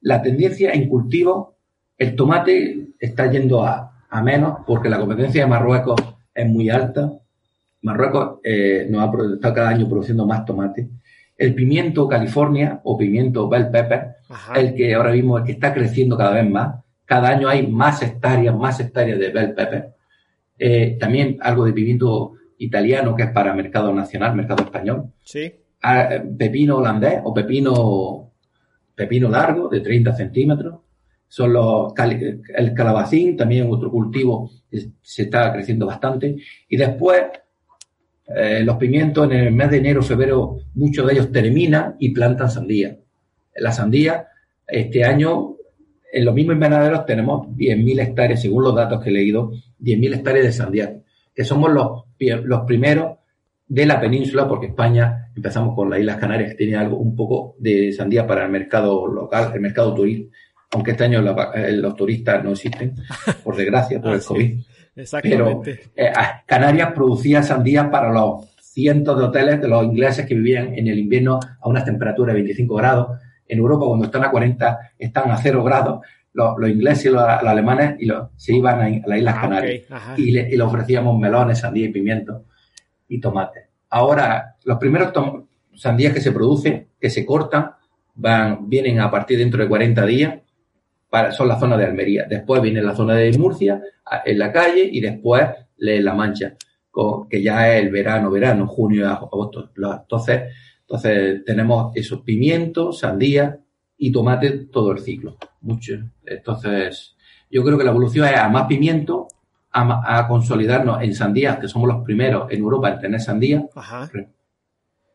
La 0.00 0.20
tendencia 0.20 0.72
en 0.72 0.88
cultivo, 0.88 1.56
el 1.96 2.16
tomate 2.16 2.88
está 2.98 3.30
yendo 3.30 3.64
a, 3.64 4.04
a 4.10 4.22
menos 4.22 4.58
porque 4.66 4.88
la 4.88 4.98
competencia 4.98 5.44
de 5.44 5.50
Marruecos 5.50 6.00
es 6.34 6.46
muy 6.46 6.68
alta 6.68 7.12
Marruecos 7.82 8.40
eh, 8.42 8.86
nos 8.90 9.02
ha 9.02 9.34
está 9.34 9.54
cada 9.54 9.68
año 9.68 9.88
produciendo 9.88 10.26
más 10.26 10.44
tomate. 10.44 10.88
El 11.36 11.54
pimiento 11.54 12.08
California 12.08 12.80
o 12.82 12.98
pimiento 12.98 13.48
bell 13.48 13.70
pepper, 13.70 14.16
el 14.56 14.74
que 14.74 14.94
ahora 14.94 15.12
mismo 15.12 15.42
que 15.44 15.52
está 15.52 15.72
creciendo 15.72 16.16
cada 16.16 16.32
vez 16.32 16.50
más. 16.50 16.82
Cada 17.04 17.28
año 17.28 17.48
hay 17.48 17.66
más 17.66 18.02
hectáreas, 18.02 18.54
más 18.56 18.80
hectáreas 18.80 19.18
de 19.18 19.30
bell 19.30 19.54
pepper. 19.54 19.94
Eh, 20.58 20.96
también 20.98 21.38
algo 21.40 21.64
de 21.64 21.72
pimiento 21.72 22.32
italiano 22.58 23.14
que 23.14 23.22
es 23.22 23.30
para 23.30 23.54
mercado 23.54 23.94
nacional, 23.94 24.34
mercado 24.34 24.64
español. 24.64 25.12
Sí. 25.22 25.52
Ah, 25.82 26.08
pepino 26.36 26.78
holandés 26.78 27.20
o 27.22 27.32
pepino, 27.32 28.32
pepino 28.96 29.28
largo 29.28 29.68
de 29.68 29.80
30 29.80 30.12
centímetros. 30.14 30.80
Son 31.28 31.52
los, 31.52 31.92
el 32.56 32.74
calabacín, 32.74 33.36
también 33.36 33.68
otro 33.70 33.90
cultivo 33.90 34.50
que 34.68 34.90
se 35.00 35.22
está 35.22 35.52
creciendo 35.52 35.86
bastante. 35.86 36.36
Y 36.68 36.76
después 36.76 37.22
eh, 38.34 38.62
los 38.62 38.76
pimientos 38.76 39.30
en 39.30 39.38
el 39.38 39.52
mes 39.52 39.70
de 39.70 39.78
enero, 39.78 40.02
febrero, 40.02 40.58
muchos 40.74 41.06
de 41.06 41.14
ellos 41.14 41.32
terminan 41.32 41.96
y 41.98 42.10
plantan 42.10 42.50
sandía. 42.50 42.98
La 43.56 43.72
sandía, 43.72 44.28
este 44.66 45.04
año, 45.04 45.56
en 46.12 46.24
los 46.24 46.34
mismos 46.34 46.54
invernaderos 46.54 47.06
tenemos 47.06 47.48
10.000 47.48 48.02
hectáreas, 48.02 48.42
según 48.42 48.64
los 48.64 48.74
datos 48.74 49.02
que 49.02 49.10
he 49.10 49.12
leído, 49.12 49.50
10.000 49.80 50.14
hectáreas 50.16 50.44
de 50.44 50.52
sandía, 50.52 51.00
que 51.34 51.44
somos 51.44 51.72
los, 51.72 52.04
los 52.44 52.60
primeros 52.62 53.18
de 53.66 53.86
la 53.86 54.00
península, 54.00 54.46
porque 54.46 54.66
España, 54.66 55.30
empezamos 55.34 55.74
con 55.74 55.90
las 55.90 56.00
Islas 56.00 56.16
Canarias, 56.16 56.50
que 56.50 56.56
tiene 56.56 56.76
algo 56.76 56.96
un 56.96 57.14
poco 57.14 57.56
de 57.58 57.92
sandía 57.92 58.26
para 58.26 58.44
el 58.44 58.50
mercado 58.50 59.06
local, 59.06 59.52
el 59.54 59.60
mercado 59.60 59.94
turístico, 59.94 60.30
aunque 60.72 60.90
este 60.92 61.04
año 61.04 61.20
eh, 61.54 61.72
los 61.72 61.94
turistas 61.94 62.44
no 62.44 62.52
existen, 62.52 62.94
por 63.42 63.56
desgracia, 63.56 64.00
por 64.00 64.12
el 64.12 64.20
ah, 64.20 64.24
COVID. 64.26 64.60
Exactamente. 64.98 65.80
Pero 65.94 66.08
eh, 66.10 66.12
Canarias 66.44 66.92
producía 66.92 67.42
sandía 67.42 67.90
para 67.90 68.12
los 68.12 68.46
cientos 68.60 69.16
de 69.18 69.24
hoteles 69.24 69.60
de 69.60 69.68
los 69.68 69.84
ingleses 69.84 70.26
que 70.26 70.34
vivían 70.34 70.74
en 70.74 70.88
el 70.88 70.98
invierno 70.98 71.38
a 71.60 71.68
unas 71.68 71.84
temperaturas 71.84 72.34
de 72.34 72.42
25 72.42 72.74
grados. 72.74 73.18
En 73.46 73.58
Europa, 73.58 73.86
cuando 73.86 74.06
están 74.06 74.24
a 74.24 74.30
40, 74.30 74.78
están 74.98 75.30
a 75.30 75.36
0 75.36 75.62
grados. 75.62 76.00
Los, 76.32 76.68
ingleses 76.68 77.06
y 77.06 77.08
los, 77.08 77.22
alemanes 77.22 77.96
y 78.00 78.08
se 78.36 78.54
iban 78.54 78.80
a, 78.80 78.88
las 79.06 79.18
Islas 79.18 79.34
ah, 79.36 79.40
Canarias 79.40 79.82
y, 80.16 80.30
le, 80.30 80.62
ofrecíamos 80.62 81.18
melones, 81.18 81.58
sandía 81.58 81.86
y 81.86 81.88
pimiento 81.88 82.44
y 83.08 83.18
tomate. 83.20 83.70
Ahora, 83.90 84.56
los 84.64 84.78
primeros 84.78 85.12
sandías 85.74 86.12
que 86.12 86.20
se 86.20 86.30
producen, 86.30 86.88
que 87.00 87.10
se 87.10 87.26
cortan, 87.26 87.72
van, 88.14 88.68
vienen 88.68 89.00
a 89.00 89.10
partir 89.10 89.38
dentro 89.38 89.60
de 89.60 89.68
40 89.68 90.06
días 90.06 90.34
son 91.32 91.48
la 91.48 91.58
zona 91.58 91.76
de 91.76 91.84
Almería. 91.84 92.26
Después 92.28 92.60
viene 92.62 92.82
la 92.82 92.94
zona 92.94 93.14
de 93.14 93.36
Murcia, 93.38 93.82
en 94.24 94.38
la 94.38 94.52
calle, 94.52 94.88
y 94.90 95.00
después 95.00 95.48
La 95.76 96.14
Mancha, 96.14 96.56
que 97.30 97.42
ya 97.42 97.72
es 97.72 97.82
el 97.84 97.90
verano, 97.90 98.30
verano, 98.30 98.66
junio, 98.66 99.08
agosto. 99.08 99.70
Entonces, 99.76 100.42
entonces 100.80 101.44
tenemos 101.44 101.92
esos 101.94 102.22
pimientos, 102.22 102.98
sandía 102.98 103.58
y 103.96 104.10
tomate 104.12 104.66
todo 104.66 104.92
el 104.92 104.98
ciclo. 105.00 105.36
Mucho. 105.60 105.94
Entonces, 106.24 107.16
yo 107.50 107.64
creo 107.64 107.78
que 107.78 107.84
la 107.84 107.90
evolución 107.90 108.26
es 108.26 108.36
a 108.36 108.48
más 108.48 108.66
pimiento, 108.66 109.28
a, 109.70 110.26
consolidarnos 110.26 111.02
en 111.02 111.14
sandías, 111.14 111.58
que 111.58 111.68
somos 111.68 111.88
los 111.88 112.04
primeros 112.04 112.50
en 112.50 112.60
Europa 112.60 112.90
en 112.90 112.98
tener 112.98 113.20
sandía. 113.20 113.64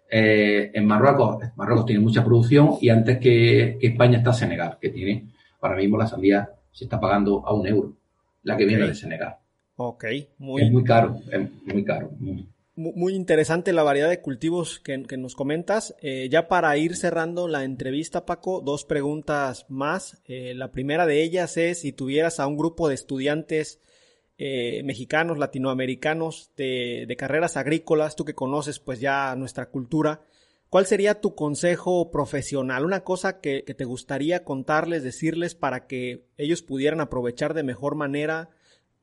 Eh, 0.09 0.71
en 0.73 0.85
Marruecos, 0.85 1.43
Marruecos 1.55 1.87
tiene 1.87 2.01
mucha 2.01 2.23
producción 2.23 2.75
y 2.79 2.89
antes 2.89 3.17
que, 3.17 3.77
que 3.81 3.87
España 3.87 4.19
está 4.19 4.31
Senegal, 4.31 4.77
que 4.79 4.89
tiene 4.89 5.32
Ahora 5.63 5.77
mismo 5.77 5.97
la 5.97 6.07
sandía 6.07 6.49
se 6.71 6.83
está 6.83 6.99
pagando 6.99 7.45
a 7.47 7.53
un 7.53 7.65
euro, 7.65 7.93
la 8.43 8.57
que 8.57 8.65
viene 8.65 8.87
de 8.87 8.95
Senegal. 8.95 9.37
Ok, 9.77 10.05
muy... 10.37 10.61
Es 10.61 10.71
muy 10.71 10.83
caro, 10.83 11.15
es 11.31 11.73
muy 11.73 11.83
caro. 11.83 12.11
Muy 12.75 13.13
interesante 13.13 13.71
la 13.71 13.83
variedad 13.83 14.09
de 14.09 14.19
cultivos 14.19 14.79
que, 14.79 14.97
nos 14.97 15.35
comentas. 15.35 15.95
Eh, 16.01 16.27
ya 16.29 16.47
para 16.47 16.75
ir 16.75 16.95
cerrando 16.95 17.47
la 17.47 17.63
entrevista, 17.63 18.25
Paco, 18.25 18.61
dos 18.61 18.83
preguntas 18.83 19.65
más. 19.69 20.21
Eh, 20.25 20.53
la 20.55 20.71
primera 20.71 21.05
de 21.05 21.21
ellas 21.21 21.55
es 21.57 21.81
si 21.81 21.93
tuvieras 21.93 22.39
a 22.39 22.47
un 22.47 22.57
grupo 22.57 22.89
de 22.89 22.95
estudiantes 22.95 23.79
eh, 24.37 24.81
mexicanos, 24.83 25.37
latinoamericanos 25.37 26.51
de, 26.57 27.05
de, 27.07 27.15
carreras 27.15 27.55
agrícolas, 27.55 28.15
tú 28.15 28.25
que 28.25 28.33
conoces 28.33 28.79
pues 28.79 28.99
ya 28.99 29.35
nuestra 29.35 29.67
cultura, 29.67 30.21
¿Cuál 30.73 30.87
sería 30.87 31.21
tu 31.21 31.35
consejo 31.35 32.09
profesional? 32.09 32.83
Una 32.83 33.01
cosa 33.01 33.41
que, 33.41 33.61
te 33.61 33.85
gustaría 33.85 34.43
contarles, 34.43 35.03
decirles 35.03 35.53
para 35.53 35.85
que 35.85 36.25
ellos 36.35 36.63
pudieran 36.63 36.99
aprovechar 36.99 37.53
de 37.53 37.61
mejor 37.61 37.93
manera 37.93 38.49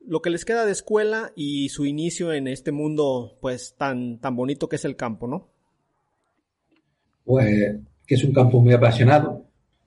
lo 0.05 0.21
que 0.21 0.31
les 0.31 0.45
queda 0.45 0.67
de 0.67 0.73
escuela 0.73 1.31
y 1.37 1.69
su 1.69 1.87
inicio 1.87 2.33
en 2.33 2.49
este 2.49 2.73
mundo 2.73 3.39
pues 3.41 3.77
tan, 3.79 4.19
tan 4.19 4.35
bonito 4.35 4.69
que 4.69 4.75
es 4.75 4.85
el 4.85 4.97
campo, 4.97 5.29
¿no? 5.29 5.49
Pues 7.25 7.77
que 8.05 8.17
es 8.17 8.25
un 8.25 8.33
campo 8.33 8.61
muy 8.61 8.75
apasionado, 8.75 9.45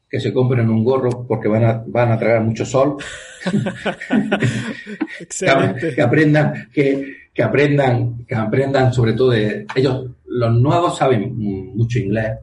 que 0.10 0.22
se 0.22 0.32
compren 0.32 0.70
un 0.70 0.86
gorro 0.86 1.28
porque 1.28 1.50
van 1.50 1.66
a, 1.66 1.84
van 1.86 2.14
a 2.14 2.18
traer 2.18 2.40
mucho 2.40 2.66
sol. 2.66 2.96
Excelente. 5.20 5.94
que, 5.94 6.02
aprendan, 6.02 6.70
que, 6.72 7.14
que 7.34 7.44
aprendan, 7.44 8.24
que 8.26 8.36
aprendan 8.36 8.94
sobre 8.94 9.12
todo 9.12 9.32
de 9.32 9.68
ellos 9.76 10.12
los 10.34 10.54
nuevos 10.60 10.98
saben 10.98 11.36
mucho 11.38 12.00
inglés, 12.00 12.40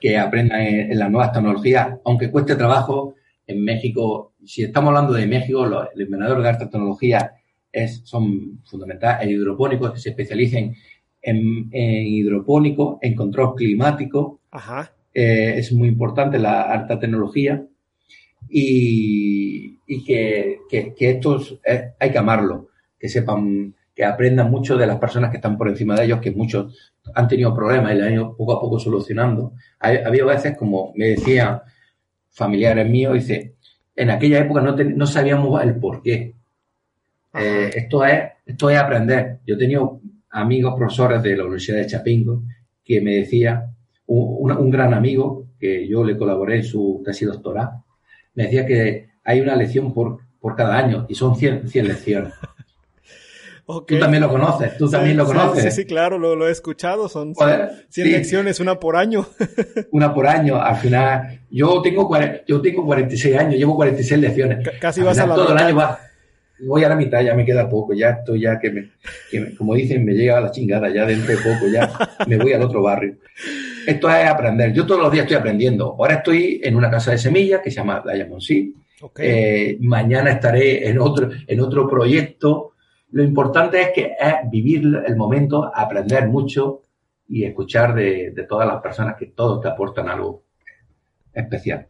que 0.00 0.18
aprendan 0.18 0.60
en, 0.60 0.98
las 0.98 1.10
nuevas 1.10 1.32
tecnologías, 1.32 1.98
aunque 2.04 2.30
cueste 2.30 2.56
trabajo. 2.56 3.14
En 3.46 3.64
México, 3.64 4.34
si 4.44 4.62
estamos 4.62 4.88
hablando 4.88 5.12
de 5.14 5.26
México, 5.26 5.66
los, 5.66 5.88
invernadores 5.96 6.42
de 6.42 6.48
alta 6.48 6.70
tecnología 6.70 7.32
es, 7.70 8.02
son 8.04 8.60
fundamentales, 8.64 9.26
el 9.26 9.32
hidropónico, 9.32 9.92
que 9.92 9.98
se 9.98 10.10
especialicen 10.10 10.74
en, 11.20 11.68
en 11.70 12.06
hidropónico, 12.06 12.98
en 13.00 13.14
control 13.14 13.54
climático. 13.54 14.40
Eh, 15.14 15.54
es 15.56 15.72
muy 15.72 15.88
importante 15.88 16.38
la 16.38 16.62
alta 16.62 16.98
tecnología 16.98 17.64
y, 18.48 19.78
que, 20.04 20.58
que, 20.68 20.94
estos 20.98 21.58
eh, 21.64 21.92
hay 21.98 22.10
que 22.10 22.18
amarlo, 22.18 22.68
que 22.98 23.08
sepan, 23.08 23.74
que 23.94 24.04
aprendan 24.04 24.50
mucho 24.50 24.76
de 24.76 24.86
las 24.86 24.98
personas 24.98 25.30
que 25.30 25.36
están 25.36 25.58
por 25.58 25.68
encima 25.68 25.94
de 25.94 26.04
ellos, 26.04 26.20
que 26.20 26.30
muchos 26.30 26.92
han 27.14 27.28
tenido 27.28 27.54
problemas 27.54 27.92
y 27.92 27.98
la 27.98 28.06
han 28.06 28.14
ido 28.14 28.36
poco 28.36 28.54
a 28.54 28.60
poco 28.60 28.78
solucionando. 28.78 29.52
Ha, 29.80 29.88
habido 30.06 30.26
veces, 30.26 30.56
como 30.56 30.92
me 30.96 31.08
decían 31.08 31.60
familiares 32.30 32.88
míos, 32.88 33.14
dice, 33.14 33.56
en 33.94 34.10
aquella 34.10 34.38
época 34.38 34.60
no, 34.62 34.74
no 34.74 35.06
sabíamos 35.06 35.62
el 35.62 35.76
por 35.76 36.02
qué. 36.02 36.34
Eh, 37.34 37.70
esto, 37.74 38.04
es, 38.04 38.22
esto 38.46 38.70
es 38.70 38.78
aprender. 38.78 39.40
Yo 39.46 39.56
he 39.56 39.58
tenido 39.58 40.00
amigos 40.30 40.74
profesores 40.76 41.22
de 41.22 41.36
la 41.36 41.44
Universidad 41.44 41.78
de 41.78 41.86
Chapingo 41.86 42.42
que 42.84 43.00
me 43.00 43.16
decía, 43.16 43.70
un, 44.06 44.70
gran 44.70 44.94
amigo, 44.94 45.48
que 45.58 45.86
yo 45.86 46.04
le 46.04 46.16
colaboré 46.16 46.56
en 46.56 46.64
su 46.64 47.02
tesis 47.04 47.28
doctoral, 47.28 47.82
me 48.34 48.44
decía 48.44 48.66
que 48.66 49.10
hay 49.24 49.40
una 49.40 49.54
lección 49.54 49.92
por, 49.94 50.18
por 50.40 50.56
cada 50.56 50.76
año 50.76 51.06
y 51.08 51.14
son 51.14 51.36
100, 51.36 51.68
100 51.68 51.88
lecciones. 51.88 52.34
Tú 53.64 53.98
también 53.98 54.22
lo 54.22 54.28
conoces, 54.28 54.76
tú 54.76 54.90
también 54.90 55.16
lo 55.16 55.24
conoces. 55.24 55.74
Sí, 55.74 55.82
sí, 55.82 55.86
claro, 55.86 56.18
lo, 56.18 56.48
he 56.48 56.50
escuchado, 56.50 57.08
son 57.08 57.34
100 57.34 58.12
lecciones, 58.12 58.60
una 58.60 58.78
por 58.78 58.96
año. 58.96 59.26
una 59.92 60.12
por 60.12 60.26
año, 60.26 60.60
al 60.60 60.76
final, 60.76 61.40
yo 61.50 61.80
tengo, 61.80 62.10
yo 62.46 62.60
tengo 62.60 62.84
46 62.84 63.36
años, 63.36 63.54
llevo 63.54 63.76
46 63.76 64.20
lecciones. 64.20 64.68
casi 64.80 65.00
vas 65.00 65.18
a 65.18 65.26
la 65.26 65.34
Todo 65.34 65.52
el 65.52 65.58
año 65.58 65.76
va, 65.76 65.98
voy 66.66 66.84
a 66.84 66.88
la 66.88 66.96
mitad, 66.96 67.20
ya 67.20 67.34
me 67.34 67.44
queda 67.44 67.68
poco, 67.68 67.94
ya 67.94 68.10
estoy 68.10 68.40
ya 68.42 68.58
que, 68.58 68.70
me, 68.70 68.90
como 69.56 69.74
dicen, 69.74 70.04
me 70.04 70.12
llega 70.12 70.38
a 70.38 70.40
la 70.40 70.50
chingada, 70.50 70.88
ya 70.90 71.04
dentro 71.06 71.34
de 71.34 71.38
poco, 71.38 71.66
ya 71.72 71.90
me 72.26 72.36
voy 72.36 72.52
al 72.52 72.62
otro 72.62 72.82
barrio. 72.82 73.16
Esto 73.86 74.10
es 74.10 74.26
aprender. 74.26 74.72
Yo 74.72 74.86
todos 74.86 75.00
los 75.00 75.12
días 75.12 75.24
estoy 75.24 75.36
aprendiendo. 75.36 75.96
Ahora 75.98 76.14
estoy 76.14 76.60
en 76.62 76.76
una 76.76 76.90
casa 76.90 77.10
de 77.10 77.18
semillas 77.18 77.60
que 77.62 77.70
se 77.70 77.76
llama 77.76 78.02
Diamond 78.04 78.40
Seed. 78.40 78.70
Eh, 79.18 79.78
mañana 79.80 80.30
estaré 80.30 80.88
en 80.88 81.00
otro, 81.00 81.28
en 81.46 81.60
otro 81.60 81.88
proyecto. 81.88 82.71
Lo 83.12 83.22
importante 83.22 83.80
es 83.80 83.90
que 83.94 84.16
es 84.18 84.50
vivir 84.50 84.82
el 85.06 85.16
momento, 85.16 85.70
aprender 85.72 86.28
mucho 86.28 86.82
y 87.28 87.44
escuchar 87.44 87.94
de, 87.94 88.32
de 88.32 88.44
todas 88.44 88.66
las 88.66 88.82
personas 88.82 89.16
que 89.16 89.26
todos 89.26 89.60
te 89.60 89.68
aportan 89.68 90.08
algo 90.08 90.42
especial. 91.32 91.88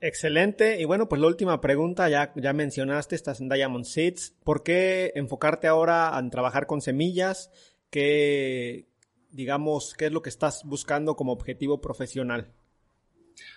Excelente. 0.00 0.80
Y 0.80 0.84
bueno, 0.84 1.08
pues 1.08 1.20
la 1.20 1.26
última 1.26 1.60
pregunta, 1.60 2.08
ya, 2.08 2.32
ya 2.36 2.52
mencionaste, 2.52 3.16
estás 3.16 3.40
en 3.40 3.48
Diamond 3.48 3.84
Seeds. 3.84 4.36
¿Por 4.44 4.62
qué 4.62 5.12
enfocarte 5.16 5.66
ahora 5.66 6.16
en 6.18 6.30
trabajar 6.30 6.66
con 6.66 6.80
semillas? 6.80 7.50
¿Qué, 7.90 8.86
digamos, 9.30 9.94
qué 9.94 10.06
es 10.06 10.12
lo 10.12 10.22
que 10.22 10.28
estás 10.28 10.62
buscando 10.64 11.16
como 11.16 11.32
objetivo 11.32 11.80
profesional? 11.80 12.52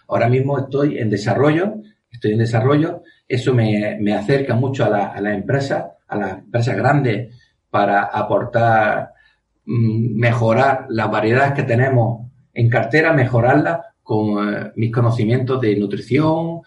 Ahora 0.07 0.30
mismo 0.30 0.57
estoy 0.57 0.97
en 0.97 1.09
desarrollo, 1.09 1.76
estoy 2.12 2.32
en 2.32 2.39
desarrollo. 2.39 3.03
Eso 3.32 3.54
me, 3.54 4.14
acerca 4.14 4.56
mucho 4.56 4.84
a 4.84 4.90
la, 4.90 5.06
a 5.08 5.22
la 5.22 5.34
empresa, 5.34 5.94
a 6.06 6.18
las 6.18 6.40
empresas 6.40 6.76
grandes, 6.76 7.34
para 7.70 8.04
aportar, 8.04 9.14
mm, 9.66 10.20
mejorar 10.20 10.88
las 10.90 11.10
variedades 11.10 11.54
que 11.54 11.64
tenemos 11.64 12.30
en 12.54 12.70
cartera, 12.70 13.14
mejorarlas 13.14 13.80
con 14.04 14.54
eh, 14.54 14.72
mis 14.76 14.92
conocimientos 14.92 15.62
de 15.62 15.78
nutrición, 15.78 16.60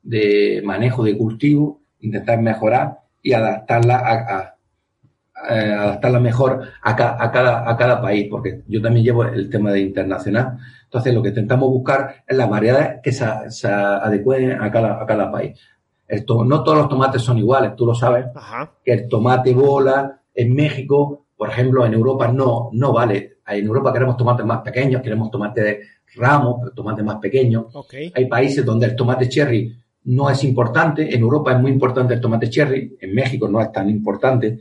de 0.00 0.62
manejo 0.64 1.02
de 1.02 1.18
cultivo, 1.18 1.82
intentar 1.98 2.40
mejorar 2.40 3.00
y 3.20 3.32
adaptarla 3.32 3.96
a, 3.96 4.54
eh, 5.50 5.72
adaptarla 5.72 6.20
mejor 6.20 6.68
a, 6.82 6.94
cada, 6.94 7.68
a 7.68 7.76
cada 7.76 8.00
país, 8.00 8.28
porque 8.30 8.62
yo 8.68 8.80
también 8.80 9.06
llevo 9.06 9.24
el 9.24 9.50
tema 9.50 9.72
de 9.72 9.80
internacional. 9.80 10.56
Entonces, 10.84 11.14
lo 11.14 11.22
que 11.22 11.30
intentamos 11.30 11.68
buscar 11.68 12.22
es 12.28 12.36
las 12.36 12.48
variedades 12.48 13.00
que 13.02 13.10
se, 13.10 13.24
adecuen 13.66 14.60
a 14.60 14.70
cada, 14.70 15.02
a 15.02 15.06
cada 15.06 15.32
país. 15.32 15.58
No 16.44 16.62
todos 16.62 16.78
los 16.78 16.88
tomates 16.88 17.22
son 17.22 17.38
iguales, 17.38 17.74
tú 17.74 17.86
lo 17.86 17.94
sabes, 17.94 18.26
que 18.84 18.92
el 18.92 19.08
tomate 19.08 19.54
bola 19.54 20.20
en 20.34 20.54
México, 20.54 21.26
por 21.36 21.48
ejemplo, 21.48 21.86
en 21.86 21.94
Europa 21.94 22.28
no, 22.28 22.68
no 22.72 22.92
vale. 22.92 23.38
En 23.46 23.66
Europa 23.66 23.92
queremos 23.92 24.16
tomates 24.16 24.44
más 24.44 24.60
pequeños, 24.60 25.02
queremos 25.02 25.30
tomates 25.30 25.64
de 25.64 25.80
ramos, 26.16 26.74
tomates 26.74 27.04
más 27.04 27.16
pequeños. 27.16 27.66
Hay 28.14 28.26
países 28.26 28.64
donde 28.64 28.86
el 28.86 28.96
tomate 28.96 29.28
cherry 29.28 29.74
no 30.04 30.28
es 30.28 30.44
importante. 30.44 31.14
En 31.14 31.20
Europa 31.20 31.52
es 31.52 31.60
muy 31.60 31.70
importante 31.70 32.14
el 32.14 32.20
tomate 32.20 32.50
cherry. 32.50 32.96
En 33.00 33.14
México 33.14 33.48
no 33.48 33.60
es 33.60 33.72
tan 33.72 33.88
importante. 33.88 34.60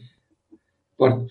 Por, 0.95 1.27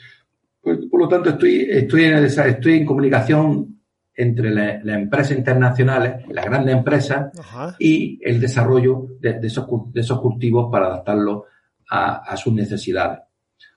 por, 0.61 1.01
lo 1.01 1.09
tanto, 1.09 1.31
estoy, 1.31 1.67
estoy, 1.71 2.05
en, 2.05 2.25
estoy 2.25 2.73
en 2.75 2.87
comunicación 2.87 3.80
entre 4.21 4.51
las 4.51 4.85
empresas 4.85 5.37
internacionales, 5.37 6.27
las 6.29 6.45
grandes 6.45 6.75
empresas, 6.75 7.33
y 7.79 8.19
el 8.23 8.41
desarrollo 8.41 9.07
de, 9.21 9.39
esos, 9.43 9.67
de 9.93 10.01
esos, 10.01 10.21
cultivos 10.21 10.71
para 10.71 10.87
adaptarlos 10.87 11.45
a, 11.91 12.37
sus 12.37 12.53
necesidades. 12.53 13.21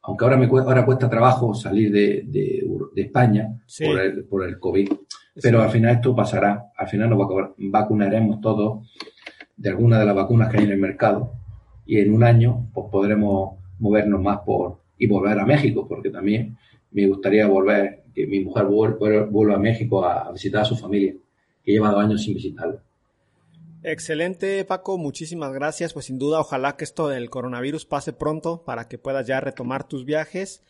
Aunque 0.03 0.25
ahora 0.25 0.37
me 0.37 0.47
ahora 0.47 0.85
cuesta 0.85 1.09
trabajo 1.09 1.53
salir 1.53 1.91
de, 1.91 2.23
de, 2.27 3.01
España 3.01 3.57
por, 3.79 3.99
el, 3.99 4.25
por 4.25 4.43
el 4.43 4.59
COVID. 4.59 4.89
Pero 5.41 5.61
al 5.61 5.69
final 5.69 5.95
esto 5.95 6.15
pasará. 6.15 6.71
Al 6.77 6.87
final 6.87 7.09
nos 7.09 7.27
vacunaremos 7.57 8.39
todos 8.41 8.93
de 9.55 9.69
alguna 9.69 9.99
de 9.99 10.05
las 10.05 10.15
vacunas 10.15 10.51
que 10.51 10.57
hay 10.57 10.65
en 10.65 10.71
el 10.71 10.79
mercado. 10.79 11.33
Y 11.85 11.99
en 11.99 12.13
un 12.13 12.23
año 12.23 12.69
pues 12.73 12.87
podremos 12.91 13.59
movernos 13.79 14.21
más 14.21 14.39
por 14.39 14.83
y 14.97 15.07
volver 15.07 15.39
a 15.39 15.45
México, 15.45 15.87
porque 15.87 16.09
también 16.09 16.57
me 16.91 17.07
gustaría 17.07 17.47
volver, 17.47 18.03
que 18.14 18.28
mi 18.28 18.41
mujer 18.41 18.66
vuelva, 18.66 19.55
a 19.55 19.59
México 19.59 20.05
a, 20.05 20.32
visitar 20.32 20.61
a 20.61 20.66
su 20.66 20.76
familia, 20.76 21.14
que 21.64 21.72
lleva 21.72 21.91
dos 21.91 22.03
años 22.03 22.24
sin 22.24 22.36
visitarla. 22.36 22.82
Excelente, 23.84 24.64
Paco. 24.64 24.97
Muchísimas 24.97 25.53
gracias. 25.53 25.93
Pues 25.93 26.05
sin 26.05 26.18
duda, 26.18 26.39
ojalá 26.39 26.78
que 26.78 26.86
esto 26.86 27.09
del 27.09 27.30
coronavirus 27.30 27.86
pase 27.86 28.14
pronto 28.14 28.64
para 28.64 28.88
que 28.88 28.97
puedas 28.97 29.28
ya 29.28 29.41
retomar 29.41 29.88
tus 29.88 30.05
viajes 30.05 30.64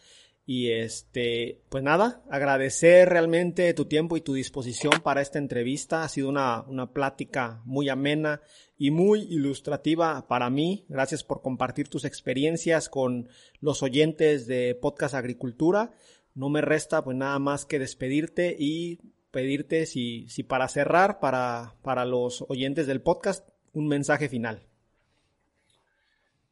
y 0.45 0.71
este, 0.71 1.61
pues 1.69 1.83
nada, 1.83 2.21
agradecer 2.29 3.07
realmente 3.07 3.73
tu 3.73 3.85
tiempo 3.85 4.17
y 4.17 4.21
tu 4.21 4.33
disposición 4.33 4.93
para 5.01 5.21
esta 5.21 5.39
entrevista. 5.39 6.03
Ha 6.03 6.09
sido 6.09 6.27
una, 6.27 6.63
una 6.63 6.91
plática 6.91 7.61
muy 7.63 7.87
amena 7.87 8.41
y 8.77 8.91
muy 8.91 9.21
ilustrativa 9.21 10.27
para 10.27 10.49
mí. 10.49 10.85
Gracias 10.89 11.23
por 11.23 11.41
compartir 11.41 11.87
tus 11.87 12.03
experiencias 12.03 12.89
con 12.89 13.29
los 13.61 13.83
oyentes 13.83 14.45
de 14.45 14.75
Podcast 14.75 15.15
Agricultura. 15.15 15.93
No 16.35 16.49
me 16.49 16.61
resta 16.61 17.03
pues 17.03 17.15
nada 17.15 17.37
más 17.39 17.65
que 17.65 17.79
despedirte 17.79 18.55
y 18.57 18.99
pedirte 19.31 19.85
si, 19.85 20.27
si 20.29 20.43
para 20.43 20.67
cerrar, 20.67 21.19
para, 21.19 21.75
para 21.81 22.05
los 22.05 22.45
oyentes 22.49 22.87
del 22.87 23.01
podcast, 23.01 23.47
un 23.73 23.87
mensaje 23.87 24.29
final. 24.29 24.61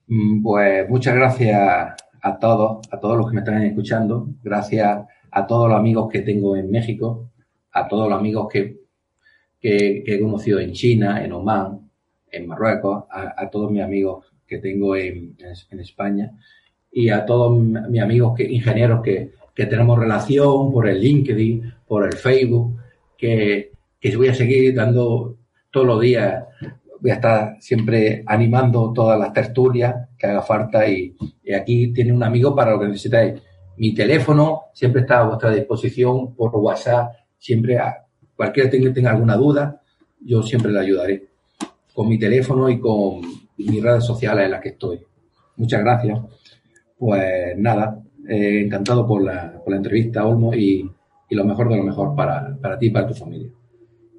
Mm, 0.08 0.42
pues 0.44 0.90
muchas 0.90 1.16
gracias 1.16 1.96
a 2.22 2.40
todos, 2.40 2.88
a 2.92 3.00
todos 3.00 3.18
los 3.18 3.28
que 3.28 3.36
me 3.36 3.42
están 3.42 3.64
escuchando, 3.64 4.28
gracias 4.44 5.06
a 5.32 5.48
todos 5.48 5.70
los 5.70 5.78
amigos 5.78 6.12
que 6.12 6.22
tengo 6.22 6.56
en 6.56 6.70
México, 6.70 7.32
a 7.72 7.88
todos 7.88 8.10
los 8.10 8.20
amigos 8.20 8.48
que, 8.52 8.82
que, 9.60 10.04
he 10.06 10.20
conocido 10.20 10.60
en 10.60 10.74
China, 10.74 11.24
en 11.24 11.32
Oman, 11.32 11.90
en 12.32 12.48
Marruecos, 12.48 13.06
a, 13.10 13.50
todos 13.50 13.72
mis 13.72 13.82
amigos 13.82 14.26
que 14.46 14.58
tengo 14.58 14.96
en, 14.96 15.36
en, 15.70 15.80
España 15.80 16.32
y 16.92 17.10
a 17.10 17.26
todos 17.26 17.58
mis 17.58 18.02
amigos 18.02 18.36
que, 18.36 18.44
ingenieros 18.44 19.02
que, 19.02 19.32
que 19.54 19.66
tenemos 19.66 20.00
relación 20.00 20.72
por 20.72 20.88
el 20.88 21.00
LinkedIn, 21.00 21.74
por 21.88 22.06
el 22.06 22.14
Facebook, 22.14 22.78
que, 23.18 23.72
que 24.00 24.18
voy 24.18 24.30
a 24.30 24.34
seguir 24.34 24.74
dando 24.74 25.38
todos 25.70 25.88
los 25.88 26.02
días 26.02 26.44
voy 27.02 27.12
a 27.12 27.16
estar 27.16 27.58
siempre 27.60 28.24
animando 28.28 28.94
todas 28.94 29.20
las 29.20 29.34
tertulias 29.34 30.10
que 30.18 30.28
haga 30.28 30.42
falta 30.42 30.88
y, 30.88 31.16
aquí 31.54 31.92
tiene 31.92 32.14
un 32.14 32.24
amigo 32.24 32.56
para 32.56 32.72
lo 32.72 32.80
que 32.80 32.88
necesitáis. 32.88 33.42
Mi 33.76 33.94
teléfono 33.94 34.66
siempre 34.74 35.02
está 35.02 35.20
a 35.20 35.28
vuestra 35.28 35.52
disposición 35.52 36.34
por 36.34 36.56
WhatsApp, 36.56 37.14
siempre 37.38 37.78
a 37.78 38.06
cualquiera 38.36 38.70
que 38.70 38.90
tenga 38.92 39.12
alguna 39.12 39.36
duda, 39.36 39.82
yo 40.24 40.42
siempre 40.44 40.72
le 40.72 40.80
ayudaré 40.80 41.28
con 41.94 42.08
mi 42.08 42.18
teléfono 42.18 42.70
y 42.70 42.80
con 42.80 43.22
mis 43.58 43.84
redes 43.84 44.06
sociales 44.06 44.46
en 44.46 44.52
las 44.52 44.62
que 44.62 44.70
estoy. 44.70 45.02
Muchas 45.58 45.82
gracias. 45.82 46.20
Pues 46.98 47.58
nada, 47.58 48.02
eh, 48.28 48.62
encantado 48.66 49.08
por 49.08 49.24
la, 49.24 49.62
por 49.64 49.72
la 49.72 49.78
entrevista, 49.78 50.26
Olmo, 50.26 50.54
y, 50.54 50.90
y, 51.30 51.36
lo 51.36 51.46
mejor 51.46 51.70
de 51.70 51.78
lo 51.78 51.84
mejor 51.84 52.16
para, 52.16 52.58
para 52.62 52.78
ti 52.78 52.88
y 52.88 52.90
para 52.90 53.08
tu 53.08 53.14
familia. 53.14 53.52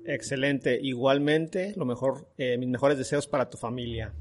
Excelente. 0.05 0.79
Igualmente, 0.81 1.75
lo 1.77 1.85
mejor, 1.85 2.29
eh, 2.37 2.59
mis 2.59 2.69
mejores 2.69 2.99
deseos 2.99 3.27
para 3.27 3.49
tu 3.49 3.59
familia. 3.59 4.15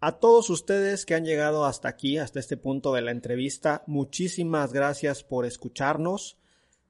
A 0.00 0.18
todos 0.18 0.50
ustedes 0.50 1.06
que 1.06 1.14
han 1.14 1.24
llegado 1.24 1.64
hasta 1.64 1.88
aquí, 1.88 2.18
hasta 2.18 2.40
este 2.40 2.56
punto 2.56 2.92
de 2.92 3.02
la 3.02 3.12
entrevista, 3.12 3.84
muchísimas 3.86 4.72
gracias 4.72 5.22
por 5.22 5.46
escucharnos. 5.46 6.38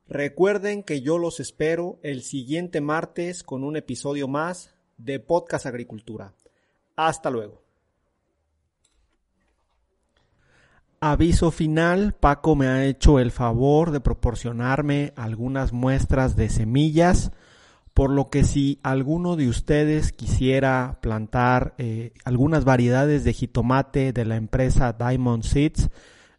Recuerden 0.09 0.83
que 0.83 1.03
yo 1.03 1.19
los 1.19 1.41
espero 1.41 1.99
el 2.03 2.23
siguiente 2.23 2.81
martes 2.81 3.43
con 3.43 3.65
un 3.65 3.77
episodio 3.77 4.29
más 4.29 4.75
de 4.97 5.21
Podcast 5.21 5.67
Agricultura. 5.67 6.35
Hasta 6.97 7.31
luego. 7.31 7.62
Aviso 11.05 11.51
final, 11.51 12.15
Paco 12.15 12.55
me 12.55 12.69
ha 12.69 12.85
hecho 12.85 13.19
el 13.19 13.33
favor 13.33 13.91
de 13.91 13.99
proporcionarme 13.99 15.13
algunas 15.17 15.73
muestras 15.73 16.37
de 16.37 16.49
semillas 16.49 17.33
por 17.93 18.09
lo 18.09 18.31
que 18.31 18.45
si 18.45 18.79
alguno 18.85 19.35
de 19.35 19.49
ustedes 19.49 20.13
quisiera 20.13 21.01
plantar 21.03 21.75
eh, 21.77 22.13
algunas 22.25 22.65
variedades 22.65 23.25
de 23.25 23.33
jitomate 23.33 24.13
de 24.13 24.25
la 24.25 24.37
empresa 24.37 24.93
Diamond 24.93 25.43
Seeds, 25.43 25.91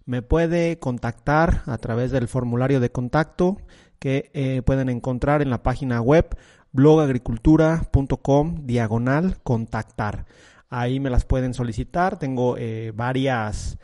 me 0.05 0.21
puede 0.21 0.79
contactar 0.79 1.63
a 1.65 1.77
través 1.77 2.11
del 2.11 2.29
formulario 2.29 2.79
de 2.79 2.89
contacto 2.89 3.57
que 3.99 4.31
eh, 4.33 4.61
pueden 4.65 4.87
encontrar 4.87 5.41
en 5.41 5.49
la 5.49 5.61
página 5.61 5.99
web 5.99 6.37
blogagricultura.com 6.71 8.65
diagonal 8.65 9.39
contactar. 9.43 10.25
Ahí 10.69 11.01
me 11.01 11.09
las 11.09 11.25
pueden 11.25 11.53
solicitar. 11.53 12.17
Tengo 12.17 12.55
eh, 12.57 12.93
varias 12.95 13.77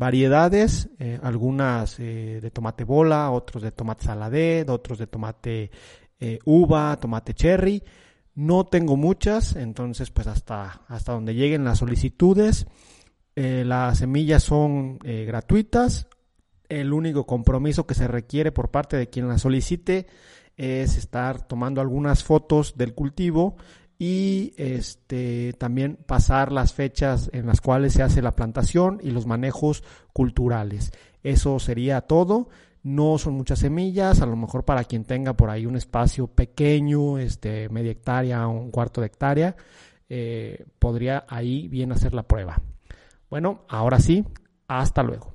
variedades, 0.00 0.88
algunas 1.22 1.98
de 1.98 2.50
tomate 2.52 2.82
bola, 2.82 3.30
otros 3.30 3.62
de 3.62 3.70
tomate 3.70 4.06
saladé, 4.06 4.64
otros 4.66 4.98
de 4.98 5.06
tomate 5.06 5.70
eh, 6.20 6.38
uva, 6.44 6.98
tomate 7.00 7.34
cherry. 7.34 7.82
No 8.34 8.66
tengo 8.66 8.96
muchas, 8.96 9.56
entonces 9.56 10.10
pues 10.10 10.26
hasta, 10.26 10.82
hasta 10.86 11.12
donde 11.12 11.34
lleguen 11.34 11.64
las 11.64 11.78
solicitudes. 11.78 12.66
Eh, 13.34 13.64
las 13.66 13.98
semillas 13.98 14.42
son 14.42 14.98
eh, 15.02 15.24
gratuitas. 15.26 16.08
El 16.68 16.92
único 16.92 17.26
compromiso 17.26 17.86
que 17.86 17.94
se 17.94 18.06
requiere 18.06 18.52
por 18.52 18.70
parte 18.70 18.96
de 18.96 19.08
quien 19.08 19.28
las 19.28 19.42
solicite 19.42 20.06
es 20.56 20.98
estar 20.98 21.48
tomando 21.48 21.80
algunas 21.80 22.22
fotos 22.22 22.76
del 22.76 22.94
cultivo 22.94 23.56
y 24.00 24.54
este 24.56 25.52
también 25.58 25.98
pasar 26.06 26.52
las 26.52 26.72
fechas 26.72 27.28
en 27.34 27.46
las 27.46 27.60
cuales 27.60 27.92
se 27.92 28.02
hace 28.02 28.22
la 28.22 28.34
plantación 28.34 28.98
y 29.02 29.10
los 29.10 29.26
manejos 29.26 29.84
culturales. 30.14 30.90
Eso 31.22 31.58
sería 31.58 32.00
todo. 32.00 32.48
No 32.82 33.18
son 33.18 33.34
muchas 33.34 33.58
semillas, 33.58 34.22
a 34.22 34.26
lo 34.26 34.36
mejor 34.36 34.64
para 34.64 34.84
quien 34.84 35.04
tenga 35.04 35.34
por 35.34 35.50
ahí 35.50 35.66
un 35.66 35.76
espacio 35.76 36.28
pequeño, 36.28 37.18
este, 37.18 37.68
media 37.68 37.92
hectárea 37.92 38.48
o 38.48 38.52
un 38.52 38.70
cuarto 38.70 39.02
de 39.02 39.08
hectárea, 39.08 39.54
eh, 40.08 40.64
podría 40.78 41.26
ahí 41.28 41.68
bien 41.68 41.92
hacer 41.92 42.14
la 42.14 42.22
prueba. 42.22 42.58
Bueno, 43.28 43.66
ahora 43.68 44.00
sí, 44.00 44.24
hasta 44.66 45.02
luego. 45.02 45.34